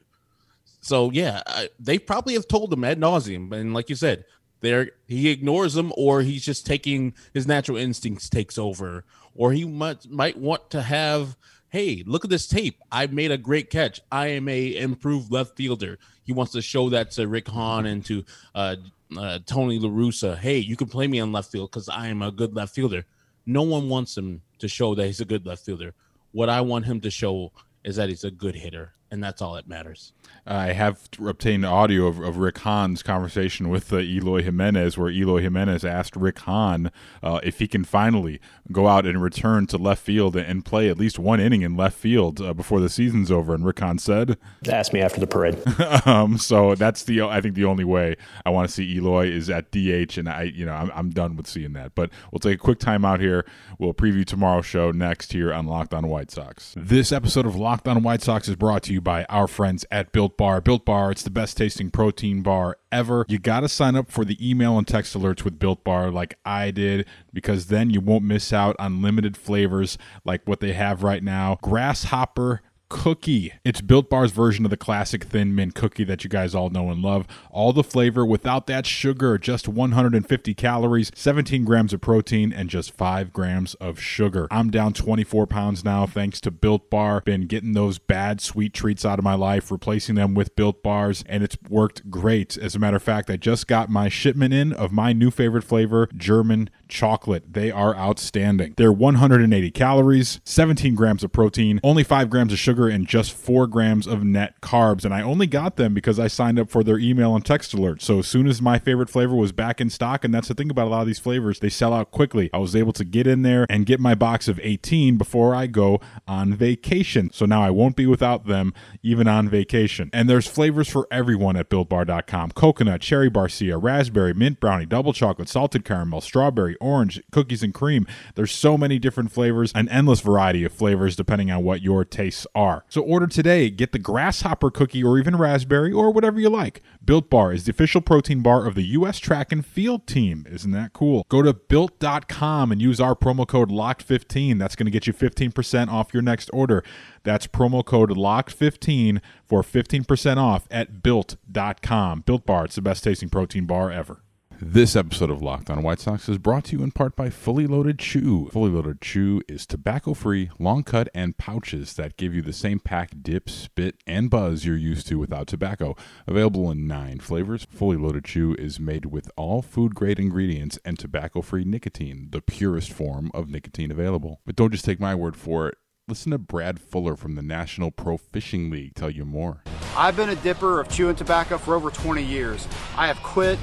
So 0.83 1.11
yeah, 1.13 1.43
I, 1.47 1.69
they 1.79 1.99
probably 1.99 2.35
have 2.35 2.49
told 2.49 2.73
him 2.73 2.85
ad 2.85 3.01
nauseum, 3.01 3.53
and 3.53 3.73
like 3.73 3.89
you 3.89 3.97
said, 3.97 4.25
there 4.61 4.91
he 5.07 5.31
ignores 5.31 5.75
them, 5.75 5.93
or 5.97 6.23
he's 6.23 6.45
just 6.45 6.67
taking 6.67 7.15
his 7.33 7.47
natural 7.47 7.79
instincts 7.79 8.29
takes 8.29 8.59
over, 8.59 9.05
or 9.35 9.53
he 9.53 9.65
might 9.65 10.11
might 10.11 10.37
want 10.37 10.71
to 10.71 10.83
have, 10.83 11.37
hey, 11.69 12.03
look 12.05 12.25
at 12.25 12.31
this 12.31 12.49
tape. 12.49 12.81
I 12.91 13.07
made 13.07 13.31
a 13.31 13.39
great 13.39 13.71
catch. 13.71 14.01
I 14.11 14.29
am 14.29 14.49
a 14.49 14.77
improved 14.77 15.31
left 15.31 15.57
fielder. 15.57 15.99
He 16.25 16.33
wants 16.33 16.53
to 16.53 16.63
show 16.63 16.91
that 16.91 17.13
to 17.13 17.29
Rick 17.29 17.49
Hahn 17.49 17.87
and 17.87 18.05
to 18.07 18.25
uh, 18.55 18.77
uh, 19.17 19.39
Tony 19.47 19.79
La 19.79 19.89
Russa. 19.89 20.37
Hey, 20.37 20.59
you 20.59 20.77
can 20.77 20.89
play 20.89 21.07
me 21.07 21.21
on 21.21 21.31
left 21.31 21.53
field 21.53 21.71
because 21.71 21.89
I 21.89 22.09
am 22.09 22.23
a 22.23 22.33
good 22.33 22.55
left 22.55 22.75
fielder. 22.75 23.05
No 23.47 23.63
one 23.63 23.89
wants 23.89 24.17
him 24.17 24.43
to 24.59 24.69
show 24.69 24.97
that 24.97 25.07
he's 25.07 25.21
a 25.21 25.25
good 25.25 25.47
left 25.47 25.65
fielder. 25.65 25.95
What 26.33 26.49
I 26.49 26.61
want 26.61 26.87
him 26.87 27.01
to 27.03 27.11
show 27.11 27.53
is 27.85 27.97
that 27.97 28.09
he's 28.09 28.25
a 28.25 28.31
good 28.31 28.55
hitter 28.55 28.95
and 29.13 29.23
that's 29.23 29.43
all 29.43 29.55
that 29.55 29.69
matters. 29.69 30.15
I 30.47 30.73
have 30.73 30.99
obtained 31.25 31.67
audio 31.67 32.07
of, 32.07 32.19
of 32.19 32.39
Rick 32.39 32.59
Hahn's 32.59 33.03
conversation 33.03 33.69
with 33.69 33.93
uh, 33.93 33.99
Eloy 33.99 34.43
Jimenez, 34.43 34.97
where 34.97 35.11
Eloy 35.11 35.43
Jimenez 35.43 35.85
asked 35.85 36.17
Rick 36.17 36.41
Hahn 36.41 36.91
uh, 37.23 37.39
if 37.45 37.59
he 37.59 37.69
can 37.69 37.85
finally 37.85 38.41
go 38.73 38.89
out 38.89 39.05
and 39.05 39.23
return 39.23 39.67
to 39.67 39.77
left 39.77 40.03
field 40.03 40.35
and 40.35 40.65
play 40.65 40.89
at 40.89 40.99
least 40.99 41.19
one 41.19 41.41
inning 41.41 41.61
in 41.61 41.77
left 41.77 41.97
field 41.97 42.41
uh, 42.41 42.55
before 42.55 42.81
the 42.81 42.89
season's 42.89 43.31
over. 43.31 43.55
And 43.55 43.67
Rick 43.67 43.81
Hahn 43.81 43.99
said, 43.99 44.39
"Ask 44.67 44.95
me 44.95 45.03
after 45.03 45.21
the 45.21 45.27
parade." 45.27 45.63
um, 46.07 46.39
so 46.39 46.75
that's 46.75 47.05
the 47.05 47.23
I 47.23 47.43
think 47.43 47.55
the 47.55 47.67
only 47.67 47.85
way 47.85 48.17
I 48.47 48.51
want 48.51 48.67
to 48.67 48.75
see 48.75 48.97
Eloy 48.97 49.29
is 49.29 49.51
at 49.51 49.71
DH, 49.71 50.17
and 50.17 50.29
I 50.29 50.45
you 50.45 50.65
know 50.65 50.73
I'm, 50.73 50.91
I'm 50.95 51.11
done 51.11 51.37
with 51.37 51.47
seeing 51.47 51.75
that. 51.75 51.95
But 51.95 52.11
we'll 52.33 52.41
take 52.41 52.55
a 52.55 52.63
quick 52.63 52.79
time 52.79 53.05
out 53.05 53.21
here. 53.21 53.45
We'll 53.79 53.95
preview 53.95 54.25
tomorrow's 54.25 54.67
show 54.67 54.91
next 54.91 55.35
here 55.35 55.53
on 55.53 55.67
Locked 55.67 55.93
On 55.93 56.09
White 56.09 56.31
Sox. 56.31 56.75
This 56.77 57.13
episode 57.13 57.45
of 57.45 57.55
Locked 57.55 57.87
On 57.87 58.03
White 58.03 58.23
Sox 58.23 58.49
is 58.49 58.57
brought 58.57 58.83
to 58.85 58.93
you 58.95 59.02
by 59.03 59.25
our 59.25 59.47
friends 59.47 59.85
at 59.91 60.13
Built 60.13 60.37
Bar. 60.37 60.61
Built 60.61 60.85
Bar, 60.85 61.11
it's 61.11 61.23
the 61.23 61.31
best 61.31 61.57
tasting 61.57 61.91
protein 61.91 62.43
bar 62.43 62.77
ever. 62.91 63.25
You 63.29 63.39
got 63.39 63.61
to 63.61 63.69
sign 63.69 63.97
up 63.97 64.11
for 64.11 64.25
the 64.25 64.37
email 64.41 64.79
and 64.79 64.87
text 64.87 65.17
alerts 65.17 65.45
with 65.45 65.59
Built 65.59 65.85
Bar 65.85 66.11
like 66.11 66.39
I 66.45 66.71
did 66.71 67.07
because 67.33 67.67
then 67.67 67.91
you 67.91 68.01
won't 68.01 68.25
miss 68.25 68.53
out 68.53 68.77
on 68.79 69.03
limited 69.03 69.37
flavors 69.37 69.99
like 70.25 70.43
what 70.47 70.61
they 70.61 70.73
have 70.73 71.03
right 71.03 71.23
now. 71.23 71.59
Grasshopper 71.63 72.63
cookie. 72.93 73.55
It's 73.65 73.81
Built 73.81 74.11
Bar's 74.11 74.33
version 74.33 74.67
of 74.67 74.71
the 74.71 74.77
classic 74.77 75.25
thin 75.25 75.55
mint 75.55 75.75
cookie 75.75 76.05
that 76.05 76.25
you 76.25 76.31
guys 76.31 76.55
all 76.55 76.69
know 76.69 76.91
and 76.91 77.03
love. 77.03 77.27
All 77.51 77.73
the 77.73 77.83
flavor 77.83 78.25
without 78.25 78.67
that 78.67 78.87
sugar, 78.87 79.39
just 79.39 79.67
150 79.67 80.55
calories, 80.55 81.11
17 81.15 81.65
grams 81.65 81.95
of 81.95 82.03
protein, 82.03 82.53
and 82.53 82.69
just 82.69 82.93
5 82.93 83.33
grams 83.33 83.73
of 83.77 83.99
sugar. 83.99 84.47
I'm 84.51 84.71
down 84.71 84.93
24 84.93 85.47
pounds 85.47 85.83
now 85.83 86.05
thanks 86.05 86.39
to 86.43 86.51
Built 86.51 86.91
Bar. 86.91 87.23
Been 87.23 87.47
getting 87.47 87.73
those 87.73 87.99
bad 87.99 88.43
sweet 88.43 88.75
treats 88.75 89.07
out 89.07 89.19
of 89.19 89.25
my 89.25 89.35
life, 89.35 89.71
replacing 89.71 90.17
them 90.17 90.35
with 90.35 90.55
Built 90.55 90.83
Bars, 90.83 91.25
and 91.27 91.43
it's 91.43 91.57
worked 91.71 92.11
great. 92.11 92.59
As 92.59 92.75
a 92.75 92.79
matter 92.79 92.99
of 92.99 93.03
fact, 93.03 93.31
I 93.31 93.39
just 93.39 93.67
got 93.67 93.89
my 93.89 94.11
shipment 94.11 94.53
in 94.53 94.71
of 94.71 94.93
my 94.93 95.15
new 95.15 95.31
favorite 95.31 95.65
flavor, 95.65 96.11
German 96.15 96.69
chocolate. 96.89 97.55
They 97.55 97.71
are 97.71 97.97
outstanding. 97.97 98.75
They're 98.77 98.93
180 98.93 99.71
calories, 99.71 100.43
17 100.45 100.95
grams 100.95 101.25
of 101.25 101.33
protein, 101.33 101.81
only 101.83 102.05
5 102.05 102.29
grams 102.29 102.53
of 102.53 102.59
sugar, 102.59 102.82
and 102.89 103.07
just 103.07 103.33
4 103.33 103.67
grams 103.67 104.07
of 104.07 104.25
net 104.25 104.61
carbs. 104.61 105.05
And 105.05 105.15
I 105.15 105.23
only 105.23 105.47
got 105.47 105.77
them 105.77 105.95
because 105.95 106.19
I 106.19 106.29
signed 106.29 106.59
up 106.59 106.71
for 106.71 106.83
their 106.85 106.99
email 106.99 107.35
and 107.35 107.45
text 107.45 107.75
alert. 107.75 108.03
So 108.03 108.21
as 108.21 108.27
soon 108.27 108.47
as 108.47 108.63
my 108.63 108.79
favorite 108.79 109.11
flavor 109.11 109.35
was 109.35 109.53
back 109.53 109.81
in 109.81 109.91
stock, 109.91 110.25
and 110.25 110.33
that's 110.35 110.49
the 110.49 110.55
thing 110.55 110.71
about 110.71 110.87
a 110.87 110.91
lot 110.91 111.01
of 111.01 111.07
these 111.07 111.19
flavors, 111.19 111.61
they 111.61 111.69
sell 111.69 111.93
out 111.93 112.11
quickly. 112.11 112.51
I 112.53 112.59
was 112.59 112.77
able 112.77 112.93
to 112.95 113.05
get 113.05 113.27
in 113.27 113.43
there 113.43 113.67
and 113.69 113.87
get 113.87 114.01
my 114.01 114.15
box 114.15 114.49
of 114.49 114.61
18 114.63 115.17
before 115.17 115.55
I 115.55 115.67
go 115.67 116.01
on 116.27 116.55
vacation. 116.55 117.31
So 117.33 117.47
now 117.47 117.63
I 117.63 117.71
won't 117.71 117.97
be 117.97 118.07
without 118.07 118.47
them 118.47 118.73
even 119.03 119.29
on 119.29 119.49
vacation. 119.49 120.11
And 120.13 120.29
there's 120.29 120.47
flavors 120.47 120.89
for 120.89 121.07
everyone 121.11 121.57
at 121.57 121.69
builtbar.com 121.69 122.53
coconut, 122.53 123.01
cherry 123.01 123.31
barcia, 123.31 123.83
raspberry, 123.83 124.35
mint 124.35 124.61
brownie, 124.61 124.87
double 124.87 125.13
chocolate, 125.13 125.49
salted 125.49 125.85
caramel, 125.85 126.21
strawberry, 126.21 126.77
orange, 126.81 127.23
cookies 127.31 127.63
and 127.63 127.75
cream. 127.75 128.07
There's 128.35 128.53
so 128.53 128.79
many 128.79 128.99
different 128.99 129.33
flavors, 129.33 129.73
an 129.75 129.89
endless 129.89 130.21
variety 130.21 130.65
of 130.65 130.73
flavors 130.73 131.17
depending 131.17 131.51
on 131.51 131.65
what 131.65 131.83
your 131.83 132.05
tastes 132.05 132.47
are. 132.55 132.72
So 132.89 133.03
order 133.03 133.27
today, 133.27 133.71
get 133.71 133.93
the 133.93 133.99
grasshopper 133.99 134.71
cookie 134.71 135.03
or 135.05 135.19
even 135.19 135.37
raspberry 135.37 135.93
or 135.93 136.13
whatever 136.13 136.41
you 136.41 136.49
like. 136.49 136.83
Built 137.05 137.29
Bar 137.31 137.53
is 137.53 137.65
the 137.65 137.71
official 137.71 138.01
protein 138.01 138.43
bar 138.43 138.67
of 138.67 138.75
the 138.75 138.83
U.S. 138.99 139.19
track 139.19 139.53
and 139.53 139.65
field 139.65 140.07
team. 140.07 140.47
Isn't 140.51 140.71
that 140.73 140.93
cool? 140.93 141.25
Go 141.29 141.43
to 141.43 141.53
built.com 141.53 142.73
and 142.73 142.81
use 142.81 143.01
our 143.01 143.15
promo 143.15 143.47
code 143.47 143.71
LOCKED15. 143.71 144.59
That's 144.59 144.77
going 144.77 144.87
to 144.87 144.91
get 144.91 145.07
you 145.07 145.13
15% 145.13 145.89
off 145.89 146.15
your 146.15 146.23
next 146.23 146.51
order. 146.53 146.83
That's 147.23 147.47
promo 147.47 147.85
code 147.85 148.11
LOCKED15 148.11 149.21
for 149.45 149.63
15% 149.63 150.37
off 150.37 150.67
at 150.71 151.03
built.com. 151.03 152.21
Built 152.21 152.47
Bar, 152.47 152.65
it's 152.67 152.77
the 152.77 152.83
best 152.83 153.05
tasting 153.05 153.29
protein 153.29 153.67
bar 153.67 153.91
ever. 153.91 154.23
This 154.65 154.95
episode 154.95 155.29
of 155.29 155.43
Locked 155.43 155.71
On 155.71 155.83
White 155.83 155.99
Sox 155.99 156.29
is 156.29 156.39
brought 156.39 156.67
to 156.67 156.77
you 156.77 156.85
in 156.85 156.93
part 156.93 157.17
by 157.17 157.31
Fully 157.31 157.67
Loaded 157.67 157.99
Chew. 157.99 158.49
Fully 158.53 158.71
Loaded 158.71 159.01
Chew 159.01 159.43
is 159.49 159.67
tobacco 159.67 160.15
free, 160.15 160.51
long 160.61 160.85
cut, 160.85 161.09
and 161.13 161.37
pouches 161.37 161.95
that 161.95 162.17
give 162.17 162.33
you 162.33 162.43
the 162.43 162.53
same 162.53 162.79
pack, 162.79 163.11
dip, 163.23 163.51
spit, 163.51 163.97
and 164.07 164.31
buzz 164.31 164.65
you're 164.65 164.77
used 164.77 165.09
to 165.09 165.19
without 165.19 165.49
tobacco. 165.49 165.97
Available 166.29 166.71
in 166.71 166.87
nine 166.87 167.19
flavors, 167.19 167.67
Fully 167.73 167.97
Loaded 167.97 168.25
Chew 168.25 168.55
is 168.57 168.79
made 168.79 169.07
with 169.07 169.29
all 169.37 169.63
food 169.63 169.97
grade 169.97 170.21
ingredients 170.21 170.79
and 170.85 170.97
tobacco 170.97 171.43
free 171.43 171.65
nicotine, 171.65 172.29
the 172.31 172.41
purest 172.41 172.93
form 172.93 173.33
of 173.35 173.49
nicotine 173.49 173.91
available. 173.91 174.39
But 174.47 174.55
don't 174.55 174.71
just 174.71 174.85
take 174.85 175.01
my 175.01 175.17
word 175.17 175.35
for 175.35 175.67
it. 175.71 175.79
Listen 176.07 176.31
to 176.31 176.39
Brad 176.39 176.79
Fuller 176.79 177.17
from 177.17 177.35
the 177.35 177.43
National 177.43 177.91
Pro 177.91 178.17
Fishing 178.17 178.71
League 178.71 178.95
tell 178.95 179.11
you 179.11 179.25
more. 179.25 179.65
I've 179.97 180.15
been 180.15 180.29
a 180.29 180.37
dipper 180.37 180.81
of 180.81 180.89
chewing 180.89 181.17
tobacco 181.17 181.59
for 181.59 181.75
over 181.75 181.91
20 181.91 182.23
years. 182.23 182.69
I 182.97 183.09
have 183.09 183.21
quit 183.25 183.59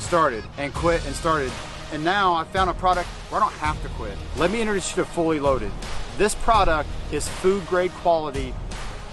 started 0.00 0.44
and 0.58 0.72
quit 0.74 1.04
and 1.06 1.14
started. 1.14 1.52
And 1.92 2.04
now 2.04 2.34
I 2.34 2.44
found 2.44 2.70
a 2.70 2.74
product 2.74 3.08
where 3.28 3.40
I 3.40 3.44
don't 3.44 3.58
have 3.58 3.80
to 3.82 3.88
quit. 3.90 4.16
Let 4.36 4.50
me 4.50 4.60
introduce 4.60 4.96
you 4.96 5.02
to 5.02 5.08
Fully 5.08 5.40
Loaded. 5.40 5.72
This 6.18 6.34
product 6.34 6.88
is 7.12 7.28
food 7.28 7.66
grade 7.66 7.92
quality, 7.92 8.54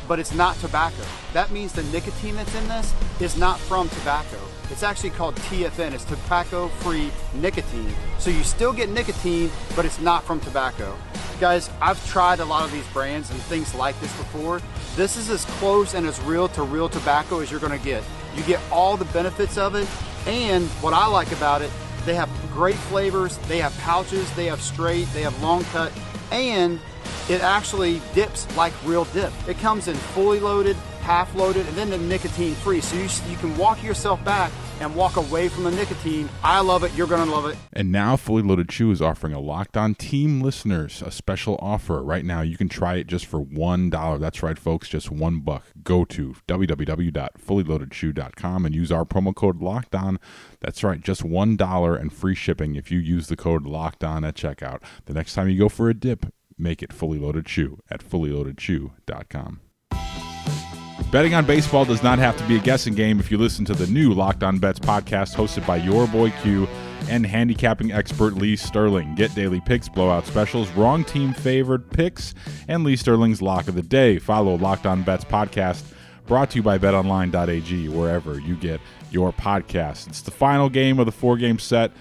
but 0.07 0.19
it's 0.19 0.33
not 0.33 0.55
tobacco. 0.57 1.03
That 1.33 1.51
means 1.51 1.73
the 1.73 1.83
nicotine 1.83 2.35
that's 2.35 2.53
in 2.55 2.67
this 2.67 2.93
is 3.19 3.37
not 3.37 3.59
from 3.59 3.89
tobacco. 3.89 4.37
It's 4.69 4.83
actually 4.83 5.11
called 5.11 5.35
TFN. 5.35 5.93
It's 5.93 6.03
tobacco 6.03 6.67
free 6.67 7.09
nicotine. 7.33 7.93
So 8.19 8.29
you 8.29 8.43
still 8.43 8.73
get 8.73 8.89
nicotine, 8.89 9.49
but 9.75 9.85
it's 9.85 9.99
not 9.99 10.23
from 10.23 10.39
tobacco. 10.39 10.95
Guys, 11.39 11.69
I've 11.81 12.03
tried 12.09 12.39
a 12.39 12.45
lot 12.45 12.63
of 12.63 12.71
these 12.71 12.87
brands 12.87 13.29
and 13.29 13.39
things 13.41 13.73
like 13.75 13.99
this 14.01 14.15
before. 14.17 14.61
This 14.95 15.15
is 15.15 15.29
as 15.29 15.45
close 15.45 15.93
and 15.93 16.05
as 16.05 16.19
real 16.21 16.49
to 16.49 16.63
real 16.63 16.89
tobacco 16.89 17.39
as 17.39 17.49
you're 17.51 17.59
gonna 17.59 17.77
get. 17.77 18.03
You 18.35 18.43
get 18.43 18.59
all 18.71 18.97
the 18.97 19.05
benefits 19.05 19.57
of 19.57 19.75
it, 19.75 19.87
and 20.27 20.67
what 20.81 20.93
I 20.93 21.07
like 21.07 21.31
about 21.31 21.61
it, 21.61 21.71
they 22.05 22.13
have 22.15 22.29
great 22.51 22.75
flavors, 22.75 23.37
they 23.47 23.59
have 23.59 23.75
pouches, 23.79 24.29
they 24.35 24.45
have 24.47 24.61
straight, 24.61 25.07
they 25.13 25.21
have 25.21 25.41
long 25.41 25.63
cut, 25.65 25.91
and 26.31 26.79
it 27.29 27.41
actually 27.41 28.01
dips 28.13 28.45
like 28.57 28.73
real 28.83 29.05
dip. 29.05 29.31
It 29.47 29.57
comes 29.59 29.87
in 29.87 29.95
fully 29.95 30.39
loaded, 30.39 30.75
half 31.01 31.33
loaded, 31.33 31.65
and 31.67 31.77
then 31.77 31.89
the 31.89 31.97
nicotine 31.97 32.55
free. 32.55 32.81
So 32.81 32.97
you, 32.97 33.07
you 33.29 33.37
can 33.37 33.55
walk 33.57 33.81
yourself 33.81 34.23
back 34.25 34.51
and 34.79 34.95
walk 34.95 35.17
away 35.17 35.49
from 35.49 35.63
the 35.63 35.71
nicotine. 35.71 36.29
I 36.43 36.61
love 36.61 36.83
it. 36.83 36.93
You're 36.93 37.07
going 37.07 37.25
to 37.25 37.33
love 37.33 37.45
it. 37.45 37.57
And 37.73 37.91
now 37.91 38.15
Fully 38.15 38.41
Loaded 38.41 38.69
Chew 38.69 38.91
is 38.91 39.01
offering 39.01 39.33
a 39.33 39.39
Locked 39.39 39.77
On 39.77 39.95
Team 39.95 40.41
listeners 40.41 41.01
a 41.01 41.11
special 41.11 41.57
offer. 41.61 42.03
Right 42.03 42.25
now, 42.25 42.41
you 42.41 42.57
can 42.57 42.69
try 42.69 42.95
it 42.95 43.07
just 43.07 43.25
for 43.25 43.43
$1. 43.43 44.19
That's 44.19 44.43
right, 44.43 44.57
folks, 44.57 44.89
just 44.89 45.11
one 45.11 45.39
buck. 45.39 45.63
Go 45.83 46.05
to 46.05 46.35
www.fullyloadedchew.com 46.47 48.65
and 48.65 48.75
use 48.75 48.91
our 48.91 49.05
promo 49.05 49.35
code 49.35 49.61
Locked 49.61 49.95
On. 49.95 50.19
That's 50.59 50.83
right, 50.83 51.01
just 51.01 51.23
$1 51.23 51.99
and 51.99 52.13
free 52.13 52.35
shipping 52.35 52.75
if 52.75 52.91
you 52.91 52.99
use 52.99 53.27
the 53.27 53.35
code 53.35 53.65
Locked 53.65 54.03
On 54.03 54.23
at 54.23 54.35
checkout. 54.35 54.81
The 55.05 55.13
next 55.13 55.33
time 55.33 55.49
you 55.49 55.57
go 55.57 55.69
for 55.69 55.89
a 55.89 55.93
dip, 55.93 56.27
make 56.57 56.81
it 56.81 56.93
Fully 56.93 57.19
Loaded 57.19 57.45
Chew 57.45 57.79
at 57.89 58.07
fullyloadedchew.com. 58.07 59.61
Betting 61.09 61.33
on 61.33 61.45
baseball 61.45 61.85
does 61.85 62.03
not 62.03 62.19
have 62.19 62.35
to 62.35 62.43
be 62.49 62.57
a 62.57 62.59
guessing 62.59 62.93
game 62.93 63.17
if 63.17 63.31
you 63.31 63.37
listen 63.37 63.63
to 63.63 63.73
the 63.73 63.87
new 63.87 64.13
Locked 64.13 64.43
On 64.43 64.59
Bets 64.59 64.79
podcast 64.79 65.35
hosted 65.35 65.65
by 65.65 65.77
your 65.77 66.05
boy 66.05 66.31
Q 66.41 66.67
and 67.09 67.25
handicapping 67.25 67.93
expert 67.93 68.33
Lee 68.35 68.57
Sterling. 68.57 69.15
Get 69.15 69.33
daily 69.33 69.61
picks, 69.61 69.87
blowout 69.87 70.25
specials, 70.27 70.69
wrong 70.71 71.05
team 71.05 71.31
favored 71.31 71.89
picks, 71.89 72.33
and 72.67 72.83
Lee 72.83 72.97
Sterling's 72.97 73.41
lock 73.41 73.69
of 73.69 73.75
the 73.75 73.81
day. 73.81 74.19
Follow 74.19 74.55
Locked 74.55 74.85
On 74.85 75.01
Bets 75.01 75.23
podcast 75.23 75.85
brought 76.25 76.49
to 76.51 76.57
you 76.57 76.63
by 76.63 76.77
betonline.ag 76.77 77.87
wherever 77.87 78.37
you 78.41 78.57
get 78.57 78.81
your 79.09 79.31
podcasts. 79.31 80.07
It's 80.07 80.21
the 80.21 80.31
final 80.31 80.69
game 80.69 80.99
of 80.99 81.05
the 81.05 81.13
four 81.13 81.37
game 81.37 81.57
set 81.57 81.93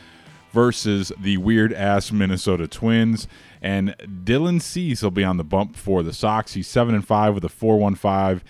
versus 0.53 1.13
the 1.17 1.37
weird 1.37 1.73
ass 1.73 2.11
Minnesota 2.11 2.67
Twins. 2.67 3.29
And 3.63 3.95
Dylan 4.01 4.61
Cease 4.61 5.01
will 5.01 5.13
be 5.13 5.23
on 5.23 5.37
the 5.37 5.45
bump 5.45 5.77
for 5.77 6.03
the 6.03 6.13
Sox. 6.13 6.55
He's 6.55 6.67
7 6.67 6.93
and 6.93 7.07
5 7.07 7.35
with 7.35 7.45
a 7.45 7.49
415 7.49 8.43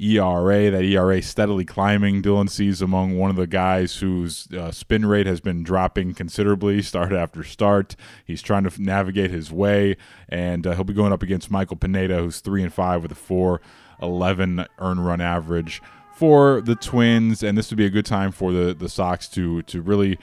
ERA. 0.00 0.70
That 0.70 0.84
ERA 0.84 1.22
steadily 1.22 1.64
climbing. 1.64 2.22
Dylan 2.22 2.50
Cease 2.50 2.80
among 2.80 3.16
one 3.18 3.30
of 3.30 3.36
the 3.36 3.46
guys 3.46 3.96
whose 3.96 4.48
uh, 4.52 4.70
spin 4.70 5.06
rate 5.06 5.26
has 5.26 5.40
been 5.40 5.62
dropping 5.62 6.14
considerably 6.14 6.82
start 6.82 7.12
after 7.12 7.42
start. 7.44 7.96
He's 8.24 8.42
trying 8.42 8.64
to 8.64 8.82
navigate 8.82 9.30
his 9.30 9.52
way, 9.52 9.96
and 10.28 10.66
uh, 10.66 10.74
he'll 10.74 10.84
be 10.84 10.94
going 10.94 11.12
up 11.12 11.22
against 11.22 11.50
Michael 11.50 11.76
Pineda, 11.76 12.18
who's 12.18 12.40
3 12.40 12.64
and 12.64 12.72
5 12.72 13.02
with 13.02 13.12
a 13.12 13.16
411 13.16 14.66
earn 14.78 15.00
run 15.00 15.20
average 15.20 15.82
for 16.14 16.60
the 16.60 16.74
Twins. 16.74 17.42
And 17.42 17.56
this 17.56 17.70
would 17.70 17.78
be 17.78 17.86
a 17.86 17.90
good 17.90 18.06
time 18.06 18.32
for 18.32 18.52
the, 18.52 18.74
the 18.74 18.88
Sox 18.88 19.28
to, 19.30 19.62
to 19.62 19.80
really 19.80 20.18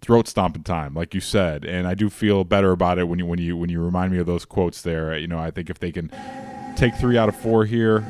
throat 0.00 0.28
stomping 0.28 0.62
time, 0.62 0.92
like 0.94 1.14
you 1.14 1.20
said, 1.20 1.64
and 1.64 1.86
I 1.86 1.94
do 1.94 2.10
feel 2.10 2.44
better 2.44 2.72
about 2.72 2.98
it 2.98 3.08
when 3.08 3.18
you 3.18 3.24
when 3.24 3.38
you 3.38 3.56
when 3.56 3.70
you 3.70 3.82
remind 3.82 4.12
me 4.12 4.18
of 4.18 4.26
those 4.26 4.44
quotes 4.44 4.82
there. 4.82 5.16
You 5.16 5.26
know, 5.26 5.38
I 5.38 5.50
think 5.50 5.70
if 5.70 5.78
they 5.78 5.90
can 5.90 6.12
take 6.76 6.94
three 6.96 7.16
out 7.16 7.30
of 7.30 7.36
four 7.36 7.64
here 7.64 8.04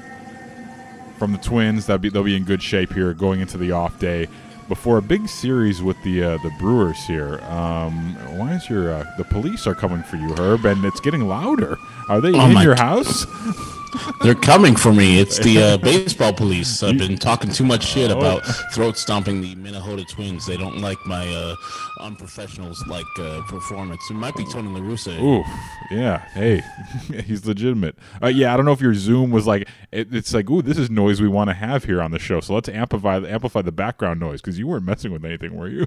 from 1.25 1.33
the 1.33 1.39
Twins, 1.39 1.87
that 1.87 2.03
be 2.03 2.11
they'll 2.11 2.23
be 2.23 2.37
in 2.37 2.45
good 2.45 2.63
shape 2.63 2.93
here 2.93 3.15
going 3.15 3.41
into 3.41 3.57
the 3.57 3.73
off 3.73 3.99
day 3.99 4.29
before 4.69 4.99
a 4.99 5.03
big 5.03 5.27
series 5.27 5.83
with 5.83 5.97
the 6.03 6.23
uh, 6.23 6.39
the 6.43 6.51
Brewers 6.59 7.03
here. 7.07 7.41
Um, 7.45 8.15
why 8.37 8.53
is 8.53 8.69
your 8.69 8.93
uh, 8.93 9.05
the 9.17 9.25
police 9.25 9.67
are 9.67 9.75
coming 9.75 10.03
for 10.03 10.17
you, 10.17 10.35
Herb, 10.35 10.67
and 10.67 10.85
it's 10.85 11.01
getting 11.01 11.27
louder? 11.27 11.79
Are 12.11 12.21
they 12.21 12.35
Oh 12.35 12.51
in 12.51 12.59
your 12.59 12.75
house? 12.75 13.25
They're 14.23 14.35
coming 14.35 14.77
for 14.77 14.93
me. 14.93 15.21
It's 15.21 15.39
the 15.39 15.63
uh, 15.63 15.77
baseball 15.79 16.33
police. 16.33 16.83
I've 16.83 16.99
been 16.99 17.17
talking 17.17 17.51
too 17.51 17.65
much 17.65 17.85
shit 17.85 18.11
about 18.11 18.41
throat 18.73 18.97
stomping 18.97 19.41
the 19.41 19.55
Minnesota 19.55 20.05
Twins. 20.05 20.47
They 20.47 20.57
don't 20.57 20.79
like 20.79 20.99
my 21.07 21.27
uh, 21.29 21.57
unprofessionals 22.01 22.87
like 22.87 23.07
uh, 23.19 23.43
performance. 23.49 24.01
It 24.11 24.15
might 24.15 24.35
be 24.35 24.45
Tony 24.47 24.69
La 24.69 24.81
Russa. 24.81 25.21
Ooh, 25.21 25.45
yeah. 25.91 26.19
Hey, 26.31 26.63
he's 27.25 27.47
legitimate. 27.47 27.97
Uh, 28.23 28.29
yeah, 28.29 28.53
I 28.53 28.57
don't 28.57 28.67
know 28.67 28.73
if 28.73 28.81
your 28.81 28.95
Zoom 28.95 29.31
was 29.31 29.47
like 29.47 29.69
it, 29.93 30.15
it's 30.15 30.35
like, 30.35 30.51
ooh, 30.51 30.63
this 30.63 30.79
is 30.79 30.91
noise 30.91 31.21
we 31.21 31.29
want 31.29 31.51
to 31.51 31.55
have 31.55 31.85
here 31.85 32.01
on 32.03 32.11
the 32.11 32.19
show. 32.19 32.41
So 32.41 32.55
let's 32.55 32.69
amplify 32.69 33.19
amplify 33.19 33.63
the 33.63 33.73
background 33.73 34.21
noise 34.21 34.41
because 34.41 34.59
you 34.59 34.67
weren't 34.67 34.85
messing 34.85 35.13
with 35.13 35.25
anything, 35.25 35.57
were 35.57 35.69
you? 35.69 35.87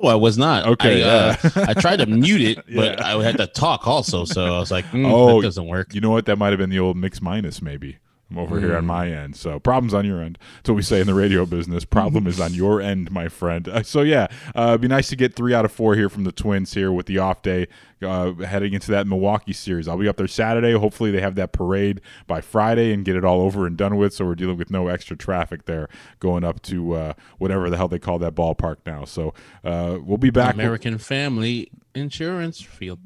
No, 0.00 0.08
I 0.08 0.14
was 0.14 0.38
not. 0.38 0.66
Okay, 0.66 1.02
I, 1.02 1.08
uh. 1.08 1.36
I 1.68 1.74
tried 1.74 1.96
to 1.96 2.06
mute 2.06 2.40
it, 2.40 2.56
but 2.74 2.98
Yeah. 2.98 3.16
I 3.18 3.22
had 3.22 3.36
to 3.38 3.46
talk 3.46 3.86
also. 3.86 4.24
So 4.24 4.44
I 4.44 4.58
was 4.58 4.70
like, 4.70 4.84
mm, 4.86 5.10
oh, 5.10 5.40
that 5.40 5.46
doesn't 5.46 5.66
work. 5.66 5.94
You 5.94 6.00
know 6.00 6.10
what? 6.10 6.26
That 6.26 6.36
might 6.36 6.50
have 6.50 6.58
been 6.58 6.70
the 6.70 6.78
old 6.78 6.96
mix 6.96 7.20
minus, 7.20 7.60
maybe. 7.62 7.98
Over 8.38 8.58
here 8.60 8.70
Mm. 8.70 8.78
on 8.78 8.86
my 8.86 9.10
end. 9.10 9.36
So 9.36 9.58
problems 9.60 9.92
on 9.94 10.04
your 10.06 10.22
end. 10.22 10.38
That's 10.56 10.70
what 10.70 10.76
we 10.76 10.82
say 10.82 11.00
in 11.00 11.06
the 11.06 11.14
radio 11.14 11.44
business. 11.46 11.84
Problem 11.84 12.26
is 12.26 12.40
on 12.40 12.54
your 12.54 12.80
end, 12.80 13.10
my 13.10 13.28
friend. 13.28 13.68
Uh, 13.68 13.82
so 13.82 14.02
yeah, 14.02 14.28
uh, 14.54 14.68
it'd 14.70 14.80
be 14.80 14.88
nice 14.88 15.08
to 15.08 15.16
get 15.16 15.34
three 15.34 15.54
out 15.54 15.64
of 15.64 15.72
four 15.72 15.94
here 15.94 16.08
from 16.08 16.24
the 16.24 16.32
Twins 16.32 16.74
here 16.74 16.90
with 16.92 17.06
the 17.06 17.18
off 17.18 17.42
day 17.42 17.66
uh, 18.02 18.32
heading 18.34 18.72
into 18.72 18.90
that 18.90 19.06
Milwaukee 19.06 19.52
series. 19.52 19.86
I'll 19.86 19.96
be 19.98 20.08
up 20.08 20.16
there 20.16 20.26
Saturday. 20.26 20.72
Hopefully 20.72 21.10
they 21.10 21.20
have 21.20 21.34
that 21.36 21.52
parade 21.52 22.00
by 22.26 22.40
Friday 22.40 22.92
and 22.92 23.04
get 23.04 23.14
it 23.16 23.24
all 23.24 23.40
over 23.42 23.66
and 23.66 23.76
done 23.76 23.96
with. 23.96 24.12
So 24.14 24.24
we're 24.24 24.34
dealing 24.34 24.56
with 24.58 24.70
no 24.70 24.88
extra 24.88 25.16
traffic 25.16 25.66
there 25.66 25.88
going 26.18 26.42
up 26.44 26.62
to 26.62 26.92
uh, 26.94 27.12
whatever 27.38 27.70
the 27.70 27.76
hell 27.76 27.88
they 27.88 27.98
call 28.00 28.18
that 28.20 28.34
ballpark 28.34 28.76
now. 28.86 29.04
So 29.04 29.34
uh, 29.64 29.98
we'll 30.02 30.18
be 30.18 30.30
back. 30.30 30.54
American 30.54 30.98
Family 30.98 31.70
Insurance 31.94 32.60
Field. 32.60 32.98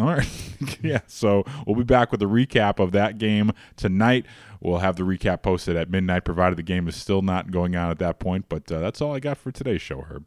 All 0.00 0.06
right. 0.06 0.28
yeah. 0.82 1.00
So 1.06 1.44
we'll 1.66 1.76
be 1.76 1.84
back 1.84 2.10
with 2.10 2.22
a 2.22 2.26
recap 2.26 2.78
of 2.78 2.92
that 2.92 3.18
game 3.18 3.52
tonight. 3.76 4.24
We'll 4.60 4.78
have 4.78 4.96
the 4.96 5.02
recap 5.02 5.42
posted 5.42 5.76
at 5.76 5.90
midnight, 5.90 6.24
provided 6.24 6.56
the 6.56 6.62
game 6.62 6.88
is 6.88 6.96
still 6.96 7.20
not 7.20 7.50
going 7.50 7.76
on 7.76 7.90
at 7.90 7.98
that 7.98 8.18
point. 8.18 8.46
But 8.48 8.70
uh, 8.72 8.78
that's 8.78 9.02
all 9.02 9.14
I 9.14 9.20
got 9.20 9.36
for 9.36 9.52
today's 9.52 9.82
show, 9.82 10.00
Herb. 10.00 10.24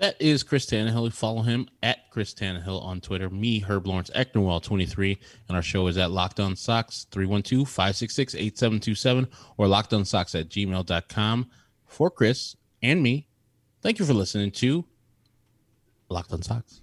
That 0.00 0.20
is 0.20 0.42
Chris 0.42 0.66
Tannehill. 0.66 1.12
Follow 1.12 1.42
him 1.42 1.68
at 1.80 2.10
Chris 2.10 2.34
Tannehill 2.34 2.82
on 2.82 3.00
Twitter. 3.00 3.30
Me, 3.30 3.60
Herb 3.60 3.86
Lawrence 3.86 4.10
Ecknerwell23. 4.16 5.16
And 5.46 5.56
our 5.56 5.62
show 5.62 5.86
is 5.86 5.96
at 5.96 6.10
Locked 6.10 6.40
On 6.40 6.56
Sox, 6.56 7.06
312 7.12 7.68
566 7.68 8.34
8727 8.34 9.28
or 9.58 9.66
lockedonsox 9.66 10.40
at 10.40 10.48
gmail.com. 10.48 11.48
For 11.86 12.10
Chris 12.10 12.56
and 12.82 13.00
me, 13.00 13.28
thank 13.80 14.00
you 14.00 14.04
for 14.04 14.14
listening 14.14 14.50
to 14.52 14.84
Locked 16.08 16.32
On 16.32 16.42
Sox. 16.42 16.80